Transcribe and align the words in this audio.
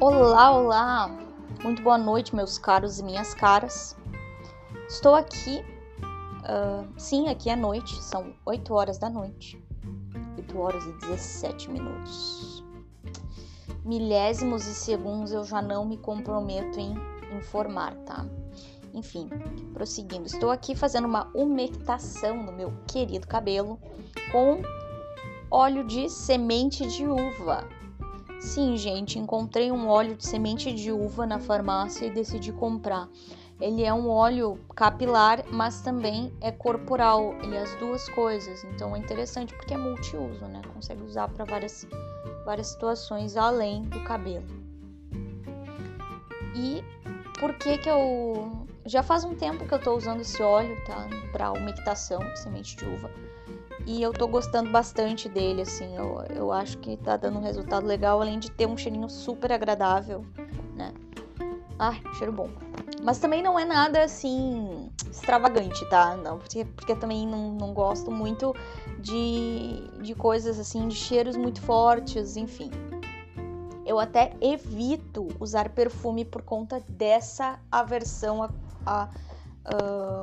Olá, 0.00 0.50
olá! 0.50 1.10
Muito 1.62 1.82
boa 1.82 1.98
noite, 1.98 2.34
meus 2.34 2.56
caros 2.56 2.98
e 2.98 3.02
minhas 3.02 3.34
caras. 3.34 3.94
Estou 4.88 5.14
aqui, 5.14 5.62
uh, 6.00 6.88
sim, 6.98 7.28
aqui 7.28 7.50
é 7.50 7.54
noite, 7.54 7.94
são 8.02 8.32
8 8.46 8.72
horas 8.72 8.96
da 8.96 9.10
noite, 9.10 9.62
8 10.38 10.58
horas 10.58 10.82
e 10.86 10.92
17 11.00 11.70
minutos. 11.70 12.64
Milésimos 13.84 14.66
e 14.66 14.74
segundos 14.74 15.32
eu 15.32 15.44
já 15.44 15.60
não 15.60 15.84
me 15.84 15.98
comprometo 15.98 16.80
em 16.80 16.94
informar, 17.36 17.94
tá? 18.06 18.24
Enfim, 18.94 19.28
prosseguindo, 19.74 20.24
estou 20.24 20.50
aqui 20.50 20.74
fazendo 20.74 21.06
uma 21.06 21.30
umectação 21.34 22.42
no 22.42 22.52
meu 22.52 22.72
querido 22.86 23.28
cabelo 23.28 23.78
com 24.32 24.62
óleo 25.50 25.84
de 25.84 26.08
semente 26.08 26.86
de 26.86 27.06
uva 27.06 27.68
Sim, 28.40 28.74
gente, 28.78 29.18
encontrei 29.18 29.70
um 29.70 29.86
óleo 29.86 30.16
de 30.16 30.26
semente 30.26 30.72
de 30.72 30.90
uva 30.90 31.26
na 31.26 31.38
farmácia 31.38 32.06
e 32.06 32.10
decidi 32.10 32.50
comprar. 32.50 33.06
Ele 33.60 33.84
é 33.84 33.92
um 33.92 34.08
óleo 34.08 34.58
capilar, 34.74 35.44
mas 35.52 35.82
também 35.82 36.32
é 36.40 36.50
corporal, 36.50 37.34
ele 37.42 37.54
é 37.54 37.60
as 37.60 37.74
duas 37.76 38.08
coisas. 38.08 38.64
Então 38.64 38.96
é 38.96 38.98
interessante 38.98 39.54
porque 39.54 39.74
é 39.74 39.76
multiuso, 39.76 40.46
né? 40.46 40.62
Consegue 40.72 41.02
usar 41.02 41.28
para 41.28 41.44
várias, 41.44 41.86
várias 42.46 42.68
situações 42.68 43.36
além 43.36 43.82
do 43.82 44.00
cabelo. 44.04 44.46
E 46.56 46.82
por 47.38 47.52
que 47.58 47.76
que 47.76 47.90
eu 47.90 48.66
já 48.86 49.02
faz 49.02 49.22
um 49.22 49.34
tempo 49.34 49.66
que 49.66 49.74
eu 49.74 49.78
tô 49.78 49.94
usando 49.94 50.20
esse 50.20 50.42
óleo, 50.42 50.82
tá? 50.86 51.06
Para 51.30 51.52
umectação, 51.52 52.20
semente 52.34 52.74
de 52.74 52.86
uva. 52.86 53.10
E 53.86 54.02
eu 54.02 54.12
tô 54.12 54.28
gostando 54.28 54.70
bastante 54.70 55.28
dele, 55.28 55.62
assim. 55.62 55.96
Eu, 55.96 56.22
eu 56.34 56.52
acho 56.52 56.78
que 56.78 56.96
tá 56.96 57.16
dando 57.16 57.38
um 57.38 57.42
resultado 57.42 57.86
legal, 57.86 58.20
além 58.20 58.38
de 58.38 58.50
ter 58.50 58.66
um 58.66 58.76
cheirinho 58.76 59.08
super 59.08 59.52
agradável, 59.52 60.24
né? 60.74 60.92
Ah, 61.78 61.94
cheiro 62.14 62.32
bom. 62.32 62.50
Mas 63.02 63.18
também 63.18 63.42
não 63.42 63.58
é 63.58 63.64
nada 63.64 64.04
assim 64.04 64.90
extravagante, 65.10 65.84
tá? 65.86 66.16
Não, 66.16 66.38
porque, 66.38 66.64
porque 66.64 66.94
também 66.94 67.26
não, 67.26 67.52
não 67.52 67.72
gosto 67.72 68.10
muito 68.10 68.54
de, 68.98 69.82
de 70.02 70.14
coisas 70.14 70.58
assim, 70.58 70.86
de 70.86 70.94
cheiros 70.94 71.36
muito 71.36 71.60
fortes, 71.62 72.36
enfim. 72.36 72.70
Eu 73.86 73.98
até 73.98 74.36
evito 74.40 75.28
usar 75.40 75.70
perfume 75.70 76.24
por 76.24 76.42
conta 76.42 76.84
dessa 76.88 77.58
aversão 77.72 78.42
a, 78.42 78.50
a, 78.86 79.08
a 79.64 80.22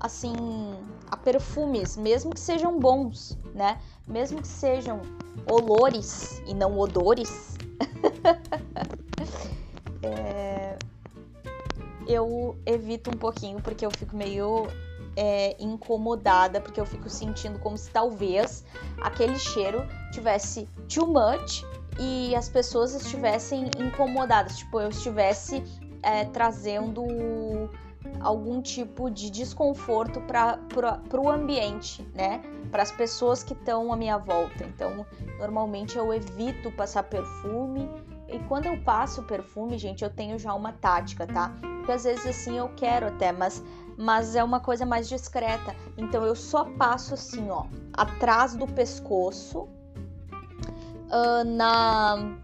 assim, 0.00 0.34
a 1.10 1.16
perfumes, 1.16 1.96
mesmo 1.96 2.32
que 2.32 2.40
sejam 2.40 2.78
bons, 2.78 3.36
né? 3.54 3.78
Mesmo 4.06 4.40
que 4.40 4.48
sejam 4.48 5.02
olores 5.46 6.42
e 6.46 6.54
não 6.54 6.78
odores. 6.78 7.58
é, 10.02 10.78
eu 12.06 12.56
evito 12.64 13.10
um 13.10 13.16
pouquinho 13.16 13.60
porque 13.60 13.84
eu 13.84 13.90
fico 13.90 14.16
meio 14.16 14.68
é, 15.16 15.56
incomodada, 15.58 16.60
porque 16.60 16.80
eu 16.80 16.86
fico 16.86 17.08
sentindo 17.08 17.58
como 17.58 17.76
se 17.76 17.90
talvez 17.90 18.64
aquele 19.00 19.38
cheiro 19.38 19.86
tivesse 20.12 20.68
too 20.92 21.06
much 21.06 21.64
e 21.98 22.34
as 22.36 22.48
pessoas 22.48 22.94
estivessem 22.94 23.68
incomodadas, 23.78 24.58
tipo, 24.58 24.80
eu 24.80 24.90
estivesse 24.90 25.62
é, 26.02 26.24
trazendo 26.26 27.04
algum 28.20 28.60
tipo 28.60 29.10
de 29.10 29.30
desconforto 29.30 30.20
para 30.20 30.58
o 31.18 31.28
ambiente, 31.28 32.06
né? 32.14 32.42
Para 32.70 32.82
as 32.82 32.90
pessoas 32.90 33.42
que 33.42 33.52
estão 33.52 33.92
à 33.92 33.96
minha 33.96 34.18
volta. 34.18 34.64
Então, 34.64 35.04
normalmente 35.38 35.96
eu 35.96 36.12
evito 36.12 36.70
passar 36.72 37.04
perfume. 37.04 37.88
E 38.28 38.38
quando 38.40 38.66
eu 38.66 38.80
passo 38.82 39.22
perfume, 39.24 39.76
gente, 39.76 40.04
eu 40.04 40.10
tenho 40.10 40.38
já 40.38 40.54
uma 40.54 40.72
tática, 40.72 41.26
tá? 41.26 41.52
Porque 41.60 41.92
às 41.92 42.04
vezes 42.04 42.26
assim 42.26 42.58
eu 42.58 42.68
quero 42.76 43.06
até, 43.06 43.32
mas, 43.32 43.62
mas 43.96 44.36
é 44.36 44.44
uma 44.44 44.60
coisa 44.60 44.86
mais 44.86 45.08
discreta. 45.08 45.74
Então 45.96 46.24
eu 46.24 46.36
só 46.36 46.64
passo 46.64 47.14
assim, 47.14 47.50
ó, 47.50 47.64
atrás 47.92 48.54
do 48.54 48.66
pescoço, 48.66 49.68
uh, 51.10 51.44
na 51.44 52.36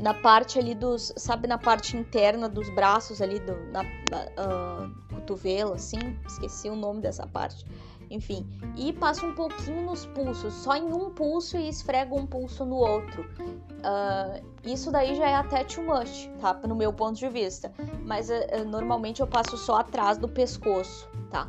na 0.00 0.14
parte 0.14 0.58
ali 0.58 0.74
dos, 0.74 1.12
sabe, 1.16 1.46
na 1.46 1.58
parte 1.58 1.96
interna 1.96 2.48
dos 2.48 2.68
braços 2.70 3.20
ali, 3.20 3.38
do, 3.38 3.54
na, 3.70 3.82
uh, 3.82 5.14
cotovelo, 5.14 5.74
assim, 5.74 5.98
esqueci 6.26 6.68
o 6.68 6.76
nome 6.76 7.00
dessa 7.00 7.26
parte. 7.26 7.64
Enfim, 8.10 8.44
e 8.76 8.92
passo 8.92 9.24
um 9.24 9.34
pouquinho 9.34 9.82
nos 9.86 10.04
pulsos, 10.06 10.52
só 10.54 10.74
em 10.74 10.92
um 10.92 11.10
pulso 11.10 11.56
e 11.56 11.68
esfrego 11.68 12.18
um 12.18 12.26
pulso 12.26 12.64
no 12.64 12.76
outro. 12.76 13.22
Uh, 13.22 14.44
isso 14.64 14.90
daí 14.90 15.14
já 15.14 15.28
é 15.28 15.34
até 15.34 15.62
too 15.62 15.84
much, 15.84 16.28
tá? 16.40 16.54
No 16.66 16.74
meu 16.74 16.92
ponto 16.92 17.16
de 17.16 17.28
vista. 17.28 17.72
Mas 18.04 18.28
uh, 18.28 18.64
normalmente 18.66 19.20
eu 19.20 19.28
passo 19.28 19.56
só 19.56 19.76
atrás 19.76 20.18
do 20.18 20.28
pescoço, 20.28 21.08
tá? 21.30 21.48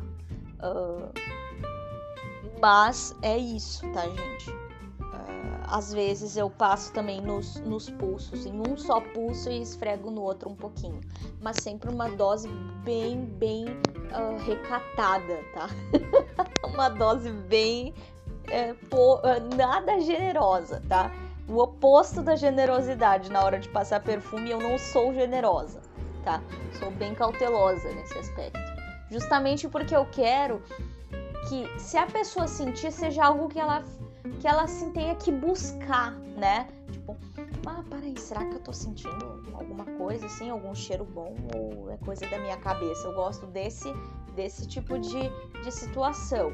mas 2.60 3.16
é 3.22 3.36
isso, 3.36 3.84
tá, 3.92 4.02
gente? 4.02 4.61
Às 5.72 5.90
vezes 5.90 6.36
eu 6.36 6.50
passo 6.50 6.92
também 6.92 7.22
nos, 7.22 7.58
nos 7.60 7.88
pulsos, 7.88 8.44
em 8.44 8.60
um 8.60 8.76
só 8.76 9.00
pulso 9.00 9.48
e 9.48 9.62
esfrego 9.62 10.10
no 10.10 10.20
outro 10.20 10.50
um 10.50 10.54
pouquinho. 10.54 11.00
Mas 11.40 11.56
sempre 11.56 11.88
uma 11.88 12.10
dose 12.10 12.46
bem, 12.84 13.24
bem 13.24 13.64
uh, 13.64 14.36
recatada, 14.44 15.42
tá? 15.54 15.70
uma 16.68 16.90
dose 16.90 17.30
bem. 17.30 17.94
É, 18.48 18.74
pô, 18.90 19.18
nada 19.56 19.98
generosa, 20.00 20.82
tá? 20.90 21.10
O 21.48 21.58
oposto 21.58 22.20
da 22.20 22.36
generosidade 22.36 23.30
na 23.30 23.42
hora 23.42 23.58
de 23.58 23.68
passar 23.70 24.00
perfume, 24.02 24.50
eu 24.50 24.60
não 24.60 24.76
sou 24.76 25.14
generosa, 25.14 25.80
tá? 26.22 26.42
Sou 26.78 26.90
bem 26.90 27.14
cautelosa 27.14 27.88
nesse 27.92 28.18
aspecto. 28.18 28.60
Justamente 29.10 29.66
porque 29.68 29.96
eu 29.96 30.04
quero 30.12 30.62
que, 31.48 31.66
se 31.80 31.96
a 31.96 32.04
pessoa 32.04 32.46
sentir, 32.46 32.92
seja 32.92 33.24
algo 33.24 33.48
que 33.48 33.58
ela 33.58 33.82
que 34.40 34.46
ela 34.46 34.62
assim 34.62 34.92
tenha 34.92 35.14
que 35.14 35.32
buscar, 35.32 36.12
né? 36.36 36.68
Tipo, 36.90 37.16
ah, 37.66 37.82
peraí, 37.88 38.18
será 38.18 38.44
que 38.46 38.56
eu 38.56 38.60
tô 38.60 38.72
sentindo 38.72 39.44
alguma 39.52 39.84
coisa 39.84 40.26
assim, 40.26 40.50
algum 40.50 40.74
cheiro 40.74 41.04
bom 41.04 41.34
ou 41.54 41.90
é 41.90 41.96
coisa 41.98 42.26
da 42.28 42.38
minha 42.38 42.56
cabeça? 42.56 43.06
Eu 43.06 43.14
gosto 43.14 43.46
desse 43.46 43.92
desse 44.34 44.66
tipo 44.66 44.98
de, 44.98 45.30
de 45.62 45.72
situação. 45.72 46.52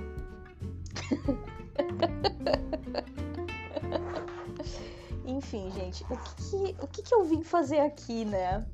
Enfim, 5.25 5.71
gente, 5.71 6.05
o 6.05 6.17
que, 6.17 6.35
que, 6.37 6.77
o 6.83 6.89
que, 6.89 7.03
que 7.03 7.15
eu 7.15 7.25
vim 7.25 7.43
fazer 7.43 7.81
aqui, 7.81 8.25
né? 8.25 8.67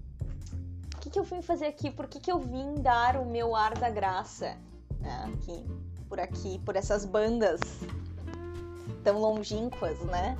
O 0.94 1.00
que, 1.00 1.10
que 1.10 1.18
eu 1.18 1.24
vim 1.24 1.42
fazer 1.42 1.66
aqui? 1.66 1.90
Por 1.90 2.06
que, 2.06 2.18
que 2.18 2.32
eu 2.32 2.38
vim 2.38 2.76
dar 2.76 3.16
o 3.16 3.26
meu 3.26 3.54
ar 3.54 3.74
da 3.74 3.90
graça? 3.90 4.56
Né? 5.00 5.34
Aqui, 5.34 5.66
por 6.08 6.18
aqui, 6.18 6.58
por 6.60 6.76
essas 6.76 7.04
bandas 7.04 7.60
tão 9.04 9.20
longínquas, 9.20 10.00
né? 10.00 10.36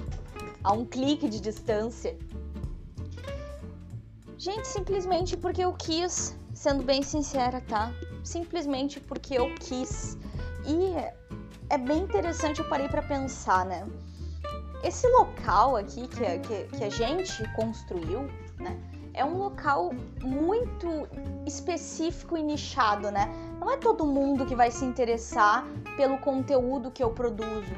A 0.64 0.72
um 0.72 0.84
clique 0.84 1.28
de 1.28 1.38
distância. 1.38 2.16
Gente, 4.36 4.66
simplesmente 4.66 5.36
porque 5.36 5.62
eu 5.62 5.72
quis, 5.74 6.36
sendo 6.52 6.82
bem 6.82 7.02
sincera, 7.02 7.60
tá? 7.60 7.92
Simplesmente 8.24 8.98
porque 8.98 9.34
eu 9.34 9.54
quis. 9.54 10.18
E 10.66 10.94
é 11.68 11.78
bem 11.78 11.98
interessante, 11.98 12.60
eu 12.60 12.68
parei 12.68 12.88
para 12.88 13.02
pensar, 13.02 13.64
né? 13.64 13.86
Esse 14.82 15.06
local 15.08 15.76
aqui 15.76 16.08
que 16.08 16.24
a, 16.24 16.38
que, 16.38 16.64
que 16.76 16.84
a 16.84 16.90
gente 16.90 17.46
construiu, 17.52 18.22
né? 18.58 18.78
É 19.14 19.24
um 19.24 19.38
local 19.38 19.92
muito 20.22 21.08
específico 21.46 22.36
e 22.36 22.42
nichado, 22.42 23.10
né? 23.10 23.30
Não 23.60 23.70
é 23.70 23.76
todo 23.76 24.04
mundo 24.04 24.44
que 24.44 24.56
vai 24.56 24.70
se 24.70 24.84
interessar 24.84 25.64
pelo 25.96 26.18
conteúdo 26.18 26.90
que 26.90 27.02
eu 27.02 27.10
produzo. 27.10 27.72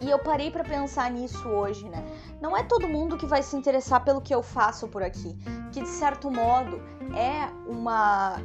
E 0.00 0.08
eu 0.08 0.18
parei 0.18 0.50
para 0.50 0.64
pensar 0.64 1.10
nisso 1.10 1.46
hoje, 1.46 1.86
né? 1.88 2.02
Não 2.40 2.56
é 2.56 2.62
todo 2.62 2.88
mundo 2.88 3.18
que 3.18 3.26
vai 3.26 3.42
se 3.42 3.54
interessar 3.54 4.02
pelo 4.02 4.20
que 4.20 4.34
eu 4.34 4.42
faço 4.42 4.88
por 4.88 5.02
aqui, 5.02 5.36
que 5.72 5.82
de 5.82 5.88
certo 5.88 6.30
modo 6.30 6.80
é 7.14 7.50
uma 7.70 8.40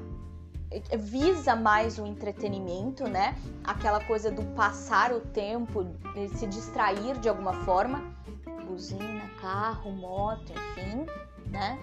é, 0.70 0.98
visa 0.98 1.56
mais 1.56 1.98
o 1.98 2.06
entretenimento, 2.06 3.08
né? 3.08 3.38
Aquela 3.64 4.04
coisa 4.04 4.30
do 4.30 4.44
passar 4.54 5.14
o 5.14 5.22
tempo, 5.22 5.86
se 6.36 6.46
distrair 6.48 7.18
de 7.20 7.30
alguma 7.30 7.54
forma, 7.64 8.04
buzina, 8.68 9.30
carro, 9.40 9.92
moto, 9.92 10.52
enfim, 10.52 11.06
né? 11.50 11.80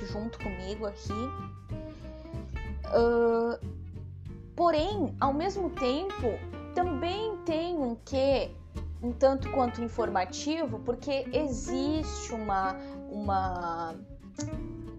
Junto 0.00 0.38
comigo 0.40 0.84
aqui. 0.86 1.12
Uh, 2.92 3.56
porém, 4.56 5.14
ao 5.20 5.32
mesmo 5.32 5.70
tempo, 5.70 6.38
também 6.74 7.36
tem 7.44 7.78
um 7.78 7.94
que 7.94 8.50
um 9.02 9.12
tanto 9.12 9.50
quanto 9.50 9.82
informativo, 9.82 10.78
porque 10.80 11.26
existe 11.32 12.32
uma, 12.32 12.76
uma, 13.10 13.94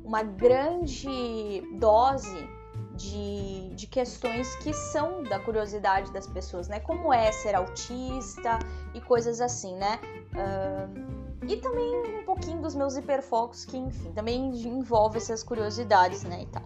uma 0.04 0.24
grande 0.24 1.62
dose 1.80 2.50
de, 2.96 3.70
de 3.76 3.88
questões 3.88 4.56
que 4.58 4.74
são 4.74 5.24
da 5.24 5.40
curiosidade 5.40 6.12
das 6.12 6.28
pessoas, 6.28 6.68
né? 6.68 6.80
Como 6.80 7.14
é 7.14 7.32
ser 7.32 7.56
autista 7.56 8.60
e 8.94 9.02
coisas 9.02 9.42
assim, 9.42 9.76
né? 9.76 10.00
Uh, 10.34 11.24
e 11.48 11.58
também 11.58 12.20
um 12.20 12.24
pouquinho 12.24 12.62
dos 12.62 12.76
meus 12.76 12.96
hiperfocos, 12.96 13.66
que 13.66 13.78
enfim, 13.78 14.12
também 14.12 14.52
envolve 14.66 15.18
essas 15.18 15.44
curiosidades, 15.44 16.24
né, 16.24 16.44
e 16.44 16.46
tal. 16.48 16.64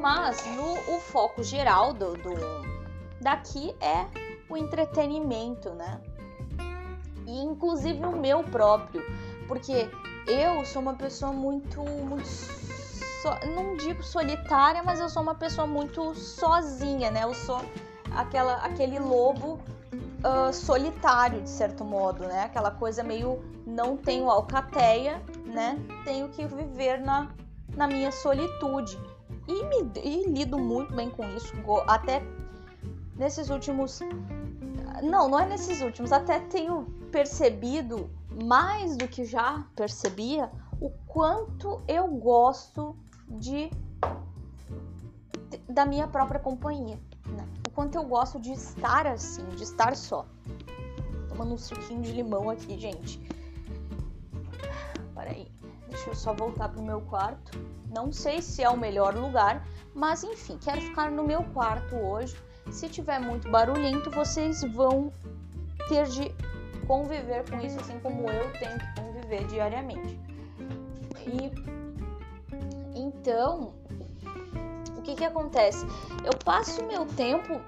Mas 0.00 0.44
no, 0.56 0.96
o 0.96 1.00
foco 1.00 1.42
geral 1.42 1.92
do, 1.92 2.14
do 2.14 2.32
daqui 3.20 3.74
é 3.80 4.06
o 4.50 4.56
entretenimento, 4.56 5.70
né? 5.70 6.00
E 7.32 7.42
inclusive 7.42 8.04
o 8.04 8.12
meu 8.12 8.44
próprio, 8.44 9.02
porque 9.48 9.88
eu 10.26 10.62
sou 10.66 10.82
uma 10.82 10.92
pessoa 10.92 11.32
muito, 11.32 11.80
muito 11.82 12.26
so, 12.26 13.28
não 13.54 13.74
digo 13.78 14.02
solitária, 14.02 14.82
mas 14.82 15.00
eu 15.00 15.08
sou 15.08 15.22
uma 15.22 15.34
pessoa 15.34 15.66
muito 15.66 16.14
sozinha, 16.14 17.10
né? 17.10 17.24
Eu 17.24 17.32
sou 17.32 17.64
aquela, 18.10 18.56
aquele 18.56 18.98
lobo 18.98 19.58
uh, 20.22 20.52
solitário, 20.52 21.40
de 21.40 21.48
certo 21.48 21.82
modo, 21.86 22.26
né? 22.26 22.42
Aquela 22.44 22.70
coisa 22.70 23.02
meio 23.02 23.42
não 23.66 23.96
tenho 23.96 24.28
alcateia, 24.28 25.22
né? 25.46 25.78
Tenho 26.04 26.28
que 26.28 26.44
viver 26.44 27.00
na, 27.00 27.28
na 27.74 27.86
minha 27.86 28.12
solitude. 28.12 28.98
E, 29.48 29.64
me, 29.64 29.90
e 30.04 30.28
lido 30.28 30.58
muito 30.58 30.94
bem 30.94 31.08
com 31.08 31.24
isso, 31.30 31.54
até 31.86 32.22
nesses 33.16 33.48
últimos. 33.48 34.00
Não, 35.00 35.28
não 35.28 35.38
é 35.38 35.46
nesses 35.46 35.80
últimos, 35.80 36.12
até 36.12 36.40
tenho 36.40 36.84
percebido 37.10 38.10
mais 38.44 38.96
do 38.96 39.06
que 39.08 39.24
já 39.24 39.66
percebia 39.76 40.50
o 40.80 40.90
quanto 41.06 41.80
eu 41.86 42.08
gosto 42.08 42.96
de 43.28 43.70
da 45.68 45.86
minha 45.86 46.08
própria 46.08 46.40
companhia, 46.40 46.98
né? 47.26 47.48
O 47.66 47.70
quanto 47.70 47.96
eu 47.96 48.04
gosto 48.04 48.40
de 48.40 48.52
estar 48.52 49.06
assim, 49.06 49.46
de 49.50 49.62
estar 49.62 49.96
só. 49.96 50.26
Tomando 51.28 51.54
um 51.54 51.58
suquinho 51.58 52.02
de 52.02 52.12
limão 52.12 52.50
aqui, 52.50 52.78
gente. 52.78 53.20
Peraí, 55.14 55.50
deixa 55.88 56.10
eu 56.10 56.14
só 56.14 56.34
voltar 56.34 56.68
pro 56.68 56.82
meu 56.82 57.00
quarto. 57.02 57.58
Não 57.94 58.10
sei 58.10 58.42
se 58.42 58.62
é 58.62 58.68
o 58.68 58.76
melhor 58.76 59.14
lugar, 59.14 59.66
mas 59.94 60.24
enfim, 60.24 60.58
quero 60.58 60.80
ficar 60.80 61.10
no 61.10 61.24
meu 61.24 61.44
quarto 61.52 61.94
hoje. 61.94 62.36
Se 62.70 62.88
tiver 62.88 63.18
muito 63.18 63.50
barulhento, 63.50 64.10
vocês 64.10 64.62
vão 64.62 65.12
ter 65.88 66.06
de 66.06 66.34
conviver 66.86 67.48
com 67.48 67.60
isso, 67.60 67.78
assim 67.80 67.98
como 68.00 68.28
eu 68.28 68.52
tenho 68.52 68.78
que 68.78 69.00
conviver 69.00 69.46
diariamente. 69.46 70.18
E 71.26 71.52
então, 72.94 73.74
o 74.96 75.02
que 75.02 75.14
que 75.14 75.24
acontece? 75.24 75.84
Eu 76.24 76.38
passo 76.44 76.84
meu 76.86 77.06
tempo 77.06 77.60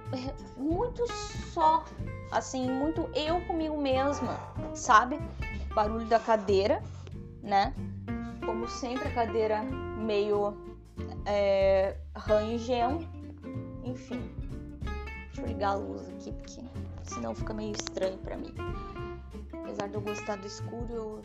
muito 0.56 1.06
só, 1.52 1.84
assim, 2.30 2.70
muito 2.70 3.08
eu 3.14 3.40
comigo 3.42 3.76
mesma, 3.80 4.38
sabe? 4.74 5.18
Barulho 5.74 6.06
da 6.06 6.18
cadeira, 6.18 6.82
né? 7.42 7.74
Como 8.44 8.68
sempre, 8.68 9.08
a 9.08 9.14
cadeira 9.14 9.62
meio 9.62 10.56
é, 11.26 11.96
rangendo, 12.14 13.06
enfim. 13.84 14.22
Deixa 15.34 15.48
eu 15.48 15.52
ligar 15.52 15.70
a 15.70 15.74
luz 15.74 16.08
aqui, 16.10 16.30
porque 16.30 16.62
senão 17.02 17.34
fica 17.34 17.52
meio 17.52 17.72
estranho 17.72 18.16
para 18.18 18.36
mim. 18.36 18.54
Apesar 19.52 19.88
de 19.88 19.94
eu 19.94 20.00
gostar 20.00 20.36
do 20.36 20.46
escuro, 20.46 20.86
eu, 20.92 21.22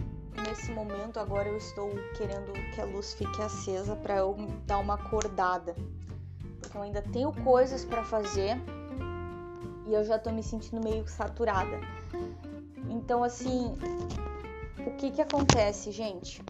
nesse 0.47 0.71
momento 0.71 1.19
agora 1.19 1.47
eu 1.47 1.57
estou 1.57 1.91
querendo 2.17 2.51
que 2.73 2.81
a 2.81 2.85
luz 2.85 3.13
fique 3.13 3.39
acesa 3.39 3.95
para 3.97 4.17
eu 4.17 4.35
dar 4.65 4.79
uma 4.79 4.95
acordada. 4.95 5.75
Porque 6.59 6.75
eu 6.75 6.81
ainda 6.81 7.03
tenho 7.03 7.31
coisas 7.43 7.85
para 7.85 8.03
fazer 8.03 8.59
e 9.85 9.93
eu 9.93 10.03
já 10.03 10.17
tô 10.17 10.31
me 10.31 10.41
sentindo 10.41 10.83
meio 10.83 11.07
saturada. 11.07 11.79
Então, 12.89 13.23
assim, 13.23 13.75
o 14.87 14.91
que 14.97 15.11
que 15.11 15.21
acontece, 15.21 15.91
gente? 15.91 16.41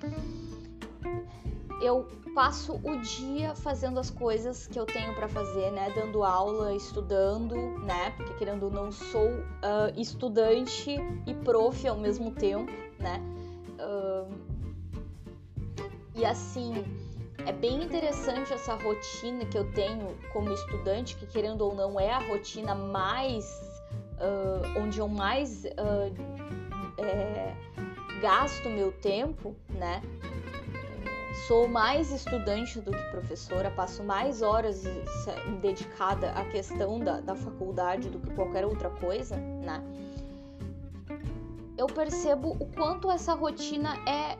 Eu 1.82 2.08
passo 2.36 2.80
o 2.84 2.98
dia 2.98 3.56
fazendo 3.56 4.00
as 4.00 4.10
coisas 4.10 4.68
que 4.68 4.78
eu 4.78 4.86
tenho 4.86 5.14
para 5.16 5.28
fazer, 5.28 5.72
né? 5.72 5.92
Dando 5.96 6.24
aula, 6.24 6.76
estudando, 6.76 7.56
né? 7.80 8.12
Porque 8.12 8.34
querendo 8.34 8.64
ou 8.64 8.72
não 8.72 8.92
sou 8.92 9.30
uh, 9.30 10.00
estudante 10.00 10.98
e 11.26 11.34
prof 11.34 11.88
ao 11.88 11.98
mesmo 11.98 12.32
tempo, 12.32 12.72
né? 13.00 13.22
Uh, 13.80 14.32
e 16.16 16.26
assim, 16.26 16.84
é 17.46 17.52
bem 17.54 17.84
interessante 17.84 18.54
essa 18.54 18.76
rotina 18.76 19.46
que 19.46 19.58
eu 19.58 19.72
tenho 19.72 20.18
como 20.34 20.52
estudante, 20.52 21.16
que 21.16 21.26
querendo 21.26 21.62
ou 21.62 21.74
não 21.74 22.00
é 22.00 22.12
a 22.12 22.20
rotina 22.20 22.76
mais. 22.76 23.46
Uh, 24.20 24.82
onde 24.82 25.00
eu 25.00 25.08
mais 25.08 25.64
é, 25.64 27.56
gasto 28.22 28.70
meu 28.70 28.92
tempo, 28.92 29.56
né? 29.70 30.02
Sou 31.48 31.68
mais 31.68 32.12
estudante 32.12 32.80
do 32.82 32.92
que 32.92 33.04
professora, 33.12 33.72
passo 33.72 34.04
mais 34.04 34.42
horas 34.42 34.84
dedicada 35.62 36.32
à 36.32 36.46
questão 36.46 37.00
da, 37.00 37.20
da 37.20 37.36
faculdade 37.36 38.10
do 38.10 38.20
que 38.20 38.34
qualquer 38.34 38.66
outra 38.66 38.90
coisa, 38.90 39.36
né? 39.38 39.84
Eu 41.78 41.88
percebo 41.88 42.58
o 42.60 42.66
quanto 42.66 43.10
essa 43.10 43.34
rotina 43.34 43.96
é 44.08 44.38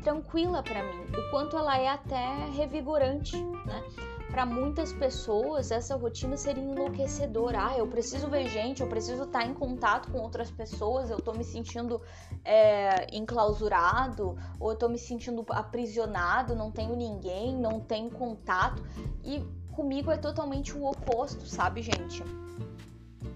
tranquila 0.00 0.62
para 0.62 0.82
mim, 0.82 1.04
o 1.16 1.30
quanto 1.30 1.56
ela 1.56 1.78
é 1.78 1.88
até 1.88 2.46
revigorante, 2.54 3.36
né? 3.36 3.82
para 4.30 4.46
muitas 4.46 4.92
pessoas 4.92 5.70
essa 5.70 5.96
rotina 5.96 6.36
seria 6.36 6.62
enlouquecedora. 6.62 7.66
Ah, 7.66 7.78
eu 7.78 7.86
preciso 7.86 8.28
ver 8.28 8.48
gente, 8.48 8.80
eu 8.80 8.86
preciso 8.86 9.24
estar 9.24 9.44
em 9.44 9.52
contato 9.52 10.10
com 10.10 10.18
outras 10.18 10.50
pessoas, 10.50 11.10
eu 11.10 11.20
tô 11.20 11.32
me 11.32 11.42
sentindo 11.42 12.00
é, 12.44 13.14
enclausurado, 13.14 14.36
ou 14.58 14.70
eu 14.70 14.76
tô 14.76 14.88
me 14.88 14.98
sentindo 14.98 15.44
aprisionado, 15.50 16.54
não 16.54 16.70
tenho 16.70 16.94
ninguém, 16.94 17.56
não 17.56 17.80
tenho 17.80 18.10
contato. 18.10 18.82
E 19.24 19.44
comigo 19.72 20.10
é 20.10 20.16
totalmente 20.16 20.76
o 20.76 20.86
oposto, 20.86 21.44
sabe, 21.46 21.82
gente? 21.82 22.22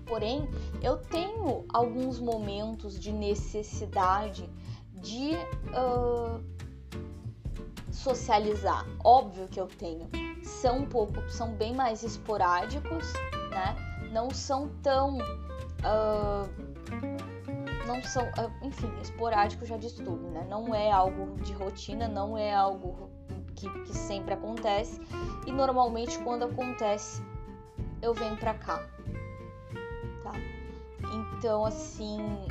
Porém, 0.07 0.49
eu 0.81 0.97
tenho 0.97 1.65
alguns 1.69 2.21
momentos 2.21 2.99
de 3.01 3.11
necessidade 3.11 4.49
de 4.93 5.33
uh, 5.71 6.54
socializar. 7.95 8.85
Óbvio 9.03 9.49
que 9.49 9.61
eu 9.61 9.67
tenho 9.67 10.09
são 10.45 10.79
um 10.79 10.87
pouco, 10.87 11.29
são 11.29 11.53
bem 11.55 11.75
mais 11.75 12.03
esporádicos, 12.03 13.13
né? 13.51 13.75
Não 14.13 14.31
são 14.31 14.69
tão. 14.83 15.19
Uh, 15.19 16.49
não 17.87 18.03
são. 18.03 18.25
Uh, 18.25 18.53
enfim, 18.63 18.91
esporádico 19.01 19.65
já 19.65 19.77
diz 19.77 19.93
tudo, 19.93 20.29
né? 20.31 20.47
Não 20.49 20.75
é 20.75 20.91
algo 20.91 21.41
de 21.43 21.53
rotina, 21.53 22.07
não 22.07 22.37
é 22.37 22.55
algo 22.55 23.11
que, 23.55 23.69
que 23.85 23.95
sempre 23.95 24.35
acontece. 24.35 25.01
E 25.47 25.53
normalmente 25.53 26.19
quando 26.19 26.45
acontece, 26.45 27.23
eu 28.03 28.13
venho 28.15 28.37
pra 28.37 28.55
cá. 28.55 28.87
Tá? 30.23 30.33
Então, 31.37 31.65
assim. 31.65 32.47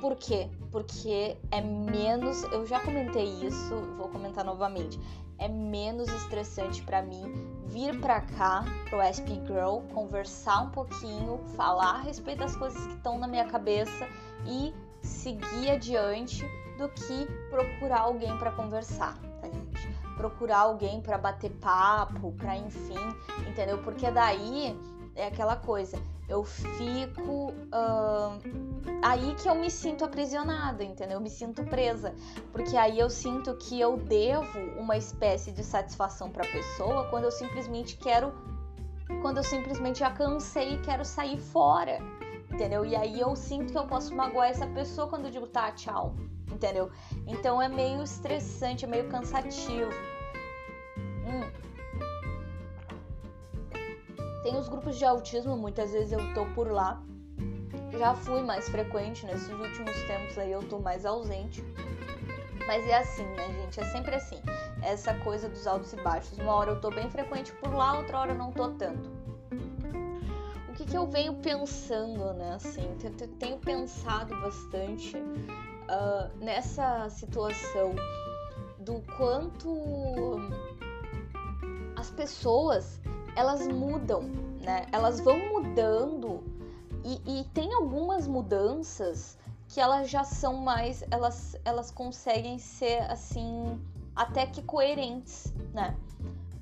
Por 0.00 0.16
quê? 0.16 0.48
Porque 0.70 1.36
é 1.50 1.60
menos. 1.60 2.42
Eu 2.44 2.66
já 2.66 2.80
comentei 2.80 3.24
isso, 3.44 3.74
vou 3.96 4.08
comentar 4.08 4.44
novamente 4.44 4.98
é 5.38 5.48
menos 5.48 6.08
estressante 6.08 6.82
para 6.82 7.02
mim 7.02 7.34
vir 7.66 7.98
para 8.00 8.20
cá, 8.20 8.64
pro 8.88 9.02
SP 9.04 9.36
Girl, 9.46 9.80
conversar 9.92 10.62
um 10.62 10.70
pouquinho, 10.70 11.38
falar 11.56 11.96
a 11.96 12.00
respeito 12.00 12.38
das 12.38 12.56
coisas 12.56 12.86
que 12.86 12.94
estão 12.94 13.18
na 13.18 13.26
minha 13.26 13.44
cabeça 13.46 14.08
e 14.46 14.74
seguir 15.02 15.70
adiante 15.70 16.44
do 16.78 16.88
que 16.88 17.26
procurar 17.50 18.00
alguém 18.00 18.36
para 18.38 18.52
conversar, 18.52 19.18
tá, 19.40 19.48
gente? 19.48 19.88
Procurar 20.16 20.60
alguém 20.60 21.00
para 21.02 21.18
bater 21.18 21.50
papo, 21.60 22.32
para 22.32 22.56
enfim, 22.56 22.94
entendeu? 23.46 23.78
Porque 23.78 24.10
daí 24.10 24.78
é 25.14 25.26
aquela 25.26 25.56
coisa, 25.56 25.98
eu 26.28 26.42
fico 26.42 27.52
uh, 27.52 28.40
aí 29.02 29.34
que 29.36 29.48
eu 29.48 29.54
me 29.54 29.70
sinto 29.70 30.04
aprisionada, 30.04 30.82
entendeu? 30.82 31.18
Eu 31.18 31.20
me 31.20 31.30
sinto 31.30 31.64
presa, 31.64 32.14
porque 32.52 32.76
aí 32.76 32.98
eu 32.98 33.08
sinto 33.08 33.54
que 33.56 33.80
eu 33.80 33.96
devo 33.96 34.58
uma 34.76 34.96
espécie 34.96 35.52
de 35.52 35.62
satisfação 35.62 36.30
para 36.30 36.44
a 36.44 36.50
pessoa 36.50 37.08
quando 37.10 37.24
eu 37.24 37.30
simplesmente 37.30 37.96
quero, 37.96 38.32
quando 39.22 39.36
eu 39.36 39.44
simplesmente 39.44 40.00
já 40.00 40.10
cansei 40.10 40.74
e 40.74 40.78
quero 40.78 41.04
sair 41.04 41.38
fora, 41.38 41.98
entendeu? 42.52 42.84
E 42.84 42.96
aí 42.96 43.20
eu 43.20 43.36
sinto 43.36 43.72
que 43.72 43.78
eu 43.78 43.86
posso 43.86 44.14
magoar 44.14 44.48
essa 44.48 44.66
pessoa 44.66 45.06
quando 45.06 45.26
eu 45.26 45.30
digo 45.30 45.46
tá, 45.46 45.70
tchau, 45.70 46.16
entendeu? 46.50 46.90
Então 47.24 47.62
é 47.62 47.68
meio 47.68 48.02
estressante, 48.02 48.84
é 48.84 48.88
meio 48.88 49.08
cansativo. 49.08 49.92
Hum. 51.24 51.65
Tem 54.46 54.56
os 54.56 54.68
grupos 54.68 54.96
de 54.96 55.04
autismo, 55.04 55.56
muitas 55.56 55.90
vezes 55.90 56.12
eu 56.12 56.32
tô 56.32 56.46
por 56.54 56.70
lá. 56.70 57.02
Já 57.98 58.14
fui 58.14 58.42
mais 58.42 58.68
frequente 58.68 59.26
nesses 59.26 59.50
últimos 59.50 60.00
tempos 60.04 60.38
aí 60.38 60.52
eu 60.52 60.62
tô 60.68 60.78
mais 60.78 61.04
ausente. 61.04 61.64
Mas 62.64 62.86
é 62.86 62.98
assim, 62.98 63.24
né, 63.24 63.44
gente? 63.48 63.80
É 63.80 63.84
sempre 63.86 64.14
assim. 64.14 64.40
Essa 64.84 65.14
coisa 65.14 65.48
dos 65.48 65.66
altos 65.66 65.92
e 65.94 65.96
baixos. 65.96 66.38
Uma 66.38 66.54
hora 66.54 66.70
eu 66.70 66.80
tô 66.80 66.90
bem 66.90 67.10
frequente 67.10 67.50
por 67.54 67.74
lá, 67.74 67.98
outra 67.98 68.20
hora 68.20 68.32
eu 68.34 68.38
não 68.38 68.52
tô 68.52 68.68
tanto. 68.68 69.10
O 70.68 70.74
que, 70.74 70.84
que 70.84 70.96
eu 70.96 71.08
venho 71.08 71.34
pensando, 71.34 72.32
né? 72.34 72.54
Assim, 72.54 72.88
tenho 73.40 73.58
pensado 73.58 74.32
bastante 74.42 75.16
uh, 75.16 76.38
nessa 76.38 77.10
situação 77.10 77.96
do 78.78 79.02
quanto 79.16 80.38
as 81.96 82.10
pessoas 82.10 83.00
elas 83.36 83.68
mudam, 83.68 84.22
né? 84.62 84.86
Elas 84.90 85.20
vão 85.20 85.38
mudando 85.52 86.42
e, 87.04 87.40
e 87.40 87.44
tem 87.44 87.72
algumas 87.74 88.26
mudanças 88.26 89.38
que 89.68 89.80
elas 89.80 90.08
já 90.10 90.24
são 90.24 90.56
mais, 90.56 91.04
elas, 91.10 91.56
elas 91.64 91.90
conseguem 91.90 92.58
ser 92.58 93.02
assim 93.10 93.80
até 94.14 94.46
que 94.46 94.62
coerentes, 94.62 95.52
né? 95.72 95.94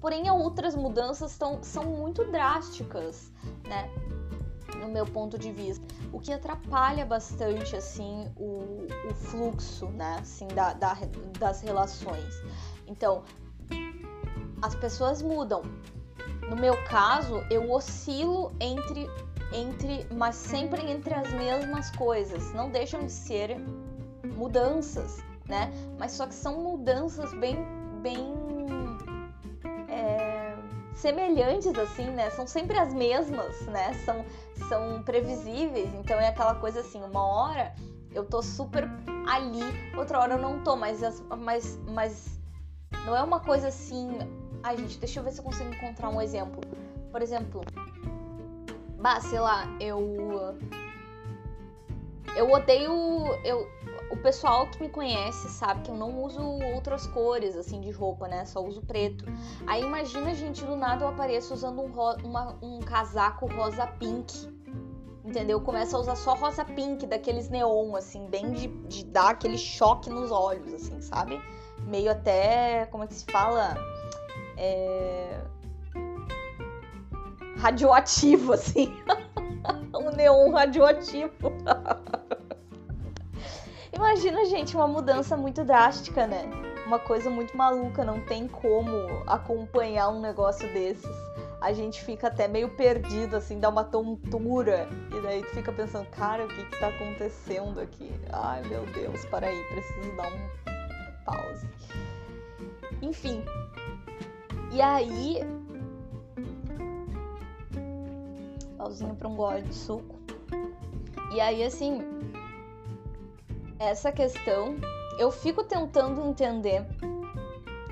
Porém, 0.01 0.29
outras 0.31 0.75
mudanças 0.75 1.39
tão, 1.39 1.63
são 1.63 1.85
muito 1.85 2.25
drásticas, 2.31 3.33
né? 3.67 3.89
No 4.81 4.89
meu 4.89 5.07
ponto 5.07 5.39
de 5.39 5.51
vista, 5.53 5.87
o 6.13 6.21
que 6.21 6.33
atrapalha 6.33 7.07
bastante 7.07 7.77
assim 7.77 8.31
o, 8.37 8.87
o 9.09 9.15
fluxo, 9.15 9.87
né? 9.91 10.19
Assim, 10.21 10.49
da, 10.49 10.75
da, 10.75 10.95
das 11.39 11.63
relações. 11.63 12.35
Então, 12.87 13.23
as 14.61 14.75
pessoas 14.75 15.23
mudam. 15.23 15.63
No 16.49 16.57
meu 16.57 16.83
caso, 16.85 17.45
eu 17.51 17.71
oscilo 17.73 18.53
entre 18.61 19.09
entre, 19.55 20.07
mas 20.13 20.35
sempre 20.35 20.83
entre 20.91 21.15
as 21.15 21.33
mesmas 21.33 21.91
coisas. 21.93 22.53
Não 22.53 22.71
deixam 22.71 23.07
de 23.07 23.13
ser 23.13 23.57
mudanças, 24.35 25.23
né? 25.49 25.73
Mas 25.99 26.13
só 26.13 26.27
que 26.27 26.35
são 26.35 26.61
mudanças 26.61 27.33
bem, 27.35 27.57
bem 28.03 28.35
é, 29.89 30.57
semelhantes 30.95 31.77
assim, 31.79 32.07
né? 32.11 32.31
São 32.31 32.47
sempre 32.47 32.79
as 32.79 32.93
mesmas, 32.93 33.61
né? 33.67 33.95
São, 34.05 34.25
são 34.69 35.03
previsíveis. 35.03 35.93
Então 35.95 36.19
é 36.19 36.29
aquela 36.29 36.57
coisa 36.57 36.81
assim, 36.81 37.03
uma 37.03 37.25
hora 37.25 37.75
eu 38.13 38.25
tô 38.25 38.43
super 38.43 38.89
ali, 39.27 39.63
outra 39.97 40.21
hora 40.21 40.35
eu 40.35 40.39
não 40.39 40.63
tô, 40.63 40.77
mas, 40.77 41.01
mas, 41.39 41.79
mas 41.89 42.41
não 43.05 43.17
é 43.17 43.23
uma 43.23 43.41
coisa 43.41 43.69
assim. 43.69 44.19
Ai, 44.65 44.79
gente, 44.79 44.97
deixa 44.99 45.21
eu 45.21 45.25
ver 45.25 45.31
se 45.31 45.41
eu 45.41 45.45
consigo 45.45 45.69
encontrar 45.75 46.09
um 46.09 46.23
exemplo. 46.23 46.63
Por 47.13 47.21
exemplo, 47.21 47.61
bah, 48.99 49.21
sei 49.21 49.39
lá, 49.39 49.67
eu. 49.79 50.57
Eu 52.35 52.51
odeio. 52.51 52.91
Eu, 53.45 53.69
o 54.11 54.17
pessoal 54.17 54.67
que 54.71 54.81
me 54.81 54.89
conhece 54.89 55.51
sabe 55.51 55.83
que 55.83 55.91
eu 55.91 55.95
não 55.95 56.25
uso 56.25 56.41
outras 56.75 57.07
cores, 57.09 57.55
assim, 57.57 57.79
de 57.83 57.91
roupa, 57.91 58.27
né? 58.27 58.47
Só 58.47 58.65
uso 58.65 58.81
preto. 58.81 59.27
Aí 59.67 59.83
imagina, 59.83 60.35
gente, 60.35 60.65
do 60.65 60.77
nada 60.77 61.05
eu 61.05 61.09
apareço 61.09 61.53
usando 61.53 61.83
um, 61.83 61.93
uma, 62.25 62.57
um 62.63 62.81
casaco 62.81 63.47
rosa 63.47 63.87
pink. 63.87 64.49
Entendeu? 65.23 65.61
Começa 65.61 65.95
a 65.95 66.01
usar 66.01 66.17
só 66.17 66.35
rosa 66.35 66.65
pink, 66.65 67.07
daqueles 67.07 67.51
neon, 67.51 67.95
assim, 67.97 68.27
bem 68.29 68.53
de, 68.53 68.69
de 68.89 69.05
dar 69.05 69.33
aquele 69.33 69.59
choque 69.59 70.09
nos 70.09 70.31
olhos, 70.31 70.73
assim, 70.73 71.03
sabe? 71.03 71.39
Meio 71.87 72.11
até. 72.11 72.87
Como 72.87 73.05
é 73.05 73.07
que 73.07 73.15
se 73.15 73.27
fala? 73.27 73.77
É 74.57 75.41
radioativo, 77.65 78.53
assim. 78.53 78.95
um 79.95 80.11
neon 80.11 80.51
radioativo. 80.51 81.51
Imagina, 83.93 84.45
gente, 84.45 84.77
uma 84.77 84.87
mudança 84.87 85.35
muito 85.35 85.65
drástica, 85.65 86.27
né? 86.27 86.43
Uma 86.87 86.99
coisa 86.99 87.31
muito 87.31 87.57
maluca, 87.57 88.05
não 88.05 88.21
tem 88.21 88.47
como 88.47 88.93
acompanhar 89.27 90.11
um 90.11 90.21
negócio 90.21 90.71
desses. 90.75 91.17
A 91.59 91.73
gente 91.73 92.05
fica 92.05 92.27
até 92.27 92.47
meio 92.47 92.69
perdido, 92.69 93.37
assim, 93.37 93.59
dá 93.59 93.71
uma 93.71 93.85
tontura. 93.85 94.87
E 95.17 95.21
daí 95.23 95.43
tu 95.43 95.55
fica 95.55 95.73
pensando, 95.73 96.07
cara, 96.11 96.45
o 96.45 96.49
que 96.49 96.67
que 96.67 96.79
tá 96.79 96.89
acontecendo 96.89 97.81
aqui? 97.81 98.13
Ai, 98.31 98.63
meu 98.69 98.85
Deus, 98.87 99.25
para 99.27 99.47
aí, 99.47 99.65
preciso 99.73 100.15
dar 100.17 100.27
um 100.27 100.49
pause. 101.25 101.67
Enfim. 103.01 103.43
E 104.75 104.83
aí, 104.83 105.39
pauzinho 108.77 109.15
para 109.15 109.29
um 109.29 109.37
gole 109.37 109.63
de 109.63 109.73
suco. 109.73 110.17
E 111.33 111.41
aí, 111.41 111.63
assim, 111.63 112.01
essa 113.79 114.11
questão, 114.11 114.75
eu 115.17 115.31
fico 115.31 115.63
tentando 115.63 116.27
entender 116.27 116.85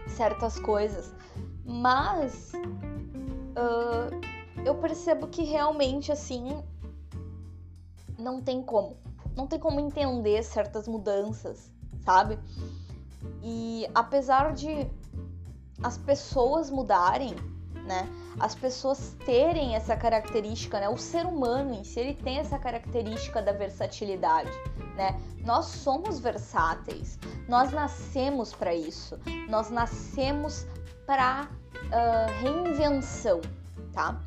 certas 0.08 0.58
coisas, 0.58 1.14
mas 1.64 2.50
uh, 3.54 4.20
eu 4.66 4.74
percebo 4.74 5.28
que 5.28 5.44
realmente, 5.44 6.10
assim, 6.10 6.60
não 8.18 8.42
tem 8.42 8.60
como. 8.60 8.96
Não 9.36 9.46
tem 9.46 9.60
como 9.60 9.78
entender 9.78 10.42
certas 10.42 10.88
mudanças, 10.88 11.70
sabe? 12.04 12.40
E 13.40 13.86
apesar 13.94 14.52
de 14.52 14.90
as 15.82 15.98
pessoas 15.98 16.70
mudarem, 16.70 17.34
né? 17.84 18.08
As 18.38 18.54
pessoas 18.54 19.16
terem 19.24 19.74
essa 19.74 19.96
característica, 19.96 20.80
né? 20.80 20.88
O 20.88 20.96
ser 20.96 21.26
humano 21.26 21.74
em 21.74 21.84
si, 21.84 22.00
ele 22.00 22.14
tem 22.14 22.38
essa 22.38 22.58
característica 22.58 23.42
da 23.42 23.52
versatilidade, 23.52 24.50
né? 24.96 25.20
Nós 25.44 25.66
somos 25.66 26.18
versáteis. 26.18 27.18
Nós 27.48 27.72
nascemos 27.72 28.52
para 28.52 28.74
isso. 28.74 29.18
Nós 29.48 29.70
nascemos 29.70 30.66
para 31.06 31.48
uh, 31.74 32.42
reinvenção, 32.42 33.40
tá? 33.92 34.20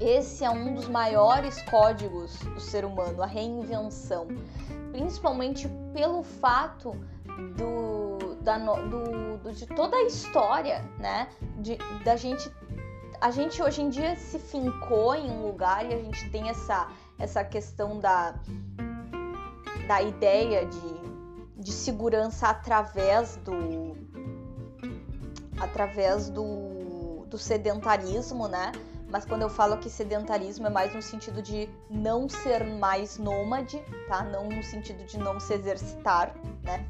Esse 0.00 0.44
é 0.44 0.50
um 0.50 0.74
dos 0.74 0.88
maiores 0.88 1.62
códigos 1.62 2.36
do 2.38 2.60
ser 2.60 2.84
humano, 2.84 3.22
a 3.22 3.26
reinvenção. 3.26 4.26
Principalmente 4.90 5.68
pelo 5.94 6.24
fato 6.24 6.90
do 7.56 8.01
da, 8.42 8.58
do, 8.58 9.38
do, 9.38 9.52
de 9.52 9.66
toda 9.66 9.96
a 9.96 10.02
história, 10.02 10.84
né? 10.98 11.28
De, 11.58 11.78
da 12.04 12.16
gente. 12.16 12.50
A 13.20 13.30
gente 13.30 13.62
hoje 13.62 13.82
em 13.82 13.88
dia 13.88 14.16
se 14.16 14.38
fincou 14.38 15.14
em 15.14 15.30
um 15.30 15.46
lugar 15.46 15.88
e 15.88 15.94
a 15.94 15.98
gente 15.98 16.28
tem 16.30 16.48
essa, 16.48 16.88
essa 17.18 17.44
questão 17.44 18.00
da, 18.00 18.34
da 19.86 20.02
ideia 20.02 20.66
de, 20.66 21.62
de 21.62 21.72
segurança 21.72 22.48
através 22.48 23.36
do. 23.36 23.96
através 25.60 26.28
do, 26.28 27.24
do 27.26 27.38
sedentarismo, 27.38 28.48
né? 28.48 28.72
Mas 29.08 29.26
quando 29.26 29.42
eu 29.42 29.50
falo 29.50 29.76
que 29.76 29.90
sedentarismo 29.90 30.66
é 30.66 30.70
mais 30.70 30.94
no 30.94 31.02
sentido 31.02 31.42
de 31.42 31.68
não 31.90 32.30
ser 32.30 32.64
mais 32.64 33.18
nômade, 33.18 33.78
tá? 34.08 34.24
Não 34.24 34.48
no 34.48 34.62
sentido 34.64 35.04
de 35.04 35.18
não 35.18 35.38
se 35.38 35.52
exercitar, 35.52 36.34
né? 36.62 36.88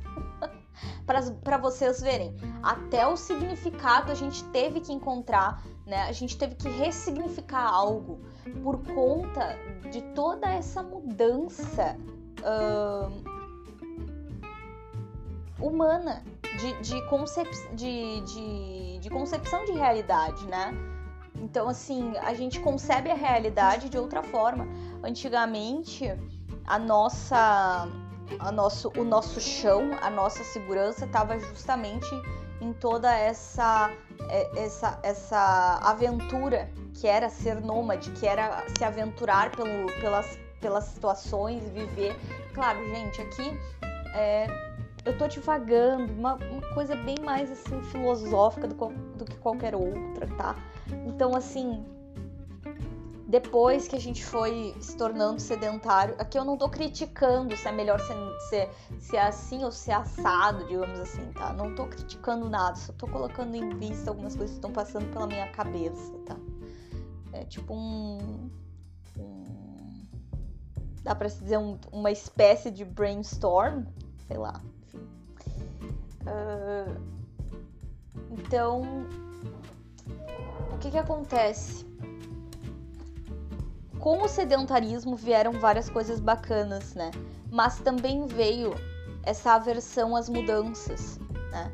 Para 1.05 1.59
vocês 1.59 2.01
verem. 2.01 2.35
Até 2.63 3.07
o 3.07 3.17
significado 3.17 4.13
a 4.13 4.15
gente 4.15 4.45
teve 4.45 4.81
que 4.81 4.93
encontrar, 4.93 5.63
né? 5.87 6.03
A 6.03 6.13
gente 6.13 6.37
teve 6.37 6.55
que 6.55 6.69
ressignificar 6.69 7.65
algo 7.65 8.21
por 8.63 8.79
conta 8.95 9.59
de 9.91 10.03
toda 10.15 10.49
essa 10.49 10.83
mudança 10.83 11.97
uh, 12.41 13.13
humana, 15.61 16.23
de, 16.59 16.81
de, 16.83 17.03
concep 17.09 17.49
de, 17.75 18.21
de, 18.21 18.99
de 18.99 19.11
concepção 19.11 19.65
de 19.65 19.73
realidade, 19.73 20.47
né? 20.47 20.73
Então, 21.37 21.69
assim, 21.69 22.17
a 22.19 22.35
gente 22.35 22.61
concebe 22.61 23.11
a 23.11 23.15
realidade 23.15 23.89
de 23.89 23.99
outra 23.99 24.23
forma. 24.23 24.67
Antigamente, 25.03 26.05
a 26.65 26.79
nossa 26.79 27.89
nosso, 28.53 28.93
o 28.97 29.05
nosso 29.05 29.41
chão, 29.41 29.91
a 30.01 30.11
nossa 30.11 30.43
segurança 30.45 31.05
estava 31.05 31.39
justamente 31.39 32.09
em 32.61 32.73
toda 32.73 33.13
essa, 33.13 33.91
é, 34.29 34.65
essa, 34.65 34.99
essa 35.03 35.79
aventura 35.83 36.71
que 36.95 37.09
era 37.09 37.29
ser 37.29 37.61
nômade, 37.61 38.11
que 38.13 38.27
era 38.27 38.65
se 38.77 38.85
aventurar 38.85 39.51
pelo, 39.51 39.87
pelas, 40.01 40.39
pelas 40.61 40.85
situações, 40.85 41.69
viver. 41.71 42.17
Claro, 42.55 42.79
gente, 42.89 43.21
aqui 43.21 43.59
é, 44.15 44.47
eu 45.05 45.17
tô 45.19 45.27
divagando, 45.27 46.13
uma, 46.13 46.35
uma, 46.35 46.75
coisa 46.75 46.95
bem 46.95 47.17
mais 47.23 47.51
assim 47.51 47.83
filosófica 47.85 48.69
do, 48.69 48.75
do 49.17 49.25
que 49.25 49.37
qualquer 49.39 49.75
outra, 49.75 50.27
tá? 50.37 50.55
Então, 51.07 51.35
assim, 51.35 51.85
depois 53.33 53.89
que 53.89 53.97
a 53.97 53.99
gente 53.99 54.23
foi 54.23 54.77
se 54.79 54.95
tornando 54.95 55.41
sedentário, 55.41 56.15
aqui 56.19 56.39
eu 56.39 56.45
não 56.45 56.59
tô 56.59 56.69
criticando 56.69 57.57
se 57.57 57.67
é 57.67 57.73
melhor 57.73 57.99
ser, 57.99 58.15
ser, 58.51 58.71
ser 59.01 59.17
assim 59.17 59.65
ou 59.65 59.73
ser 59.73 59.93
assado, 59.93 60.67
digamos 60.67 61.01
assim, 61.01 61.33
tá? 61.33 61.51
Não 61.55 61.75
tô 61.75 61.87
criticando 61.87 62.51
nada, 62.51 62.77
só 62.77 62.93
tô 62.93 63.09
colocando 63.09 63.55
em 63.55 63.71
vista 63.79 64.11
algumas 64.11 64.37
coisas 64.37 64.51
que 64.51 64.59
estão 64.59 64.71
passando 64.71 65.11
pela 65.11 65.27
minha 65.27 65.51
cabeça, 65.51 66.13
tá? 66.27 66.37
É 67.33 67.43
tipo 67.47 67.73
um. 67.73 68.51
dá 71.03 71.15
pra 71.15 71.31
se 71.31 71.43
dizer 71.43 71.57
um, 71.57 71.79
uma 71.91 72.11
espécie 72.11 72.71
de 72.71 72.85
brainstorm, 72.85 73.87
sei 74.29 74.37
lá, 74.37 74.61
enfim. 74.83 75.09
Uh, 76.21 77.01
então, 78.31 79.07
o 80.71 80.77
que 80.77 80.91
que 80.91 80.99
acontece? 80.99 81.91
Com 84.03 84.21
o 84.21 84.29
sedentarismo 84.29 85.15
vieram 85.15 85.53
várias 85.53 85.89
coisas 85.89 86.19
bacanas, 86.19 86.93
né? 86.93 87.13
Mas 87.49 87.79
também 87.79 88.27
veio 88.27 88.75
essa 89.23 89.53
aversão 89.53 90.17
às 90.17 90.29
mudanças, 90.29 91.21
né? 91.53 91.71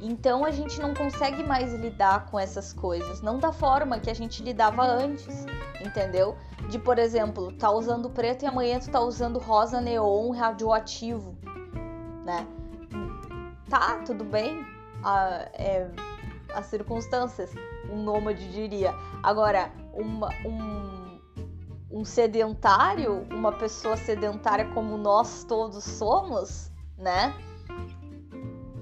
Então 0.00 0.44
a 0.44 0.50
gente 0.50 0.80
não 0.80 0.92
consegue 0.92 1.44
mais 1.44 1.72
lidar 1.72 2.26
com 2.26 2.36
essas 2.36 2.72
coisas, 2.72 3.22
não 3.22 3.38
da 3.38 3.52
forma 3.52 4.00
que 4.00 4.10
a 4.10 4.14
gente 4.14 4.42
lidava 4.42 4.82
antes, 4.82 5.46
entendeu? 5.80 6.36
De, 6.68 6.80
por 6.80 6.98
exemplo, 6.98 7.52
tá 7.52 7.70
usando 7.70 8.10
preto 8.10 8.42
e 8.42 8.46
amanhã 8.46 8.80
tu 8.80 8.90
tá 8.90 9.00
usando 9.00 9.38
rosa 9.38 9.80
neon 9.80 10.32
radioativo, 10.32 11.38
né? 12.24 12.44
Tá, 13.70 14.00
tudo 14.04 14.24
bem, 14.24 14.66
a, 15.04 15.48
é, 15.54 15.88
as 16.52 16.66
circunstâncias, 16.66 17.54
um 17.88 18.02
nômade 18.02 18.50
diria. 18.50 18.92
Agora, 19.22 19.70
uma, 19.94 20.28
um, 20.44 21.01
um 21.92 22.04
sedentário, 22.04 23.26
uma 23.30 23.52
pessoa 23.52 23.96
sedentária 23.96 24.64
como 24.72 24.96
nós 24.96 25.44
todos 25.44 25.84
somos, 25.84 26.70
né? 26.96 27.34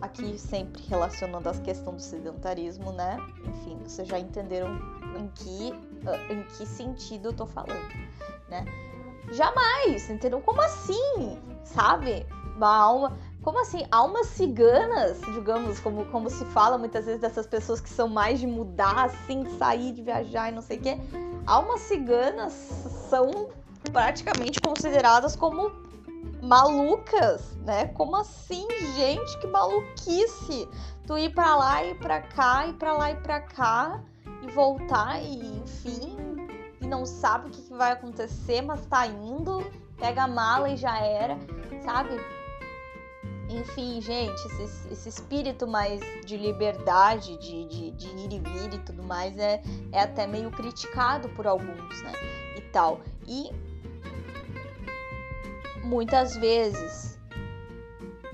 Aqui 0.01 0.39
sempre 0.39 0.83
relacionando 0.89 1.49
a 1.49 1.53
questão 1.55 1.95
do 1.95 2.01
sedentarismo, 2.01 2.93
né? 2.93 3.19
Enfim, 3.45 3.79
vocês 3.83 4.07
já 4.07 4.19
entenderam 4.19 4.79
em 5.19 5.29
que, 5.35 5.75
ah, 6.07 6.33
em 6.33 6.43
que 6.45 6.65
sentido 6.65 7.29
eu 7.29 7.33
tô 7.33 7.47
falando, 7.47 7.89
né? 8.49 8.65
Jamais, 9.33 10.09
entendeu? 10.09 10.41
Como 10.41 10.61
assim? 10.63 11.39
Sabe? 11.65 12.27
Uma 12.57 12.77
alma. 12.77 13.19
Como 13.43 13.61
assim? 13.61 13.87
Almas 13.91 14.27
ciganas, 14.29 15.21
digamos, 15.33 15.81
como, 15.81 16.05
como 16.07 16.29
se 16.29 16.45
fala 16.47 16.77
muitas 16.77 17.07
vezes 17.07 17.21
dessas 17.21 17.47
pessoas 17.47 17.81
que 17.81 17.89
são 17.89 18.07
mais 18.07 18.39
de 18.39 18.47
mudar, 18.47 19.07
assim, 19.07 19.47
sair, 19.59 19.93
de 19.93 20.03
viajar 20.03 20.51
e 20.51 20.55
não 20.55 20.61
sei 20.61 20.77
o 20.77 20.81
quê. 20.81 20.99
Almas 21.47 21.81
ciganas 21.81 22.53
são 23.09 23.49
praticamente 23.93 24.61
consideradas 24.61 25.35
como 25.35 25.73
malucas, 26.43 27.57
né? 27.65 27.87
Como 27.89 28.15
assim, 28.17 28.67
gente? 28.95 29.39
Que 29.39 29.47
maluquice! 29.47 30.69
Tu 31.07 31.19
ir 31.19 31.35
para 31.35 31.57
lá 31.57 31.85
e 31.85 31.95
para 31.95 32.21
cá, 32.21 32.67
e 32.67 32.75
para 32.75 32.93
lá 32.93 33.11
e 33.11 33.17
para 33.17 33.41
cá, 33.41 34.03
e 34.43 34.51
voltar, 34.51 35.21
e 35.23 35.59
enfim, 35.59 36.17
e 36.81 36.87
não 36.87 37.05
sabe 37.07 37.49
o 37.49 37.51
que, 37.51 37.63
que 37.63 37.75
vai 37.75 37.93
acontecer, 37.93 38.63
mas 38.63 38.85
tá 38.87 39.07
indo, 39.07 39.65
pega 39.99 40.25
a 40.25 40.29
mala 40.29 40.69
e 40.71 40.77
já 40.77 40.99
era, 40.99 41.37
sabe? 41.85 42.40
Enfim, 43.53 44.01
gente, 44.01 44.47
esse, 44.63 44.89
esse 44.93 45.09
espírito 45.09 45.67
mais 45.67 46.01
de 46.25 46.37
liberdade, 46.37 47.37
de, 47.39 47.65
de, 47.67 47.91
de, 47.91 48.07
ir 48.07 48.33
e 48.33 48.39
vir 48.39 48.75
e 48.75 48.79
tudo 48.79 49.03
mais, 49.03 49.37
é, 49.37 49.61
é 49.91 50.01
até 50.01 50.25
meio 50.27 50.51
criticado 50.53 51.29
por 51.31 51.49
alguns, 51.49 52.03
né? 52.03 52.13
E 52.57 52.61
tal. 52.73 53.01
E 53.27 53.51
muitas 55.83 56.37
vezes 56.37 57.19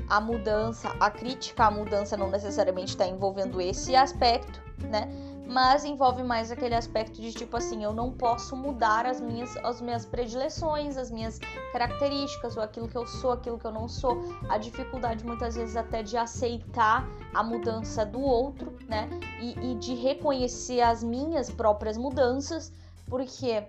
a 0.09 0.21
mudança, 0.21 0.95
a 1.01 1.11
crítica 1.11 1.65
à 1.65 1.71
mudança 1.71 2.17
não 2.17 2.31
necessariamente 2.31 2.91
está 2.91 3.07
envolvendo 3.07 3.59
esse 3.61 3.97
aspecto, 3.97 4.61
né? 4.91 5.09
Mas 5.47 5.85
envolve 5.85 6.25
mais 6.25 6.51
aquele 6.51 6.75
aspecto 6.75 7.21
de 7.21 7.33
tipo 7.33 7.57
assim, 7.57 7.83
eu 7.85 7.93
não 7.93 8.11
posso 8.11 8.57
mudar 8.57 9.07
as 9.07 9.21
minhas, 9.21 9.57
as 9.59 9.81
minhas 9.81 10.05
predileções, 10.05 10.97
as 10.97 11.11
minhas 11.11 11.39
características, 11.73 12.57
ou 12.57 12.63
aquilo 12.63 12.89
que 12.89 12.97
eu 12.97 13.07
sou, 13.07 13.33
aquilo 13.33 13.59
que 13.59 13.65
eu 13.65 13.71
não 13.71 13.89
sou. 13.89 14.19
A 14.49 14.59
dificuldade 14.59 15.25
muitas 15.25 15.55
vezes 15.55 15.77
até 15.77 16.03
de 16.03 16.17
aceitar 16.17 17.09
a 17.33 17.43
mudança 17.45 18.05
do 18.05 18.21
outro, 18.21 18.77
né? 18.89 19.09
E, 19.41 19.73
e 19.73 19.75
de 19.77 19.95
reconhecer 19.95 20.81
as 20.81 21.05
minhas 21.05 21.49
próprias 21.49 21.97
mudanças, 21.97 22.73
porque 23.09 23.63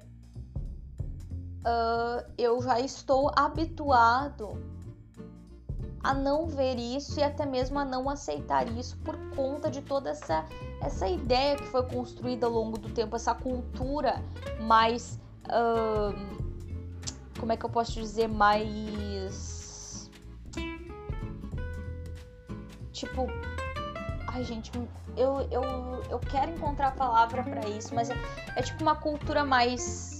uh, 1.62 2.32
eu 2.38 2.60
já 2.62 2.80
estou 2.80 3.32
habituado 3.36 4.77
a 6.04 6.14
não 6.14 6.48
ver 6.48 6.78
isso 6.78 7.20
e 7.20 7.24
até 7.24 7.46
mesmo 7.46 7.80
a 7.80 7.86
não 7.86 8.10
aceitar 8.10 8.68
isso 8.78 8.98
por 8.98 9.18
conta 9.36 9.70
de 9.70 9.82
toda 9.82 10.12
essa, 10.12 10.46
essa 10.82 11.08
ideia 11.08 11.56
que 11.56 11.66
foi 11.66 11.84
construída 11.84 12.46
ao 12.46 12.52
longo 12.52 12.78
do 12.78 12.90
tempo, 12.90 13.16
essa 13.16 13.34
cultura 13.34 14.22
mais. 14.62 15.20
Como 17.40 17.52
é 17.52 17.58
que 17.58 17.66
eu 17.66 17.70
posso 17.70 17.94
dizer? 17.94 18.28
Mais. 18.28 20.10
Tipo. 22.92 23.28
Ai, 24.28 24.44
gente, 24.44 24.72
eu, 25.16 25.42
eu, 25.50 25.64
eu 26.12 26.20
quero 26.20 26.52
encontrar 26.52 26.90
a 26.90 26.92
palavra 26.92 27.44
para 27.44 27.68
isso, 27.70 27.96
mas 27.96 28.10
é, 28.10 28.16
é 28.56 28.62
tipo 28.62 28.84
uma 28.84 28.96
cultura 28.96 29.44
mais 29.44 30.18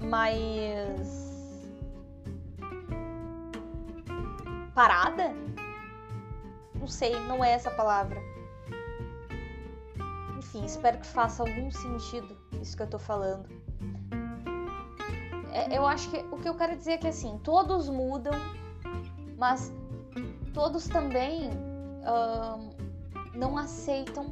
mais 0.00 1.19
parada? 4.80 5.34
Não 6.74 6.86
sei, 6.86 7.14
não 7.28 7.44
é 7.44 7.50
essa 7.50 7.70
palavra. 7.70 8.18
Enfim, 10.38 10.64
espero 10.64 10.96
que 10.96 11.06
faça 11.06 11.42
algum 11.42 11.70
sentido 11.70 12.34
isso 12.62 12.74
que 12.74 12.82
eu 12.82 12.86
tô 12.86 12.98
falando. 12.98 13.46
É, 15.52 15.76
eu 15.76 15.86
acho 15.86 16.08
que 16.10 16.16
o 16.30 16.38
que 16.38 16.48
eu 16.48 16.54
quero 16.54 16.74
dizer 16.78 16.92
é 16.92 16.96
que 16.96 17.08
assim, 17.08 17.38
todos 17.44 17.90
mudam, 17.90 18.32
mas 19.36 19.70
todos 20.54 20.88
também 20.88 21.50
não 23.34 23.58
aceitam 23.58 24.24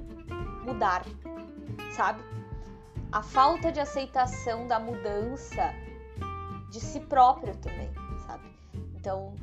mudar, 0.64 1.04
sabe? 1.92 2.22
a 3.12 3.22
falta 3.22 3.72
de 3.72 3.80
aceitação 3.80 4.66
da 4.66 4.78
mudança 4.78 5.74
de 6.70 6.80
si 6.80 7.00
próprio 7.00 7.54
também, 7.56 7.90
sabe? 8.26 8.48
Então 8.94 9.34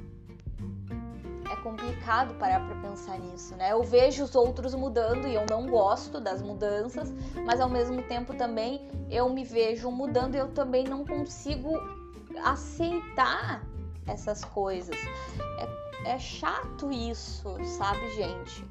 complicado 1.65 2.36
parar 2.36 2.60
para 2.60 2.75
pensar 2.75 3.17
nisso, 3.17 3.56
né? 3.56 3.71
Eu 3.71 3.82
vejo 3.82 4.23
os 4.23 4.36
outros 4.36 4.75
mudando 4.75 5.28
e 5.28 5.34
eu 5.34 5.47
não 5.49 5.65
gosto 5.65 6.21
das 6.21 6.39
mudanças, 6.39 7.12
mas 7.43 7.60
ao 7.60 7.67
mesmo 7.67 8.04
tempo 8.04 8.36
também 8.36 8.88
eu 9.10 9.28
me 9.30 9.43
vejo 9.43 9.89
mudando 9.89 10.36
e 10.36 10.38
eu 10.38 10.51
também 10.51 10.84
não 10.84 11.04
consigo 11.04 11.71
aceitar 12.43 13.63
essas 14.06 14.45
coisas. 14.45 14.95
É, 16.06 16.12
é 16.12 16.19
chato 16.19 16.91
isso, 16.91 17.58
sabe, 17.65 18.12
gente? 18.12 18.63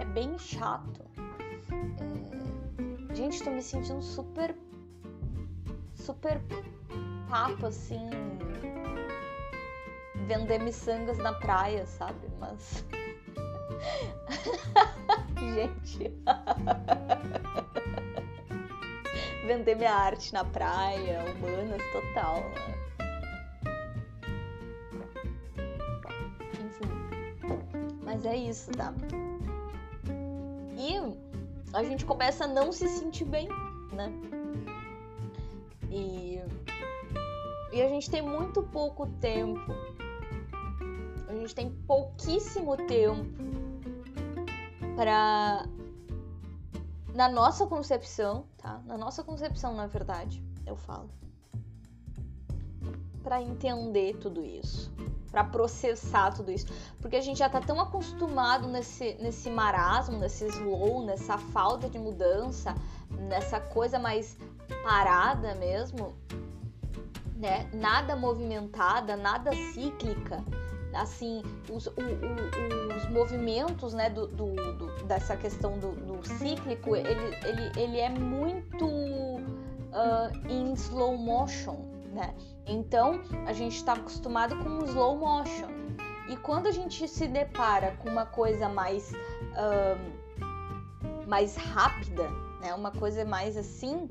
É 0.00 0.04
bem 0.04 0.36
chato. 0.36 1.04
Gente, 3.14 3.44
tô 3.44 3.50
me 3.50 3.62
sentindo 3.62 4.02
super. 4.02 4.56
Super 5.94 6.42
papo 7.30 7.66
assim. 7.66 8.10
Vender 10.26 10.58
miçangas 10.58 11.18
na 11.18 11.32
praia, 11.32 11.86
sabe? 11.86 12.28
Mas. 12.38 12.84
Gente. 15.38 16.12
Vender 19.46 19.76
minha 19.76 19.92
arte 19.92 20.32
na 20.32 20.44
praia, 20.44 21.20
humanas 21.36 21.82
total, 21.92 22.36
né? 22.36 22.74
Enfim. 26.64 26.88
Mas 28.02 28.24
é 28.24 28.34
isso, 28.36 28.70
tá? 28.72 28.94
E 30.78 30.98
a 31.74 31.82
gente 31.82 32.06
começa 32.06 32.44
a 32.44 32.48
não 32.48 32.72
se 32.72 32.88
sentir 32.88 33.24
bem, 33.26 33.48
né? 33.92 34.10
E, 35.90 36.40
e 37.72 37.82
a 37.82 37.88
gente 37.88 38.10
tem 38.10 38.22
muito 38.22 38.62
pouco 38.62 39.06
tempo, 39.20 39.72
gente 41.46 41.54
tem 41.54 41.70
pouquíssimo 41.70 42.76
tempo 42.76 43.24
para 44.96 45.66
na 47.14 47.28
nossa 47.28 47.66
concepção, 47.66 48.46
tá? 48.56 48.80
Na 48.86 48.98
nossa 48.98 49.22
concepção, 49.22 49.74
na 49.74 49.86
verdade, 49.86 50.42
eu 50.66 50.74
falo, 50.74 51.08
para 53.22 53.40
entender 53.40 54.16
tudo 54.16 54.44
isso 54.44 54.92
para 55.34 55.42
processar 55.42 56.30
tudo 56.30 56.52
isso. 56.52 56.66
Porque 57.00 57.16
a 57.16 57.20
gente 57.20 57.38
já 57.38 57.48
tá 57.48 57.60
tão 57.60 57.80
acostumado 57.80 58.68
nesse, 58.68 59.14
nesse 59.14 59.50
marasmo, 59.50 60.16
nesse 60.16 60.46
slow, 60.46 61.04
nessa 61.04 61.36
falta 61.36 61.88
de 61.88 61.98
mudança, 61.98 62.72
nessa 63.10 63.58
coisa 63.58 63.98
mais 63.98 64.38
parada 64.84 65.56
mesmo, 65.56 66.14
né? 67.34 67.68
Nada 67.72 68.14
movimentada, 68.14 69.16
nada 69.16 69.50
cíclica. 69.72 70.44
Assim, 70.94 71.42
os, 71.70 71.86
o, 71.86 71.90
o, 71.90 72.96
os 72.96 73.08
movimentos, 73.10 73.94
né, 73.94 74.10
do, 74.10 74.26
do, 74.26 74.54
do, 74.54 75.04
dessa 75.04 75.36
questão 75.36 75.78
do, 75.78 75.92
do 75.92 76.26
cíclico, 76.26 76.94
ele, 76.94 77.36
ele, 77.44 77.72
ele 77.76 78.00
é 78.00 78.08
muito 78.08 78.86
uh, 78.86 80.48
em 80.48 80.72
slow 80.74 81.16
motion, 81.16 81.84
né? 82.12 82.34
Então, 82.66 83.20
a 83.46 83.52
gente 83.52 83.76
está 83.76 83.94
acostumado 83.94 84.56
com 84.56 84.84
slow 84.84 85.16
motion. 85.16 85.68
E 86.28 86.36
quando 86.36 86.68
a 86.68 86.72
gente 86.72 87.06
se 87.06 87.28
depara 87.28 87.96
com 88.02 88.08
uma 88.08 88.24
coisa 88.24 88.68
mais, 88.68 89.12
um, 89.52 91.28
mais 91.28 91.54
rápida, 91.56 92.28
né, 92.60 92.72
uma 92.72 92.90
coisa 92.90 93.24
mais 93.24 93.56
assim, 93.56 94.08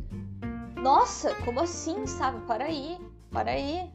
nossa, 0.83 1.33
como 1.43 1.61
assim, 1.61 2.05
sabe? 2.05 2.45
Para 2.45 2.65
aí, 2.65 2.99
para 3.31 3.51
aí. 3.51 3.89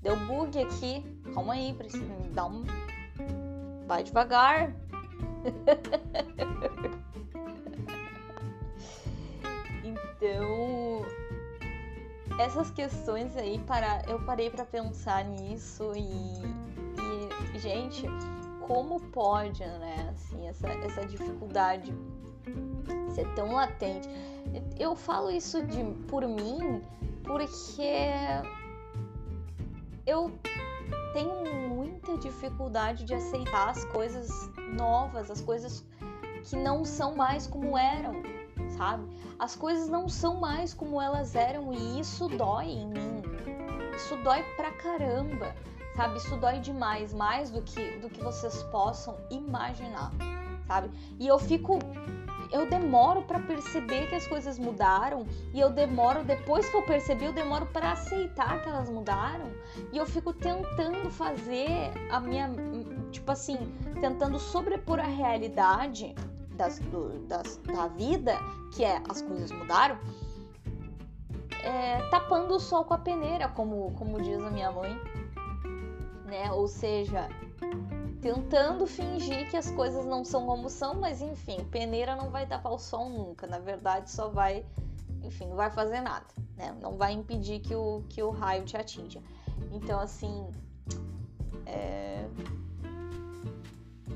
Deu 0.00 0.16
bug 0.16 0.58
aqui. 0.58 1.04
Calma 1.34 1.54
aí, 1.54 1.74
precisa 1.74 2.04
dar 2.32 2.46
um. 2.46 2.64
Vai 3.86 4.02
devagar. 4.02 4.72
então, 9.84 11.04
essas 12.38 12.70
questões 12.70 13.36
aí, 13.36 13.58
para, 13.60 14.02
eu 14.08 14.18
parei 14.24 14.50
para 14.50 14.64
pensar 14.64 15.24
nisso 15.24 15.92
e, 15.96 16.42
e, 17.54 17.58
gente, 17.58 18.06
como 18.66 19.00
pode, 19.00 19.64
né, 19.64 20.10
assim, 20.12 20.46
essa, 20.48 20.68
essa 20.68 21.06
dificuldade 21.06 21.92
ser 23.14 23.26
tão 23.34 23.52
latente. 23.52 24.08
Eu 24.78 24.94
falo 24.96 25.30
isso 25.30 25.62
de, 25.66 25.84
por 26.08 26.26
mim 26.26 26.82
porque 27.24 28.00
eu 30.06 30.32
tenho 31.12 31.68
muita 31.68 32.16
dificuldade 32.18 33.04
de 33.04 33.14
aceitar 33.14 33.70
as 33.70 33.84
coisas 33.86 34.30
novas, 34.72 35.30
as 35.30 35.40
coisas 35.40 35.84
que 36.44 36.56
não 36.56 36.84
são 36.84 37.14
mais 37.14 37.46
como 37.46 37.76
eram, 37.76 38.22
sabe? 38.76 39.06
As 39.38 39.56
coisas 39.56 39.88
não 39.88 40.08
são 40.08 40.40
mais 40.40 40.72
como 40.74 41.00
elas 41.00 41.34
eram 41.34 41.72
e 41.72 42.00
isso 42.00 42.28
dói 42.28 42.66
em 42.66 42.86
mim. 42.88 43.22
Isso 43.94 44.16
dói 44.22 44.42
pra 44.56 44.70
caramba, 44.72 45.54
sabe? 45.96 46.16
Isso 46.16 46.36
dói 46.36 46.58
demais, 46.60 47.12
mais 47.12 47.50
do 47.50 47.62
que 47.62 47.98
do 47.98 48.08
que 48.08 48.22
vocês 48.22 48.62
possam 48.64 49.16
imaginar, 49.30 50.12
sabe? 50.66 50.90
E 51.18 51.26
eu 51.26 51.38
fico 51.38 51.78
eu 52.52 52.68
demoro 52.68 53.22
para 53.22 53.38
perceber 53.38 54.08
que 54.08 54.14
as 54.14 54.26
coisas 54.26 54.58
mudaram 54.58 55.26
e 55.54 55.60
eu 55.60 55.70
demoro 55.70 56.24
depois 56.24 56.68
que 56.68 56.76
eu 56.76 56.82
percebi, 56.82 57.24
eu 57.24 57.32
demoro 57.32 57.66
para 57.66 57.92
aceitar 57.92 58.62
que 58.62 58.68
elas 58.68 58.90
mudaram 58.90 59.50
e 59.92 59.96
eu 59.96 60.06
fico 60.06 60.32
tentando 60.32 61.10
fazer 61.10 61.92
a 62.10 62.20
minha 62.20 62.50
tipo 63.10 63.30
assim, 63.30 63.58
tentando 64.00 64.38
sobrepor 64.38 64.98
a 65.00 65.06
realidade 65.06 66.14
das, 66.56 66.78
do, 66.78 67.18
das, 67.26 67.56
da 67.58 67.88
vida, 67.88 68.36
que 68.74 68.84
é 68.84 69.02
as 69.08 69.22
coisas 69.22 69.50
mudaram, 69.50 69.98
é, 71.62 72.02
tapando 72.10 72.54
o 72.54 72.60
sol 72.60 72.84
com 72.84 72.94
a 72.94 72.98
peneira, 72.98 73.48
como, 73.48 73.92
como 73.92 74.20
diz 74.20 74.38
a 74.42 74.50
minha 74.50 74.70
mãe, 74.70 74.98
né? 76.26 76.50
Ou 76.52 76.68
seja, 76.68 77.28
tentando 78.20 78.86
fingir 78.86 79.48
que 79.50 79.56
as 79.56 79.70
coisas 79.70 80.04
não 80.04 80.24
são 80.24 80.46
como 80.46 80.68
são, 80.68 80.94
mas 80.94 81.22
enfim, 81.22 81.64
peneira 81.70 82.14
não 82.14 82.30
vai 82.30 82.46
tapar 82.46 82.72
o 82.72 82.78
sol 82.78 83.08
nunca. 83.08 83.46
Na 83.46 83.58
verdade, 83.58 84.10
só 84.10 84.28
vai, 84.28 84.64
enfim, 85.22 85.46
não 85.46 85.56
vai 85.56 85.70
fazer 85.70 86.00
nada, 86.00 86.26
né? 86.56 86.76
Não 86.80 86.96
vai 86.96 87.12
impedir 87.12 87.60
que 87.60 87.74
o, 87.74 88.04
que 88.08 88.22
o 88.22 88.30
raio 88.30 88.64
te 88.64 88.76
atinja. 88.76 89.22
Então, 89.72 89.98
assim, 90.00 90.50
é, 91.66 92.26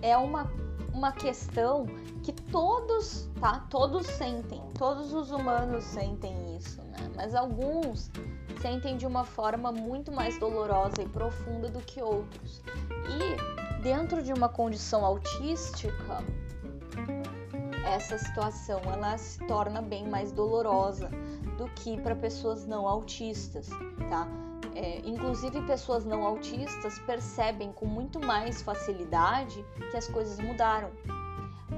é 0.03 0.17
uma, 0.17 0.51
uma 0.93 1.13
questão 1.13 1.87
que 2.23 2.33
todos, 2.33 3.29
tá? 3.41 3.67
Todos 3.71 4.07
sentem, 4.07 4.63
todos 4.79 5.15
os 5.15 5.31
humanos 5.31 5.83
sentem 5.85 6.57
isso, 6.57 6.83
né? 6.83 7.11
Mas 7.17 7.35
alguns 7.35 8.11
sentem 8.61 8.97
de 8.97 9.07
uma 9.07 9.25
forma 9.25 9.73
muito 9.73 10.13
mais 10.13 10.39
dolorosa 10.39 11.03
e 11.03 11.09
profunda 11.09 11.69
do 11.69 11.81
que 11.81 12.03
outros. 12.03 12.63
E 13.09 13.64
dentro 13.85 14.23
de 14.23 14.33
uma 14.33 14.49
condição 14.49 15.05
autística, 15.05 16.25
essa 17.87 18.17
situação 18.17 18.81
ela 18.91 19.19
se 19.19 19.39
torna 19.47 19.83
bem 19.83 20.09
mais 20.09 20.33
dolorosa 20.33 21.11
do 21.59 21.69
que 21.75 22.01
para 22.01 22.17
pessoas 22.17 22.67
não 22.67 22.89
autistas, 22.89 23.69
tá? 24.09 24.27
É, 24.75 25.01
inclusive 25.05 25.61
pessoas 25.67 26.05
não 26.05 26.25
autistas 26.25 26.99
percebem 27.01 27.73
com 27.73 27.85
muito 27.85 28.19
mais 28.19 28.63
facilidade 28.63 29.63
que 29.91 29.97
as 29.97 30.09
coisas 30.09 30.41
mudaram. 30.41 30.91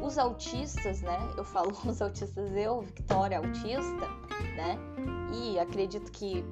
Os 0.01 0.17
autistas, 0.17 1.03
né? 1.03 1.19
Eu 1.37 1.43
falo 1.43 1.73
os 1.85 2.01
autistas, 2.01 2.53
eu, 2.55 2.83
Victoria, 2.83 3.39
autista, 3.39 4.07
né? 4.55 4.79
E 5.35 5.59
acredito 5.59 6.11
que, 6.13 6.45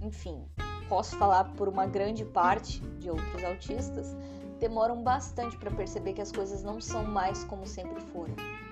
enfim, 0.00 0.46
posso 0.88 1.16
falar 1.16 1.52
por 1.56 1.68
uma 1.68 1.86
grande 1.86 2.24
parte 2.24 2.80
de 3.00 3.10
outros 3.10 3.42
autistas, 3.42 4.16
demoram 4.62 5.02
bastante 5.02 5.56
para 5.56 5.72
perceber 5.72 6.12
que 6.12 6.22
as 6.22 6.30
coisas 6.30 6.62
não 6.62 6.80
são 6.80 7.04
mais 7.04 7.42
como 7.44 7.66
sempre 7.66 8.00
foram. 8.00 8.32
Né? 8.34 8.62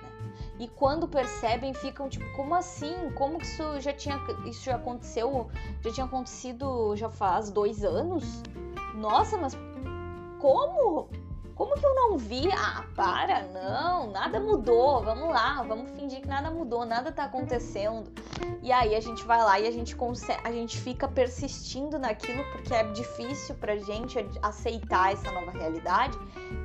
E 0.57 0.67
quando 0.69 1.05
percebem, 1.05 1.73
ficam 1.73 2.07
tipo, 2.07 2.25
como 2.33 2.55
assim? 2.55 3.11
Como 3.15 3.37
que 3.37 3.45
isso 3.45 3.79
já 3.81 3.91
tinha. 3.91 4.17
Isso 4.45 4.63
já 4.63 4.75
aconteceu? 4.75 5.49
Já 5.81 5.91
tinha 5.91 6.05
acontecido 6.05 6.95
já 6.95 7.09
faz 7.09 7.49
dois 7.49 7.83
anos? 7.83 8.23
Nossa, 8.95 9.37
mas 9.37 9.57
como? 10.39 11.09
Como 11.61 11.75
que 11.75 11.85
eu 11.85 11.93
não 11.93 12.17
vi? 12.17 12.51
Ah, 12.51 12.83
para, 12.95 13.43
não, 13.43 14.09
nada 14.09 14.39
mudou. 14.39 15.03
Vamos 15.03 15.29
lá, 15.29 15.61
vamos 15.61 15.91
fingir 15.91 16.19
que 16.19 16.27
nada 16.27 16.49
mudou, 16.49 16.87
nada 16.87 17.11
tá 17.11 17.25
acontecendo. 17.25 18.11
E 18.63 18.71
aí 18.71 18.95
a 18.95 18.99
gente 18.99 19.23
vai 19.25 19.37
lá 19.43 19.59
e 19.59 19.67
a 19.67 19.71
gente 19.71 19.95
consegue, 19.95 20.41
a 20.43 20.51
gente 20.51 20.79
fica 20.79 21.07
persistindo 21.07 21.99
naquilo 21.99 22.43
porque 22.51 22.73
é 22.73 22.83
difícil 22.85 23.53
pra 23.53 23.77
gente 23.77 24.17
aceitar 24.41 25.13
essa 25.13 25.31
nova 25.31 25.51
realidade 25.51 26.17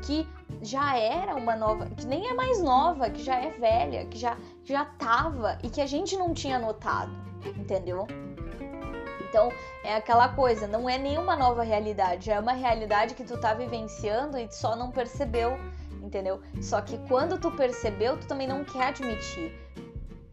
que 0.02 0.26
já 0.62 0.96
era 0.96 1.34
uma 1.34 1.54
nova, 1.54 1.90
que 1.90 2.06
nem 2.06 2.28
é 2.28 2.32
mais 2.32 2.62
nova, 2.62 3.10
que 3.10 3.22
já 3.22 3.34
é 3.34 3.50
velha, 3.50 4.06
que 4.06 4.16
já 4.16 4.38
já 4.64 4.86
tava 4.86 5.58
e 5.62 5.68
que 5.68 5.82
a 5.82 5.86
gente 5.86 6.16
não 6.16 6.32
tinha 6.32 6.58
notado, 6.58 7.12
entendeu? 7.44 8.06
Então, 9.28 9.52
é 9.82 9.96
aquela 9.96 10.28
coisa, 10.28 10.66
não 10.66 10.88
é 10.88 10.98
nenhuma 10.98 11.36
nova 11.36 11.62
realidade, 11.62 12.30
é 12.30 12.38
uma 12.38 12.52
realidade 12.52 13.14
que 13.14 13.24
tu 13.24 13.38
tá 13.38 13.54
vivenciando 13.54 14.38
e 14.38 14.50
só 14.50 14.76
não 14.76 14.90
percebeu, 14.90 15.58
entendeu? 16.02 16.40
Só 16.62 16.80
que 16.80 16.96
quando 17.08 17.38
tu 17.38 17.50
percebeu, 17.50 18.16
tu 18.16 18.26
também 18.26 18.46
não 18.46 18.64
quer 18.64 18.88
admitir, 18.88 19.52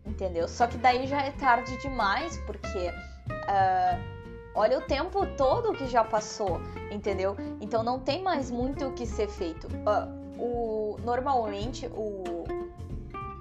entendeu? 0.05 0.47
Só 0.47 0.67
que 0.67 0.77
daí 0.77 1.07
já 1.07 1.21
é 1.21 1.31
tarde 1.31 1.75
demais, 1.81 2.37
porque 2.45 2.89
uh, 3.29 3.99
olha 4.55 4.77
o 4.77 4.81
tempo 4.81 5.25
todo 5.35 5.73
que 5.73 5.87
já 5.87 6.03
passou, 6.03 6.61
entendeu? 6.91 7.35
Então 7.59 7.83
não 7.83 7.99
tem 7.99 8.21
mais 8.21 8.51
muito 8.51 8.87
o 8.87 8.93
que 8.93 9.05
ser 9.05 9.27
feito. 9.27 9.67
Uh, 9.67 10.23
o, 10.39 10.97
normalmente, 11.03 11.87
o, 11.87 12.45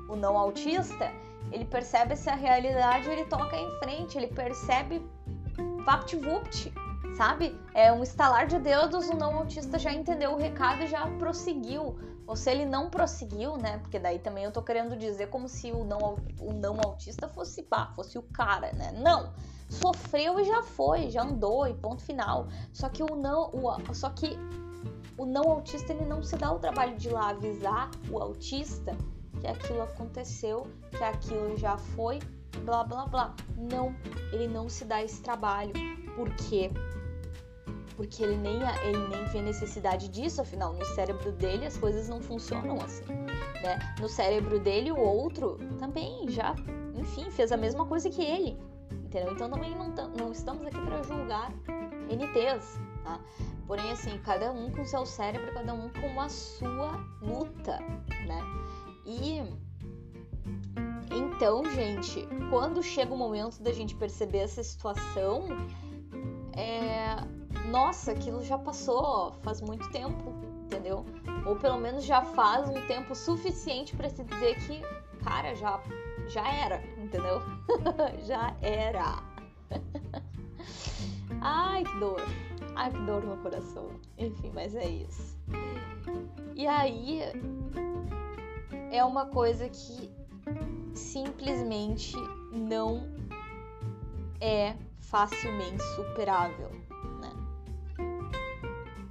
o 0.08 0.16
não 0.16 0.36
autista, 0.38 1.10
ele 1.50 1.64
percebe 1.64 2.14
essa 2.14 2.34
realidade, 2.34 3.08
ele 3.10 3.24
toca 3.26 3.56
em 3.56 3.70
frente, 3.78 4.16
ele 4.16 4.28
percebe 4.28 5.02
VaptVupt, 5.84 6.72
sabe? 7.16 7.58
É 7.74 7.92
um 7.92 8.02
estalar 8.02 8.46
de 8.46 8.58
dedos, 8.58 9.08
o 9.08 9.16
não 9.16 9.38
autista 9.38 9.78
já 9.78 9.92
entendeu 9.92 10.32
o 10.32 10.38
recado 10.38 10.82
e 10.82 10.86
já 10.86 11.06
prosseguiu. 11.18 11.98
Ou 12.26 12.36
se 12.36 12.50
ele 12.50 12.64
não 12.64 12.88
prosseguiu, 12.88 13.56
né? 13.56 13.78
Porque 13.78 13.98
daí 13.98 14.18
também 14.18 14.44
eu 14.44 14.52
tô 14.52 14.62
querendo 14.62 14.96
dizer 14.96 15.28
como 15.28 15.48
se 15.48 15.72
o 15.72 15.84
não, 15.84 16.16
o 16.40 16.52
não 16.52 16.78
autista 16.84 17.28
fosse, 17.28 17.62
pá, 17.62 17.92
fosse 17.94 18.16
o 18.16 18.22
cara, 18.22 18.72
né? 18.72 18.92
Não! 18.92 19.32
Sofreu 19.68 20.38
e 20.38 20.44
já 20.44 20.62
foi, 20.62 21.10
já 21.10 21.22
andou 21.22 21.66
e 21.66 21.74
ponto 21.74 22.02
final. 22.02 22.46
Só 22.72 22.88
que 22.88 23.02
o 23.02 23.16
não, 23.16 23.50
o, 23.52 23.94
só 23.94 24.10
que 24.10 24.38
o 25.16 25.26
não 25.26 25.50
autista 25.50 25.92
ele 25.92 26.04
não 26.04 26.22
se 26.22 26.36
dá 26.36 26.52
o 26.52 26.58
trabalho 26.58 26.96
de 26.96 27.08
ir 27.08 27.12
lá 27.12 27.30
avisar 27.30 27.90
o 28.10 28.18
autista 28.18 28.96
que 29.40 29.46
aquilo 29.46 29.82
aconteceu, 29.82 30.66
que 30.90 31.02
aquilo 31.02 31.56
já 31.56 31.76
foi 31.76 32.20
blá 32.60 32.84
blá 32.84 33.06
blá. 33.06 33.34
Não, 33.56 33.94
ele 34.32 34.48
não 34.48 34.68
se 34.68 34.84
dá 34.84 35.02
esse 35.02 35.22
trabalho. 35.22 35.72
Por 36.16 36.28
quê? 36.34 36.70
Porque 37.96 38.22
ele 38.22 38.36
nem, 38.36 38.60
ele 38.84 39.08
nem 39.08 39.24
vê 39.26 39.42
necessidade 39.42 40.08
disso, 40.08 40.40
afinal, 40.40 40.72
no 40.72 40.84
cérebro 40.84 41.32
dele 41.32 41.66
as 41.66 41.76
coisas 41.76 42.08
não 42.08 42.20
funcionam 42.20 42.76
assim. 42.80 43.04
Né? 43.62 43.78
No 44.00 44.08
cérebro 44.08 44.58
dele, 44.58 44.90
o 44.90 44.98
outro 44.98 45.58
também 45.78 46.28
já, 46.28 46.54
enfim, 46.94 47.30
fez 47.30 47.52
a 47.52 47.56
mesma 47.56 47.86
coisa 47.86 48.10
que 48.10 48.22
ele. 48.22 48.58
Entendeu? 48.90 49.32
Então 49.34 49.50
também 49.50 49.74
não, 49.76 49.90
não 50.18 50.32
estamos 50.32 50.66
aqui 50.66 50.80
para 50.80 51.02
julgar 51.02 51.52
NTs, 52.08 52.80
tá? 53.04 53.20
Porém, 53.66 53.90
assim, 53.90 54.18
cada 54.18 54.50
um 54.50 54.70
com 54.70 54.84
seu 54.84 55.04
cérebro, 55.04 55.52
cada 55.52 55.74
um 55.74 55.90
com 55.90 56.20
a 56.20 56.28
sua 56.28 56.92
luta, 57.20 57.78
né? 58.26 58.40
E 59.04 59.42
então, 61.12 61.64
gente, 61.70 62.26
quando 62.48 62.82
chega 62.82 63.12
o 63.12 63.16
momento 63.16 63.62
da 63.62 63.72
gente 63.72 63.94
perceber 63.94 64.38
essa 64.38 64.62
situação, 64.62 65.46
é... 66.56 67.16
nossa, 67.68 68.12
aquilo 68.12 68.42
já 68.42 68.58
passou 68.58 69.32
faz 69.42 69.60
muito 69.60 69.90
tempo, 69.90 70.32
entendeu? 70.64 71.04
Ou 71.46 71.56
pelo 71.56 71.78
menos 71.78 72.04
já 72.04 72.22
faz 72.22 72.68
um 72.68 72.86
tempo 72.86 73.14
suficiente 73.14 73.94
para 73.94 74.08
se 74.08 74.24
dizer 74.24 74.56
que, 74.66 74.80
cara, 75.22 75.54
já, 75.54 75.80
já 76.28 76.50
era, 76.50 76.82
entendeu? 76.96 77.42
já 78.26 78.56
era. 78.62 79.22
Ai, 81.40 81.84
que 81.84 81.98
dor. 81.98 82.22
Ai, 82.74 82.90
que 82.90 82.98
dor 83.00 83.22
no 83.24 83.36
coração. 83.38 83.88
Enfim, 84.16 84.50
mas 84.54 84.74
é 84.74 84.88
isso. 84.88 85.36
E 86.54 86.66
aí 86.66 87.20
é 88.90 89.04
uma 89.04 89.26
coisa 89.26 89.68
que 89.68 90.10
simplesmente 90.94 92.16
não 92.52 93.08
é 94.40 94.74
facilmente 94.98 95.82
superável, 95.94 96.70
né? 97.20 97.32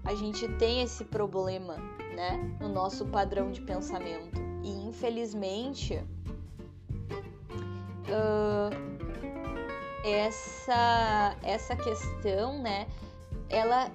A 0.04 0.16
gente 0.16 0.48
tem 0.58 0.82
esse 0.82 1.06
problema, 1.06 1.78
né, 2.16 2.58
no 2.60 2.70
nosso 2.70 3.06
padrão 3.06 3.52
de 3.52 3.62
pensamento 3.62 4.40
e 4.64 4.70
infelizmente 4.88 6.04
uh, 8.08 8.70
essa 10.04 11.36
essa 11.44 11.76
questão, 11.76 12.62
né, 12.62 12.88
ela 13.50 13.92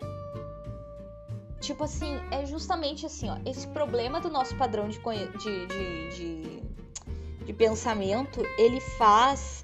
tipo 1.61 1.85
assim, 1.85 2.19
é 2.31 2.47
justamente 2.47 3.05
assim, 3.07 3.29
ó, 3.29 3.39
esse 3.45 3.67
problema 3.69 4.21
do 4.21 4.31
nosso 4.31 4.57
padrão 4.57 4.89
de, 4.89 4.99
de, 4.99 5.67
de, 5.67 6.09
de, 6.17 6.63
de 7.47 7.53
pensamento, 7.53 8.43
ele 8.59 8.81
faz 8.81 9.63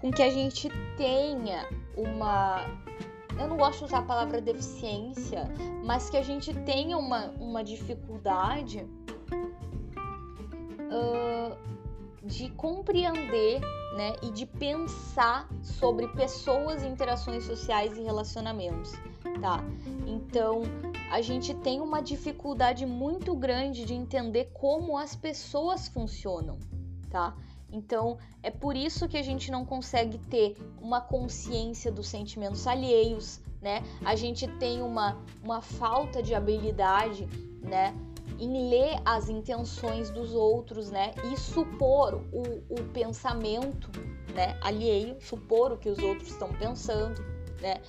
com 0.00 0.10
que 0.10 0.22
a 0.22 0.30
gente 0.30 0.70
tenha 0.96 1.68
uma. 1.96 2.64
Eu 3.38 3.46
não 3.46 3.56
gosto 3.56 3.80
de 3.80 3.84
usar 3.84 3.98
a 3.98 4.02
palavra 4.02 4.40
deficiência, 4.40 5.44
mas 5.84 6.10
que 6.10 6.16
a 6.16 6.22
gente 6.22 6.52
tenha 6.60 6.96
uma, 6.96 7.26
uma 7.38 7.62
dificuldade 7.62 8.84
uh, 10.90 11.56
de 12.24 12.50
compreender 12.50 13.60
né, 13.94 14.14
e 14.22 14.30
de 14.30 14.46
pensar 14.46 15.48
sobre 15.62 16.08
pessoas, 16.08 16.82
interações 16.82 17.44
sociais 17.44 17.96
e 17.96 18.02
relacionamentos, 18.02 18.92
tá? 19.40 19.62
Então, 20.06 20.62
a 21.10 21.20
gente 21.20 21.54
tem 21.54 21.80
uma 21.80 22.00
dificuldade 22.00 22.84
muito 22.86 23.36
grande 23.36 23.84
de 23.84 23.94
entender 23.94 24.50
como 24.52 24.96
as 24.96 25.14
pessoas 25.14 25.88
funcionam, 25.88 26.58
tá? 27.10 27.34
Então, 27.70 28.18
é 28.42 28.50
por 28.50 28.74
isso 28.74 29.06
que 29.08 29.16
a 29.16 29.22
gente 29.22 29.50
não 29.50 29.64
consegue 29.64 30.18
ter 30.18 30.56
uma 30.80 31.00
consciência 31.00 31.92
dos 31.92 32.08
sentimentos 32.08 32.66
alheios, 32.66 33.40
né? 33.60 33.82
A 34.04 34.16
gente 34.16 34.48
tem 34.58 34.80
uma, 34.80 35.18
uma 35.42 35.60
falta 35.60 36.22
de 36.22 36.34
habilidade, 36.34 37.28
né? 37.62 37.94
Em 38.38 38.70
ler 38.70 39.00
as 39.04 39.28
intenções 39.28 40.10
dos 40.10 40.32
outros, 40.34 40.90
né? 40.90 41.12
E 41.30 41.36
supor 41.36 42.22
o, 42.32 42.42
o 42.70 42.84
pensamento, 42.92 43.90
né? 44.34 44.56
Alheio, 44.62 45.20
supor 45.20 45.72
o 45.72 45.76
que 45.76 45.90
os 45.90 45.98
outros 45.98 46.30
estão 46.30 46.50
pensando, 46.54 47.20
né? 47.60 47.82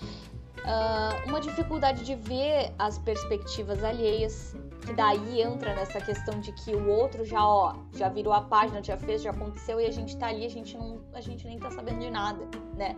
uh, 0.60 1.30
uma 1.30 1.40
dificuldade 1.40 2.04
de 2.04 2.16
ver 2.16 2.74
as 2.78 2.98
perspectivas 2.98 3.84
alheias, 3.84 4.56
que 4.86 4.94
daí 4.94 5.42
entra 5.42 5.76
nessa 5.76 6.00
questão 6.00 6.40
de 6.40 6.52
que 6.52 6.74
o 6.74 6.90
outro 6.90 7.26
já, 7.26 7.46
ó, 7.46 7.76
já 7.94 8.10
virou 8.10 8.34
a 8.34 8.42
página, 8.42 8.82
já 8.84 8.98
fez, 8.98 9.22
já 9.22 9.32
aconteceu 9.32 9.80
e 9.80 9.86
a 9.86 9.92
gente 9.92 10.18
tá 10.18 10.28
ali, 10.28 10.46
a 10.46 10.50
gente 10.50 10.78
não, 10.78 11.02
a 11.14 11.22
gente 11.22 11.46
nem 11.46 11.60
tá 11.60 11.70
sabendo 11.70 12.00
de 12.00 12.10
nada, 12.10 12.46
né? 12.76 12.96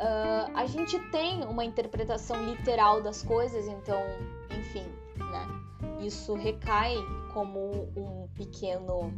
Uh, 0.00 0.50
a 0.56 0.66
gente 0.66 0.98
tem 1.10 1.44
uma 1.44 1.64
interpretação 1.64 2.42
literal 2.44 3.02
das 3.02 3.22
coisas, 3.22 3.66
então, 3.66 4.00
enfim, 4.50 4.84
né? 5.16 5.46
Isso 6.00 6.34
recai 6.34 6.96
como 7.32 7.88
um 7.96 8.28
pequeno. 8.34 9.12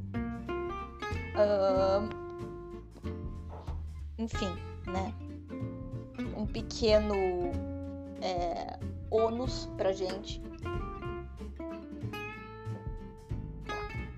Uh, 1.35 2.09
enfim, 4.19 4.53
né? 4.87 5.15
um 6.37 6.47
pequeno 6.47 7.15
é, 8.21 8.79
ônus 9.11 9.69
pra 9.77 9.93
gente. 9.93 10.41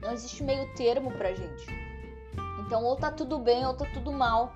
Não 0.04 0.12
existe 0.12 0.44
meio 0.44 0.70
termo 0.74 1.10
pra 1.12 1.32
gente. 1.32 1.66
Então, 2.60 2.84
ou 2.84 2.94
tá 2.94 3.10
tudo 3.10 3.38
bem 3.38 3.66
ou 3.66 3.72
tá 3.72 3.86
tudo 3.94 4.12
mal. 4.12 4.52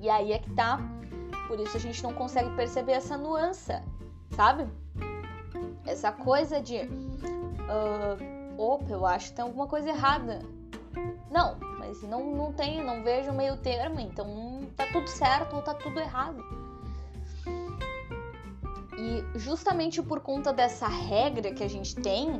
E 0.00 0.08
aí 0.08 0.32
é 0.32 0.38
que 0.38 0.50
tá. 0.54 0.80
Por 1.46 1.60
isso 1.60 1.76
a 1.76 1.80
gente 1.80 2.02
não 2.02 2.14
consegue 2.14 2.48
perceber 2.56 2.92
essa 2.92 3.18
nuance, 3.18 3.72
sabe? 4.30 4.66
Essa 5.84 6.10
coisa 6.10 6.62
de. 6.62 6.78
Uh, 6.78 8.58
opa, 8.58 8.90
eu 8.90 9.04
acho 9.04 9.28
que 9.28 9.34
tem 9.34 9.44
alguma 9.44 9.66
coisa 9.66 9.90
errada. 9.90 10.40
Não, 11.30 11.58
mas 11.78 12.02
não, 12.02 12.34
não 12.34 12.52
tem, 12.52 12.82
não 12.82 13.02
vejo 13.02 13.32
meio 13.32 13.58
termo, 13.58 14.00
então 14.00 14.66
tá 14.76 14.86
tudo 14.92 15.08
certo 15.08 15.56
ou 15.56 15.62
tá 15.62 15.74
tudo 15.74 16.00
errado. 16.00 16.42
E 18.96 19.38
justamente 19.38 20.02
por 20.02 20.20
conta 20.20 20.52
dessa 20.52 20.86
regra 20.86 21.52
que 21.52 21.64
a 21.64 21.68
gente 21.68 21.96
tem, 21.96 22.30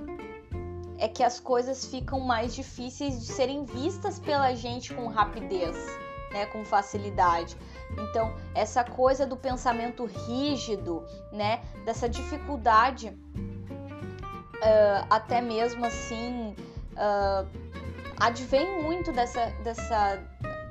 é 1.02 1.08
que 1.08 1.24
as 1.24 1.40
coisas 1.40 1.84
ficam 1.84 2.20
mais 2.20 2.54
difíceis 2.54 3.18
de 3.18 3.26
serem 3.26 3.64
vistas 3.64 4.20
pela 4.20 4.54
gente 4.54 4.94
com 4.94 5.08
rapidez, 5.08 5.76
né, 6.30 6.46
com 6.46 6.64
facilidade. 6.64 7.56
Então, 7.98 8.32
essa 8.54 8.84
coisa 8.84 9.26
do 9.26 9.36
pensamento 9.36 10.04
rígido, 10.04 11.04
né, 11.32 11.60
dessa 11.84 12.08
dificuldade, 12.08 13.08
uh, 13.08 15.06
até 15.10 15.40
mesmo 15.40 15.84
assim, 15.84 16.54
uh, 16.92 17.48
advém 18.20 18.80
muito 18.80 19.10
dessa, 19.10 19.46
dessa, 19.64 20.22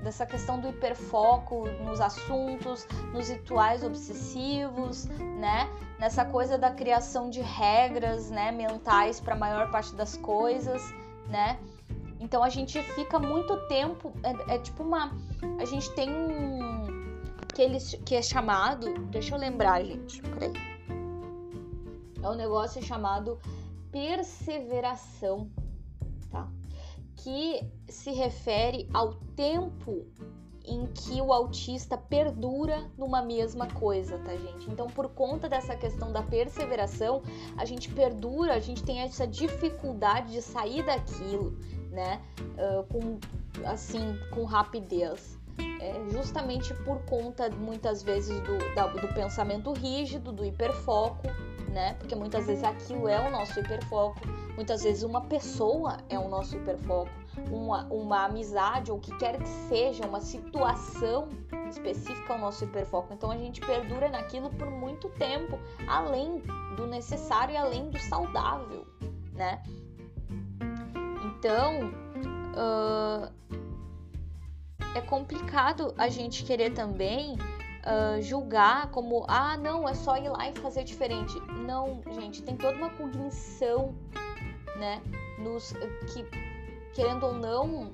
dessa 0.04 0.26
questão 0.26 0.60
do 0.60 0.70
hiperfoco 0.70 1.68
nos 1.84 2.02
assuntos, 2.02 2.88
nos 3.14 3.30
rituais 3.30 3.84
obsessivos, 3.84 5.06
né? 5.40 5.70
Nessa 6.00 6.26
coisa 6.26 6.58
da 6.58 6.72
criação 6.72 7.30
de 7.30 7.42
regras, 7.42 8.32
né, 8.32 8.52
mentais 8.52 9.20
para 9.20 9.36
a 9.36 9.38
maior 9.38 9.70
parte 9.72 9.96
das 9.96 10.18
coisas, 10.18 10.82
né? 11.28 11.60
Então 12.20 12.44
a 12.44 12.50
gente 12.50 12.82
fica 12.82 13.20
muito 13.20 13.56
tempo, 13.68 14.14
é, 14.24 14.56
é 14.56 14.60
tipo 14.60 14.84
uma, 14.84 15.12
a 15.60 15.66
gente 15.66 15.90
tem 15.96 16.10
um 16.10 16.82
que 17.54 17.62
eles 17.62 18.00
que 18.06 18.16
é 18.16 18.22
chamado, 18.22 18.94
deixa 19.10 19.36
eu 19.36 19.40
lembrar, 19.40 19.84
gente, 19.84 20.22
peraí. 20.22 20.54
É 22.24 22.30
um 22.30 22.36
negócio 22.36 22.82
chamado 22.84 23.40
perseveração 23.92 25.50
que 27.24 27.64
se 27.88 28.12
refere 28.12 28.90
ao 28.94 29.14
tempo 29.36 30.06
em 30.64 30.86
que 30.88 31.22
o 31.22 31.34
autista 31.34 31.98
perdura 31.98 32.90
numa 32.98 33.22
mesma 33.22 33.68
coisa, 33.68 34.18
tá, 34.20 34.36
gente? 34.36 34.70
Então, 34.70 34.88
por 34.88 35.10
conta 35.10 35.50
dessa 35.50 35.76
questão 35.76 36.12
da 36.12 36.22
perseveração, 36.22 37.22
a 37.58 37.66
gente 37.66 37.90
perdura, 37.90 38.54
a 38.54 38.60
gente 38.60 38.84
tem 38.84 39.00
essa 39.00 39.26
dificuldade 39.28 40.34
de 40.34 40.42
sair 40.42 40.84
daquilo, 40.86 41.58
né? 41.90 42.22
Uh, 42.40 42.84
com, 42.92 43.20
assim, 43.68 44.16
com 44.32 44.44
rapidez. 44.44 45.40
É 45.80 46.12
justamente 46.12 46.74
por 46.84 47.00
conta, 47.06 47.50
muitas 47.50 48.04
vezes, 48.04 48.40
do, 48.42 48.76
da, 48.76 48.88
do 48.88 49.08
pensamento 49.14 49.72
rígido, 49.74 50.32
do 50.32 50.46
hiperfoco, 50.46 51.28
né? 51.70 51.96
Porque 51.96 52.16
muitas 52.16 52.46
vezes 52.46 52.64
aquilo 52.64 53.08
é 53.08 53.28
o 53.28 53.32
nosso 53.32 53.60
hiperfoco, 53.60 54.20
muitas 54.56 54.84
vezes 54.84 55.04
uma 55.04 55.22
pessoa 55.22 55.98
é 56.10 56.20
o 56.20 56.28
nosso 56.28 56.56
hiperfoco, 56.56 57.10
uma, 57.50 57.86
uma 57.86 58.26
amizade 58.26 58.92
ou 58.92 58.98
o 58.98 59.02
que 59.02 59.16
quer 59.18 59.38
que 59.38 59.48
seja, 59.70 60.06
uma 60.06 60.20
situação 60.20 61.30
específica 61.70 62.34
é 62.34 62.36
o 62.36 62.40
nosso 62.40 62.64
hiperfoco. 62.66 63.14
Então 63.14 63.32
a 63.32 63.38
gente 63.38 63.62
perdura 63.62 64.10
naquilo 64.10 64.50
por 64.52 64.70
muito 64.70 65.10
tempo, 65.10 65.58
além 65.88 66.42
do 66.76 66.86
necessário 66.86 67.54
e 67.54 67.58
além 67.58 67.90
do 67.90 68.00
saudável, 68.00 68.86
né? 69.34 69.64
Então, 71.24 71.92
uh, 72.54 73.41
é 74.96 75.02
complicado 75.02 75.94
a 75.98 76.10
gente 76.10 76.44
querer 76.44 76.74
também 76.74 77.36
uh, 77.36 78.22
julgar 78.22 78.90
como, 78.92 79.26
ah, 79.28 79.58
não, 79.58 79.88
é 79.88 79.94
só 79.94 80.18
ir 80.18 80.30
lá 80.30 80.50
e 80.50 80.54
fazer 80.54 80.84
diferente. 80.84 81.40
Não, 81.66 82.02
gente, 82.20 82.42
tem 82.42 82.56
toda 82.56 82.78
uma 82.78 82.90
cognição, 82.92 83.96
né, 84.78 85.02
nos, 85.38 85.74
que, 86.14 86.26
querendo 86.94 87.26
ou 87.26 87.34
não, 87.34 87.92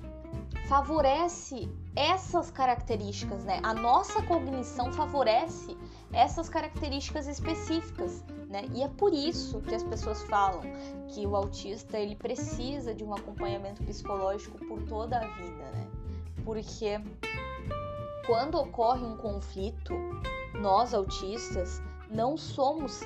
favorece 0.68 1.68
essas 1.96 2.50
características, 2.50 3.42
né? 3.44 3.58
A 3.62 3.72
nossa 3.74 4.22
cognição 4.22 4.92
favorece 4.92 5.76
essas 6.12 6.48
características 6.48 7.26
específicas, 7.26 8.22
né? 8.48 8.64
E 8.74 8.82
é 8.82 8.88
por 8.88 9.12
isso 9.12 9.60
que 9.62 9.74
as 9.74 9.82
pessoas 9.82 10.22
falam 10.24 10.60
que 11.08 11.26
o 11.26 11.34
autista 11.34 11.98
ele 11.98 12.14
precisa 12.14 12.94
de 12.94 13.02
um 13.02 13.14
acompanhamento 13.14 13.82
psicológico 13.82 14.58
por 14.66 14.82
toda 14.82 15.18
a 15.18 15.26
vida, 15.36 15.64
né? 15.72 15.97
Porque 16.48 16.98
quando 18.26 18.54
ocorre 18.54 19.04
um 19.04 19.18
conflito, 19.18 19.92
nós 20.54 20.94
autistas 20.94 21.82
não 22.10 22.38
somos 22.38 23.02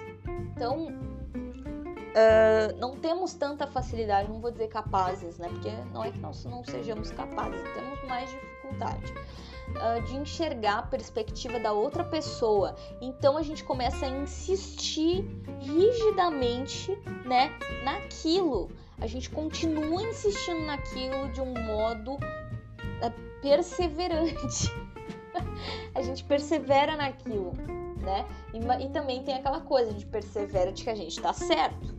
tão. 0.56 0.86
Uh, 0.86 2.78
não 2.78 2.96
temos 2.96 3.34
tanta 3.34 3.66
facilidade, 3.66 4.30
não 4.30 4.40
vou 4.40 4.52
dizer 4.52 4.68
capazes, 4.68 5.38
né? 5.38 5.48
Porque 5.48 5.72
não 5.92 6.04
é 6.04 6.12
que 6.12 6.20
nós 6.20 6.44
não 6.44 6.62
sejamos 6.62 7.10
capazes, 7.10 7.60
temos 7.74 8.04
mais 8.04 8.30
dificuldade. 8.30 9.12
Uh, 9.70 10.00
de 10.06 10.14
enxergar 10.18 10.78
a 10.78 10.82
perspectiva 10.82 11.58
da 11.58 11.72
outra 11.72 12.04
pessoa. 12.04 12.76
Então 13.00 13.36
a 13.36 13.42
gente 13.42 13.64
começa 13.64 14.06
a 14.06 14.08
insistir 14.08 15.24
rigidamente, 15.58 16.96
né, 17.26 17.50
naquilo. 17.82 18.70
A 19.00 19.08
gente 19.08 19.28
continua 19.28 20.00
insistindo 20.00 20.64
naquilo 20.64 21.28
de 21.32 21.40
um 21.40 21.52
modo 21.54 22.12
uh, 22.14 23.31
perseverante. 23.42 24.72
a 25.94 26.00
gente 26.00 26.24
persevera 26.24 26.96
naquilo, 26.96 27.52
né? 28.00 28.24
E, 28.54 28.84
e, 28.84 28.88
também 28.90 29.22
tem 29.22 29.34
aquela 29.34 29.60
coisa, 29.60 29.90
a 29.90 29.92
gente 29.92 30.06
persevera 30.06 30.72
de 30.72 30.84
que 30.84 30.90
a 30.90 30.94
gente 30.94 31.20
tá 31.20 31.32
certo, 31.32 31.94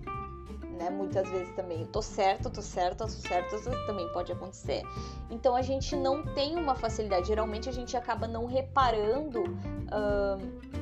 né? 0.79 0.89
Muitas 0.89 1.29
vezes 1.29 1.53
também 1.55 1.81
eu 1.81 1.87
tô 1.87 2.01
certo, 2.01 2.49
tô 2.49 2.61
certo, 2.61 2.99
tô 2.99 3.07
certo, 3.09 3.85
também 3.85 4.07
pode 4.13 4.31
acontecer. 4.31 4.83
Então 5.29 5.55
a 5.55 5.61
gente 5.61 5.95
não 5.95 6.23
tem 6.33 6.55
uma 6.55 6.73
facilidade, 6.73 7.27
geralmente 7.27 7.69
a 7.69 7.73
gente 7.73 7.95
acaba 7.95 8.27
não 8.27 8.45
reparando. 8.45 9.43
Uh, 9.43 10.73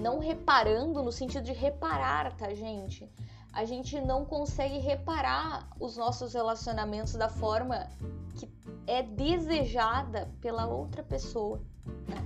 não 0.00 0.18
reparando 0.18 1.02
no 1.02 1.12
sentido 1.12 1.44
de 1.44 1.52
reparar, 1.52 2.34
tá, 2.34 2.54
gente? 2.54 3.06
A 3.52 3.64
gente 3.64 4.00
não 4.00 4.24
consegue 4.24 4.78
reparar 4.78 5.68
os 5.78 5.96
nossos 5.96 6.34
relacionamentos 6.34 7.14
da 7.14 7.28
forma 7.28 7.88
que 8.36 8.48
é 8.86 9.02
desejada 9.02 10.30
pela 10.40 10.66
outra 10.66 11.02
pessoa. 11.02 11.60
Né? 12.08 12.24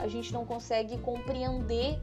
A 0.00 0.08
gente 0.08 0.32
não 0.32 0.44
consegue 0.44 0.98
compreender 0.98 2.00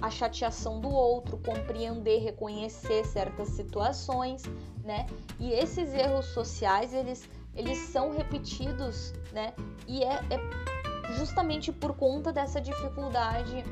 a 0.00 0.10
chateação 0.10 0.80
do 0.80 0.88
outro, 0.88 1.38
compreender, 1.38 2.22
reconhecer 2.22 3.04
certas 3.04 3.48
situações, 3.48 4.42
né? 4.82 5.06
E 5.38 5.52
esses 5.52 5.92
erros 5.92 6.26
sociais, 6.26 6.94
eles, 6.94 7.28
eles 7.54 7.76
são 7.90 8.10
repetidos, 8.10 9.12
né? 9.32 9.52
E 9.86 10.02
é, 10.02 10.14
é 10.14 11.14
justamente 11.14 11.70
por 11.70 11.94
conta 11.96 12.32
dessa 12.32 12.60
dificuldade 12.60 13.64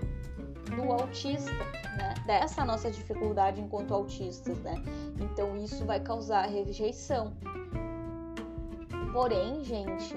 do 0.71 0.93
autista, 0.93 1.53
né? 1.97 2.15
Dessa 2.27 2.65
nossa 2.65 2.91
dificuldade 2.91 3.61
enquanto 3.61 3.95
autistas, 3.95 4.59
né? 4.59 4.75
Então 5.21 5.57
isso 5.57 5.85
vai 5.85 6.01
causar 6.01 6.47
rejeição. 6.47 7.33
Porém, 9.13 9.65
gente, 9.65 10.15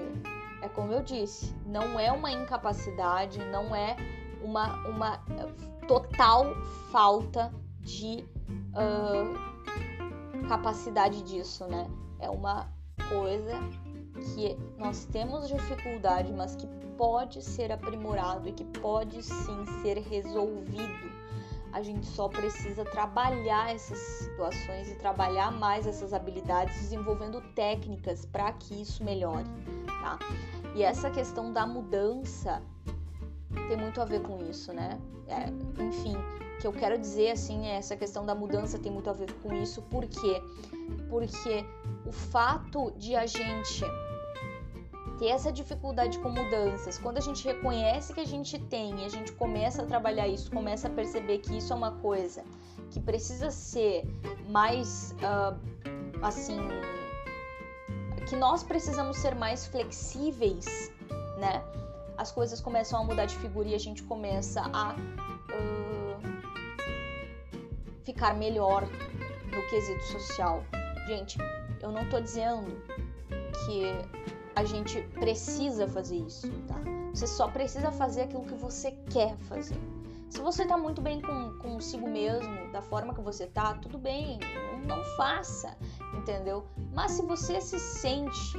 é 0.62 0.68
como 0.68 0.92
eu 0.92 1.02
disse, 1.02 1.54
não 1.66 1.98
é 1.98 2.12
uma 2.12 2.30
incapacidade, 2.30 3.38
não 3.46 3.74
é 3.74 3.96
uma, 4.42 4.76
uma 4.88 5.20
total 5.88 6.54
falta 6.90 7.52
de 7.80 8.24
uh, 8.72 10.48
capacidade 10.48 11.22
disso, 11.22 11.66
né? 11.66 11.90
É 12.20 12.30
uma 12.30 12.68
coisa 13.08 13.52
que 14.14 14.56
nós 14.78 15.04
temos 15.06 15.48
dificuldade, 15.48 16.32
mas 16.32 16.54
que 16.54 16.66
pode 16.96 17.42
ser 17.42 17.72
aprimorado 17.72 18.48
e 18.48 18.52
que 18.52 18.64
pode 18.64 19.22
sim 19.22 19.64
ser 19.82 19.98
resolvido. 19.98 21.12
A 21.72 21.82
gente 21.82 22.06
só 22.06 22.28
precisa 22.28 22.84
trabalhar 22.84 23.74
essas 23.74 23.98
situações 23.98 24.90
e 24.90 24.94
trabalhar 24.96 25.50
mais 25.50 25.86
essas 25.86 26.12
habilidades, 26.12 26.74
desenvolvendo 26.80 27.40
técnicas 27.54 28.26
para 28.26 28.52
que 28.52 28.82
isso 28.82 29.02
melhore, 29.02 29.48
tá? 29.86 30.18
E 30.74 30.82
essa 30.82 31.10
questão 31.10 31.50
da 31.50 31.66
mudança 31.66 32.62
tem 33.68 33.76
muito 33.76 34.00
a 34.02 34.04
ver 34.04 34.20
com 34.20 34.42
isso, 34.42 34.72
né? 34.72 35.00
É, 35.26 35.48
enfim, 35.82 36.14
o 36.14 36.60
que 36.60 36.66
eu 36.66 36.72
quero 36.72 36.98
dizer 36.98 37.30
assim 37.30 37.66
é 37.66 37.76
essa 37.76 37.96
questão 37.96 38.26
da 38.26 38.34
mudança 38.34 38.78
tem 38.78 38.92
muito 38.92 39.08
a 39.08 39.14
ver 39.14 39.32
com 39.42 39.54
isso, 39.54 39.80
por 39.82 40.06
quê? 40.06 40.42
Porque 41.08 41.64
o 42.06 42.12
fato 42.12 42.90
de 42.98 43.16
a 43.16 43.24
gente 43.24 43.82
ter 45.22 45.28
essa 45.28 45.52
dificuldade 45.52 46.18
com 46.18 46.30
mudanças, 46.30 46.98
quando 46.98 47.18
a 47.18 47.20
gente 47.20 47.44
reconhece 47.44 48.12
que 48.12 48.18
a 48.18 48.26
gente 48.26 48.58
tem 48.58 49.02
e 49.02 49.04
a 49.04 49.08
gente 49.08 49.30
começa 49.30 49.84
a 49.84 49.86
trabalhar 49.86 50.26
isso, 50.26 50.50
começa 50.50 50.88
a 50.88 50.90
perceber 50.90 51.38
que 51.38 51.58
isso 51.58 51.72
é 51.72 51.76
uma 51.76 51.92
coisa 51.92 52.42
que 52.90 52.98
precisa 52.98 53.48
ser 53.48 54.02
mais 54.48 55.14
uh, 55.22 55.56
assim 56.22 56.58
que 58.28 58.34
nós 58.34 58.64
precisamos 58.64 59.16
ser 59.16 59.36
mais 59.36 59.64
flexíveis, 59.64 60.90
né? 61.38 61.62
As 62.18 62.32
coisas 62.32 62.60
começam 62.60 63.00
a 63.00 63.04
mudar 63.04 63.26
de 63.26 63.36
figura 63.36 63.68
e 63.68 63.76
a 63.76 63.78
gente 63.78 64.02
começa 64.02 64.60
a 64.72 64.92
uh, 64.92 66.18
ficar 68.02 68.34
melhor 68.34 68.88
no 69.54 69.62
quesito 69.70 70.02
social. 70.02 70.64
Gente, 71.06 71.38
eu 71.80 71.92
não 71.92 72.08
tô 72.10 72.20
dizendo 72.20 72.76
que 73.64 73.84
a 74.54 74.64
gente 74.64 75.00
precisa 75.20 75.88
fazer 75.88 76.16
isso, 76.16 76.50
tá? 76.66 76.80
Você 77.12 77.26
só 77.26 77.48
precisa 77.48 77.90
fazer 77.90 78.22
aquilo 78.22 78.44
que 78.44 78.54
você 78.54 78.92
quer 79.10 79.36
fazer. 79.48 79.78
Se 80.30 80.40
você 80.40 80.64
tá 80.64 80.78
muito 80.78 81.02
bem 81.02 81.20
com, 81.20 81.58
consigo 81.58 82.08
mesmo, 82.08 82.72
da 82.72 82.80
forma 82.80 83.14
que 83.14 83.20
você 83.20 83.46
tá, 83.46 83.74
tudo 83.74 83.98
bem, 83.98 84.38
não, 84.86 85.04
faça, 85.16 85.76
entendeu? 86.14 86.64
Mas 86.94 87.12
se 87.12 87.22
você 87.22 87.60
se 87.60 87.78
sente 87.78 88.56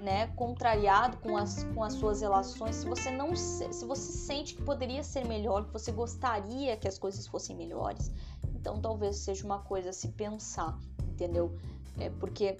né, 0.00 0.26
contrariado 0.36 1.16
com 1.16 1.36
as, 1.36 1.64
com 1.74 1.82
as 1.82 1.94
suas 1.94 2.20
relações, 2.20 2.76
se 2.76 2.86
você 2.86 3.10
não 3.10 3.34
se 3.34 3.84
você 3.86 4.12
sente 4.12 4.54
que 4.54 4.62
poderia 4.62 5.02
ser 5.02 5.26
melhor, 5.26 5.64
que 5.64 5.72
você 5.72 5.90
gostaria 5.90 6.76
que 6.76 6.86
as 6.86 6.98
coisas 6.98 7.26
fossem 7.26 7.56
melhores, 7.56 8.12
então 8.54 8.78
talvez 8.78 9.16
seja 9.16 9.44
uma 9.46 9.60
coisa 9.60 9.90
a 9.90 9.92
se 9.94 10.08
pensar, 10.08 10.78
entendeu? 11.08 11.56
É 11.98 12.10
porque 12.10 12.58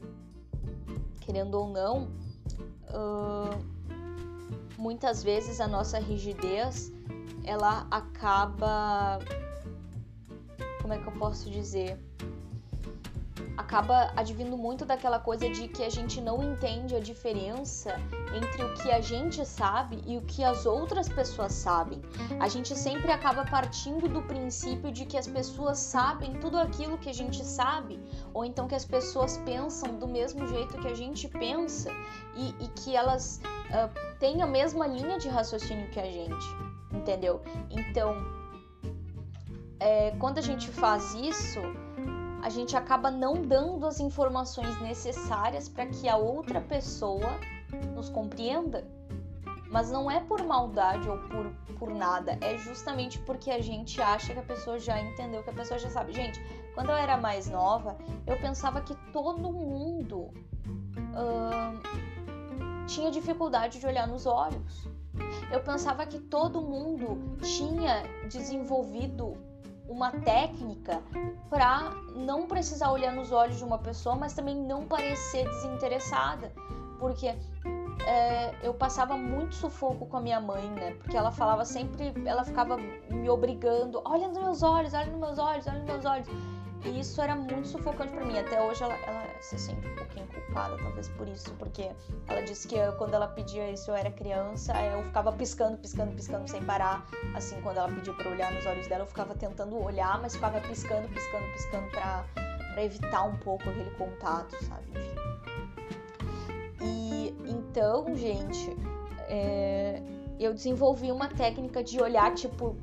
querendo 1.21 1.55
ou 1.57 1.69
não, 1.69 2.09
uh, 2.91 3.65
muitas 4.77 5.23
vezes 5.23 5.61
a 5.61 5.69
nossa 5.69 5.99
rigidez 5.99 6.93
ela 7.45 7.87
acaba 7.91 9.19
como 10.81 10.93
é 10.93 10.99
que 10.99 11.07
eu 11.07 11.13
posso 11.13 11.51
dizer 11.51 11.99
acaba 13.59 14.13
advindo 14.15 14.57
muito 14.57 14.85
daquela 14.85 15.19
coisa 15.19 15.51
de 15.51 15.67
que 15.67 15.83
a 15.83 15.91
gente 15.91 16.21
não 16.21 16.41
entende 16.41 16.95
a 16.95 17.01
diferença 17.01 18.01
entre 18.33 18.63
o 18.63 18.73
que 18.75 18.89
a 18.89 19.01
gente 19.01 19.45
sabe 19.45 20.01
e 20.07 20.17
o 20.17 20.23
que 20.23 20.45
as 20.45 20.65
outras 20.65 21.09
pessoas 21.09 21.55
sabem. 21.55 22.01
A 22.39 22.49
gente 22.49 22.77
sempre 22.77 23.11
acaba 23.11 23.45
partindo 23.45 24.09
do 24.09 24.23
princípio 24.23 24.93
de 24.93 25.05
que 25.05 25.19
as 25.19 25.27
pessoas 25.27 25.77
sabem 25.79 26.39
tudo 26.39 26.57
aquilo 26.57 26.97
que 26.99 27.11
a 27.11 27.13
gente 27.13 27.45
sabe, 27.45 28.01
ou 28.33 28.45
então 28.45 28.69
que 28.69 28.77
as 28.77 28.85
pessoas 28.85 29.39
pensam 29.39 29.99
do 29.99 30.07
mesmo 30.07 30.47
jeito 30.47 30.79
que 30.79 30.87
a 30.87 30.95
gente 30.95 31.27
pensa 31.27 31.91
e, 32.37 32.51
e 32.65 32.69
que 32.69 32.95
elas 32.95 33.41
uh, 33.71 34.19
têm 34.21 34.41
a 34.41 34.47
mesma 34.47 34.87
linha 34.87 35.19
de 35.19 35.29
raciocínio 35.29 35.91
que 35.91 35.99
a 35.99 36.07
gente, 36.07 36.47
entendeu? 36.93 37.43
Então, 37.71 38.15
é, 39.81 40.13
quando 40.13 40.39
a 40.39 40.43
gente 40.43 40.69
faz 40.69 41.13
isso, 41.15 41.61
a 42.43 42.49
gente 42.49 42.77
acaba 42.77 43.11
não 43.11 43.43
dando 43.43 43.87
as 43.87 44.01
informações 44.01 44.81
necessárias 44.81 45.69
para 45.69 45.87
que 45.87 46.09
a 46.09 46.17
outra 46.17 46.61
pessoa 46.61 47.39
nos 47.95 48.09
compreenda. 48.09 48.87
Mas 49.71 49.91
não 49.91 50.11
é 50.11 50.21
por 50.21 50.43
maldade 50.45 51.09
ou 51.11 51.19
por, 51.19 51.51
por 51.79 51.91
nada, 51.91 52.39
é 52.41 52.57
justamente 52.57 53.19
porque 53.19 53.51
a 53.51 53.61
gente 53.61 54.01
acha 54.01 54.33
que 54.33 54.39
a 54.39 54.43
pessoa 54.43 54.79
já 54.79 54.99
entendeu, 54.99 55.43
que 55.43 55.51
a 55.51 55.53
pessoa 55.53 55.79
já 55.79 55.91
sabe. 55.91 56.13
Gente, 56.13 56.41
quando 56.75 56.91
eu 56.91 56.97
era 56.97 57.19
mais 57.19 57.51
nova, 57.51 57.99
eu 58.27 58.39
pensava 58.39 58.81
que 58.81 58.95
todo 59.13 59.53
mundo 59.53 60.33
tinha 62.87 63.11
dificuldade 63.11 63.79
de 63.79 63.87
olhar 63.87 64.07
nos 64.07 64.27
olhos. 64.27 64.89
Eu 65.53 65.61
pensava 65.61 66.07
que 66.07 66.19
todo 66.19 66.61
mundo 66.61 67.37
tinha 67.43 68.03
desenvolvido 68.29 69.37
uma 69.89 70.13
técnica 70.13 71.03
para 71.49 71.91
não 72.15 72.47
precisar 72.47 72.91
olhar 72.91 73.13
nos 73.13 73.33
olhos 73.33 73.57
de 73.57 73.65
uma 73.65 73.79
pessoa, 73.79 74.15
mas 74.15 74.35
também 74.35 74.55
não 74.55 74.87
parecer 74.87 75.49
desinteressada, 75.49 76.53
porque 76.99 77.35
é, 78.07 78.55
eu 78.63 78.75
passava 78.75 79.17
muito 79.17 79.55
sufoco 79.55 80.07
com 80.07 80.17
a 80.17 80.21
minha 80.21 80.41
mãe, 80.41 80.69
né? 80.71 80.93
Porque 80.95 81.17
ela 81.17 81.31
falava 81.31 81.65
sempre, 81.65 82.13
ela 82.25 82.45
ficava 82.45 82.77
me 82.77 83.29
obrigando, 83.29 84.01
olha 84.05 84.29
nos 84.29 84.39
meus 84.39 84.63
olhos, 84.63 84.95
olha 84.95 85.07
nos 85.07 85.21
meus 85.21 85.39
olhos, 85.39 85.67
olha 85.67 85.79
nos 85.79 85.87
meus 85.87 86.05
olhos. 86.05 86.29
E 86.85 87.01
isso 87.01 87.21
era 87.21 87.35
muito 87.35 87.67
sufocante 87.67 88.13
para 88.13 88.25
mim. 88.25 88.39
Até 88.39 88.61
hoje 88.63 88.83
ela, 88.83 88.95
ela, 89.07 89.25
se 89.41 89.59
sente 89.59 89.87
um 89.87 89.95
pouquinho 89.97 90.27
culpada, 90.27 90.77
talvez 90.79 91.09
por 91.09 91.29
isso, 91.29 91.53
porque 91.55 91.91
ela 92.27 92.43
disse 92.43 92.69
que 92.69 92.77
eu, 92.77 92.93
quando 92.95 93.15
ela 93.15 93.27
pedia 93.29 93.71
isso 93.71 93.91
eu 93.91 93.95
era 93.95 94.11
criança, 94.11 94.73
eu 94.83 95.03
ficava 95.05 95.33
piscando, 95.33 95.77
piscando, 95.79 96.15
piscando 96.15 96.49
sem 96.49 96.63
parar. 96.63 97.07
Assim, 97.35 97.61
quando 97.63 97.79
ela 97.79 97.89
pedia 97.89 98.13
para 98.13 98.31
olhar 98.31 98.53
nos 98.53 98.65
olhos 98.67 98.87
dela, 98.87 99.03
eu 99.03 99.07
ficava 99.07 99.35
tentando 99.35 99.83
olhar, 99.83 100.21
mas 100.21 100.35
ficava 100.35 100.61
piscando, 100.61 101.09
piscando, 101.09 101.45
piscando 101.53 101.91
para 101.91 102.83
evitar 102.83 103.25
um 103.25 103.37
pouco 103.39 103.69
aquele 103.69 103.91
contato, 103.93 104.57
sabe? 104.65 104.91
Enfim. 104.91 105.19
E 106.81 107.35
então, 107.47 108.15
gente, 108.15 108.77
é, 109.29 110.01
eu 110.39 110.55
desenvolvi 110.55 111.11
uma 111.11 111.29
técnica 111.29 111.83
de 111.83 112.01
olhar, 112.01 112.33
tipo, 112.35 112.77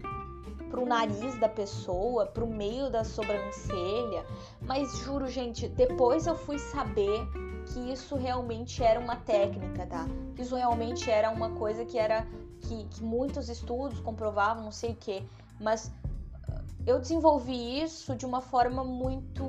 pro 0.70 0.86
nariz 0.86 1.38
da 1.39 1.49
pessoa, 1.49 2.26
pro 2.26 2.47
meio 2.47 2.89
da 2.89 3.03
sobrancelha. 3.03 4.26
Mas 4.61 4.97
juro, 4.99 5.28
gente, 5.28 5.68
depois 5.68 6.28
eu 6.28 6.36
fui 6.36 6.59
saber 6.59 7.28
que 7.68 7.91
isso 7.91 8.16
realmente 8.16 8.84
era 8.84 8.99
uma 8.99 9.16
técnica, 9.16 9.86
tá? 9.86 10.05
Que 10.36 10.41
isso 10.41 10.55
realmente 10.55 11.09
era 11.09 11.30
uma 11.30 11.49
coisa 11.51 11.84
que 11.86 11.97
era 11.97 12.28
que, 12.61 12.86
que 12.86 13.03
muitos 13.03 13.49
estudos 13.49 13.99
comprovavam, 13.99 14.63
não 14.63 14.72
sei 14.72 14.91
o 14.91 14.95
que. 14.95 15.24
Mas 15.59 15.91
eu 16.86 16.99
desenvolvi 16.99 17.82
isso 17.82 18.16
de 18.16 18.26
uma 18.26 18.41
forma 18.41 18.84
muito 18.84 19.43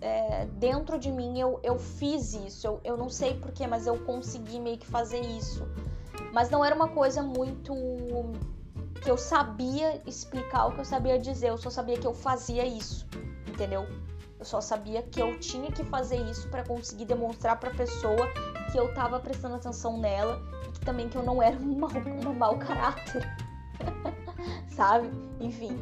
é, 0.00 0.46
dentro 0.46 0.98
de 0.98 1.10
mim 1.10 1.38
eu, 1.38 1.58
eu 1.62 1.78
fiz 1.78 2.34
isso. 2.34 2.66
Eu, 2.66 2.80
eu 2.84 2.96
não 2.96 3.08
sei 3.08 3.34
porquê, 3.34 3.66
mas 3.66 3.86
eu 3.86 3.98
consegui 4.04 4.60
meio 4.60 4.78
que 4.78 4.86
fazer 4.86 5.20
isso. 5.20 5.66
Mas 6.32 6.50
não 6.50 6.64
era 6.64 6.74
uma 6.74 6.88
coisa 6.88 7.22
muito 7.22 7.74
que 9.06 9.10
eu 9.12 9.16
sabia 9.16 10.02
explicar 10.04 10.66
o 10.66 10.72
que 10.72 10.80
eu 10.80 10.84
sabia 10.84 11.16
dizer, 11.16 11.50
eu 11.50 11.56
só 11.56 11.70
sabia 11.70 11.96
que 11.96 12.08
eu 12.08 12.12
fazia 12.12 12.66
isso, 12.66 13.06
entendeu? 13.46 13.86
Eu 14.36 14.44
só 14.44 14.60
sabia 14.60 15.00
que 15.00 15.22
eu 15.22 15.38
tinha 15.38 15.70
que 15.70 15.84
fazer 15.84 16.16
isso 16.28 16.48
para 16.48 16.64
conseguir 16.64 17.04
demonstrar 17.04 17.56
para 17.60 17.70
a 17.70 17.74
pessoa 17.74 18.26
que 18.72 18.76
eu 18.76 18.92
tava 18.94 19.20
prestando 19.20 19.54
atenção 19.54 19.96
nela 20.00 20.42
e 20.66 20.72
que 20.72 20.80
também 20.80 21.08
que 21.08 21.16
eu 21.16 21.22
não 21.22 21.40
era 21.40 21.54
um 21.62 21.78
mau, 21.78 21.90
um 22.26 22.34
mau 22.34 22.58
caráter. 22.58 23.24
Sabe? 24.74 25.08
Enfim, 25.38 25.78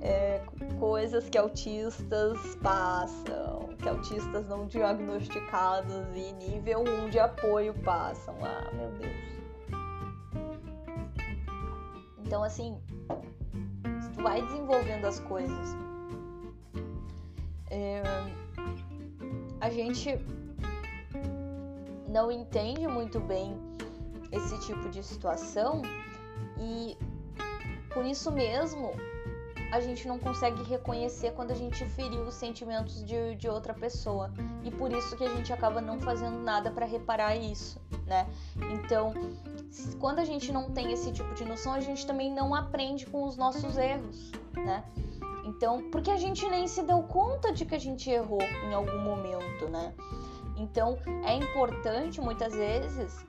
é, 0.00 0.40
coisas 0.80 1.28
que 1.28 1.36
autistas 1.36 2.38
passam, 2.62 3.68
que 3.78 3.86
autistas 3.86 4.48
não 4.48 4.66
diagnosticados 4.66 5.94
e 6.14 6.32
nível 6.32 6.84
1 7.04 7.10
de 7.10 7.18
apoio 7.18 7.74
passam. 7.84 8.34
Ah, 8.42 8.70
meu 8.72 8.90
Deus. 8.92 9.41
Então, 12.32 12.44
assim, 12.44 12.80
tu 14.14 14.22
vai 14.22 14.40
desenvolvendo 14.40 15.04
as 15.04 15.20
coisas, 15.20 15.76
é, 17.70 18.02
a 19.60 19.68
gente 19.68 20.18
não 22.08 22.32
entende 22.32 22.88
muito 22.88 23.20
bem 23.20 23.54
esse 24.32 24.58
tipo 24.60 24.88
de 24.88 25.02
situação 25.02 25.82
e 26.58 26.96
por 27.92 28.06
isso 28.06 28.32
mesmo 28.32 28.92
a 29.72 29.80
gente 29.80 30.06
não 30.06 30.18
consegue 30.18 30.62
reconhecer 30.62 31.32
quando 31.32 31.50
a 31.50 31.54
gente 31.54 31.82
feriu 31.86 32.22
os 32.24 32.34
sentimentos 32.34 33.02
de, 33.02 33.34
de 33.36 33.48
outra 33.48 33.72
pessoa 33.72 34.30
e 34.62 34.70
por 34.70 34.92
isso 34.92 35.16
que 35.16 35.24
a 35.24 35.34
gente 35.34 35.50
acaba 35.50 35.80
não 35.80 35.98
fazendo 35.98 36.38
nada 36.38 36.70
para 36.70 36.84
reparar 36.84 37.34
isso, 37.34 37.80
né? 38.06 38.28
Então 38.70 39.14
quando 39.98 40.18
a 40.18 40.24
gente 40.26 40.52
não 40.52 40.70
tem 40.70 40.92
esse 40.92 41.10
tipo 41.10 41.32
de 41.34 41.46
noção, 41.46 41.72
a 41.72 41.80
gente 41.80 42.06
também 42.06 42.30
não 42.30 42.54
aprende 42.54 43.06
com 43.06 43.24
os 43.24 43.38
nossos 43.38 43.78
erros, 43.78 44.30
né? 44.54 44.84
Então, 45.44 45.90
porque 45.90 46.10
a 46.10 46.16
gente 46.16 46.46
nem 46.48 46.68
se 46.68 46.82
deu 46.82 47.02
conta 47.02 47.50
de 47.52 47.64
que 47.64 47.74
a 47.74 47.78
gente 47.78 48.08
errou 48.10 48.42
em 48.42 48.74
algum 48.74 48.98
momento, 48.98 49.68
né? 49.68 49.94
Então, 50.56 50.98
é 51.24 51.34
importante 51.34 52.20
muitas 52.20 52.54
vezes 52.54 53.26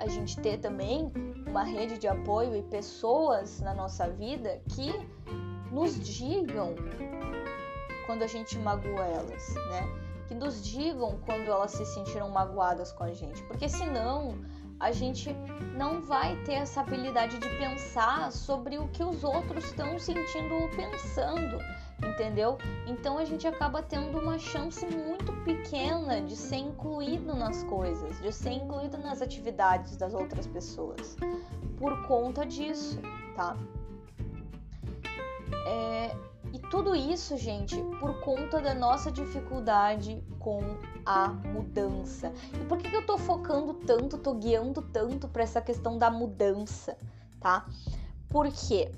a 0.00 0.08
gente 0.08 0.40
ter 0.40 0.58
também 0.58 1.12
uma 1.46 1.62
rede 1.62 1.98
de 1.98 2.08
apoio 2.08 2.56
e 2.56 2.62
pessoas 2.62 3.60
na 3.60 3.74
nossa 3.74 4.08
vida 4.08 4.60
que 4.70 4.92
nos 5.70 6.00
digam 6.00 6.74
quando 8.06 8.22
a 8.22 8.26
gente 8.26 8.58
magoa 8.58 9.04
elas, 9.04 9.54
né? 9.54 9.86
Que 10.26 10.34
nos 10.34 10.64
digam 10.64 11.20
quando 11.26 11.48
elas 11.48 11.72
se 11.72 11.84
sentiram 11.84 12.30
magoadas 12.30 12.92
com 12.92 13.04
a 13.04 13.12
gente, 13.12 13.42
porque 13.44 13.68
senão 13.68 14.34
a 14.80 14.90
gente 14.90 15.36
não 15.76 16.00
vai 16.00 16.34
ter 16.44 16.54
essa 16.54 16.80
habilidade 16.80 17.38
de 17.38 17.48
pensar 17.58 18.32
sobre 18.32 18.78
o 18.78 18.88
que 18.88 19.04
os 19.04 19.22
outros 19.22 19.64
estão 19.64 19.98
sentindo 19.98 20.54
ou 20.54 20.68
pensando, 20.70 21.58
entendeu? 22.06 22.58
Então 22.86 23.18
a 23.18 23.24
gente 23.24 23.46
acaba 23.46 23.82
tendo 23.82 24.18
uma 24.18 24.38
chance 24.38 24.84
muito 24.86 25.32
pequena 25.44 26.20
de 26.20 26.36
ser 26.36 26.56
incluído 26.56 27.34
nas 27.34 27.62
coisas, 27.64 28.20
de 28.20 28.32
ser 28.32 28.52
incluído 28.52 28.98
nas 28.98 29.22
atividades 29.22 29.96
das 29.96 30.14
outras 30.14 30.46
pessoas, 30.46 31.16
por 31.78 32.06
conta 32.06 32.44
disso, 32.46 32.98
tá? 33.34 33.56
É, 35.66 36.16
e 36.52 36.58
tudo 36.58 36.94
isso, 36.94 37.36
gente, 37.36 37.76
por 38.00 38.20
conta 38.20 38.60
da 38.60 38.74
nossa 38.74 39.10
dificuldade 39.10 40.22
com 40.38 40.60
a 41.06 41.28
mudança. 41.28 42.32
E 42.54 42.64
por 42.64 42.78
que, 42.78 42.90
que 42.90 42.96
eu 42.96 43.06
tô 43.06 43.16
focando 43.16 43.74
tanto, 43.74 44.18
tô 44.18 44.34
guiando 44.34 44.82
tanto 44.82 45.28
para 45.28 45.42
essa 45.42 45.60
questão 45.60 45.96
da 45.96 46.10
mudança, 46.10 46.96
tá? 47.40 47.66
Porque 48.28 48.90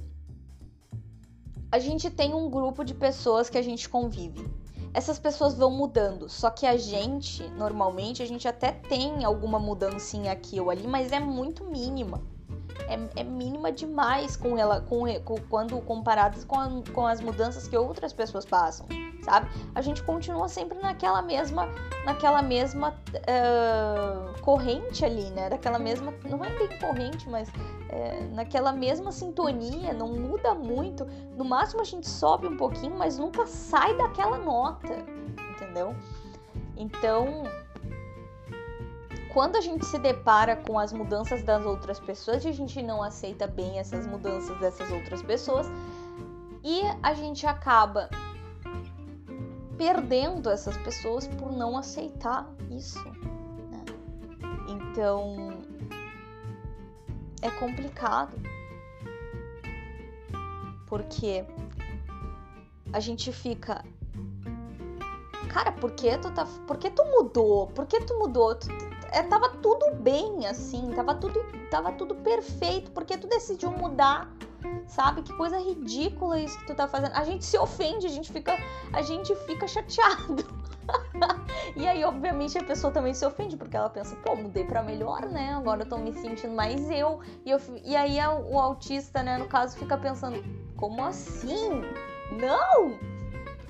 a 1.72 1.78
gente 1.78 2.10
tem 2.10 2.34
um 2.34 2.50
grupo 2.50 2.84
de 2.84 2.92
pessoas 2.92 3.48
que 3.48 3.56
a 3.56 3.62
gente 3.62 3.88
convive. 3.88 4.46
Essas 4.92 5.18
pessoas 5.18 5.54
vão 5.54 5.70
mudando, 5.70 6.28
só 6.28 6.50
que 6.50 6.66
a 6.66 6.76
gente, 6.76 7.42
normalmente, 7.56 8.22
a 8.22 8.26
gente 8.26 8.46
até 8.46 8.72
tem 8.72 9.24
alguma 9.24 9.58
mudancinha 9.58 10.32
aqui 10.32 10.60
ou 10.60 10.68
ali, 10.68 10.86
mas 10.86 11.12
é 11.12 11.18
muito 11.18 11.64
mínima 11.64 12.20
é, 12.88 13.20
é 13.20 13.24
mínima 13.24 13.70
demais 13.70 14.36
com 14.36 14.58
ela, 14.58 14.80
com, 14.80 15.04
com, 15.20 15.36
quando 15.48 15.80
comparadas 15.82 16.44
com, 16.44 16.58
a, 16.58 16.68
com 16.92 17.06
as 17.06 17.20
mudanças 17.20 17.68
que 17.68 17.76
outras 17.76 18.12
pessoas 18.12 18.44
passam, 18.44 18.86
sabe? 19.22 19.48
A 19.74 19.80
gente 19.80 20.02
continua 20.02 20.48
sempre 20.48 20.78
naquela 20.78 21.22
mesma, 21.22 21.68
naquela 22.04 22.42
mesma 22.42 22.94
uh, 23.14 24.40
corrente 24.40 25.04
ali, 25.04 25.30
né? 25.30 25.48
Daquela 25.48 25.78
mesma, 25.78 26.12
não 26.28 26.44
é 26.44 26.50
bem 26.50 26.68
corrente, 26.78 27.28
mas 27.28 27.48
é, 27.88 28.20
naquela 28.32 28.72
mesma 28.72 29.12
sintonia, 29.12 29.92
não 29.92 30.08
muda 30.08 30.54
muito. 30.54 31.06
No 31.36 31.44
máximo 31.44 31.80
a 31.82 31.84
gente 31.84 32.08
sobe 32.08 32.46
um 32.46 32.56
pouquinho, 32.56 32.96
mas 32.96 33.18
nunca 33.18 33.46
sai 33.46 33.96
daquela 33.96 34.38
nota, 34.38 35.04
entendeu? 35.50 35.94
Então, 36.76 37.44
quando 39.33 39.57
a 39.57 39.61
gente 39.61 39.87
se 39.87 39.99
depara 39.99 40.57
com 40.57 40.78
as 40.78 40.93
mudanças 40.93 41.43
das 41.43 41.64
outras 41.64 41.99
pessoas, 41.99 42.45
a 42.45 42.53
gente 42.53 42.83
não 42.83 43.03
aceita 43.03 43.47
bem 43.47 43.78
essas 43.78 44.07
mudanças 44.07 44.59
dessas 44.59 44.91
outras 44.91 45.22
pessoas 45.22 45.66
e 46.62 46.83
a 47.03 47.14
gente 47.14 47.47
acaba 47.47 48.11
perdendo 49.78 50.51
essas 50.51 50.76
pessoas 50.78 51.26
por 51.26 51.51
não 51.51 51.78
aceitar 51.78 52.47
isso. 52.70 53.03
Né? 53.09 53.85
Então 54.68 55.64
é 57.41 57.51
complicado 57.53 58.37
porque 60.87 61.45
a 62.93 63.01
gente 63.01 63.33
fica 63.33 63.83
cara, 65.49 65.72
por 65.72 65.93
que 65.93 66.16
tu 66.18 66.30
tá, 66.30 66.47
por 66.66 66.76
que 66.76 66.91
tu 66.91 67.05
mudou? 67.05 67.68
Por 67.68 67.87
que 67.87 68.01
tu 68.01 68.18
mudou? 68.18 68.55
Tu, 68.55 68.91
é, 69.12 69.22
tava 69.22 69.50
tudo 69.50 69.94
bem, 69.96 70.46
assim, 70.46 70.90
tava 70.94 71.14
tudo, 71.14 71.44
tava 71.70 71.92
tudo 71.92 72.14
perfeito, 72.14 72.90
porque 72.92 73.16
tu 73.16 73.26
decidiu 73.26 73.70
mudar, 73.70 74.32
sabe? 74.86 75.22
Que 75.22 75.32
coisa 75.34 75.58
ridícula 75.58 76.40
isso 76.40 76.58
que 76.58 76.66
tu 76.66 76.74
tá 76.74 76.88
fazendo. 76.88 77.14
A 77.14 77.22
gente 77.24 77.44
se 77.44 77.58
ofende, 77.58 78.06
a 78.06 78.10
gente 78.10 78.32
fica, 78.32 78.56
a 78.92 79.02
gente 79.02 79.34
fica 79.46 79.68
chateado. 79.68 80.44
e 81.76 81.86
aí, 81.86 82.02
obviamente, 82.04 82.56
a 82.56 82.64
pessoa 82.64 82.92
também 82.92 83.12
se 83.12 83.24
ofende, 83.24 83.56
porque 83.56 83.76
ela 83.76 83.90
pensa, 83.90 84.16
pô, 84.16 84.34
mudei 84.34 84.64
pra 84.64 84.82
melhor, 84.82 85.22
né? 85.22 85.54
Agora 85.54 85.82
eu 85.82 85.88
tô 85.88 85.98
me 85.98 86.12
sentindo 86.14 86.54
mais 86.54 86.90
eu. 86.90 87.20
E, 87.44 87.50
eu, 87.50 87.60
e 87.84 87.94
aí 87.94 88.18
o 88.50 88.58
autista, 88.58 89.22
né, 89.22 89.36
no 89.36 89.46
caso, 89.46 89.76
fica 89.76 89.96
pensando, 89.98 90.42
como 90.76 91.04
assim? 91.04 91.82
Não! 92.32 92.98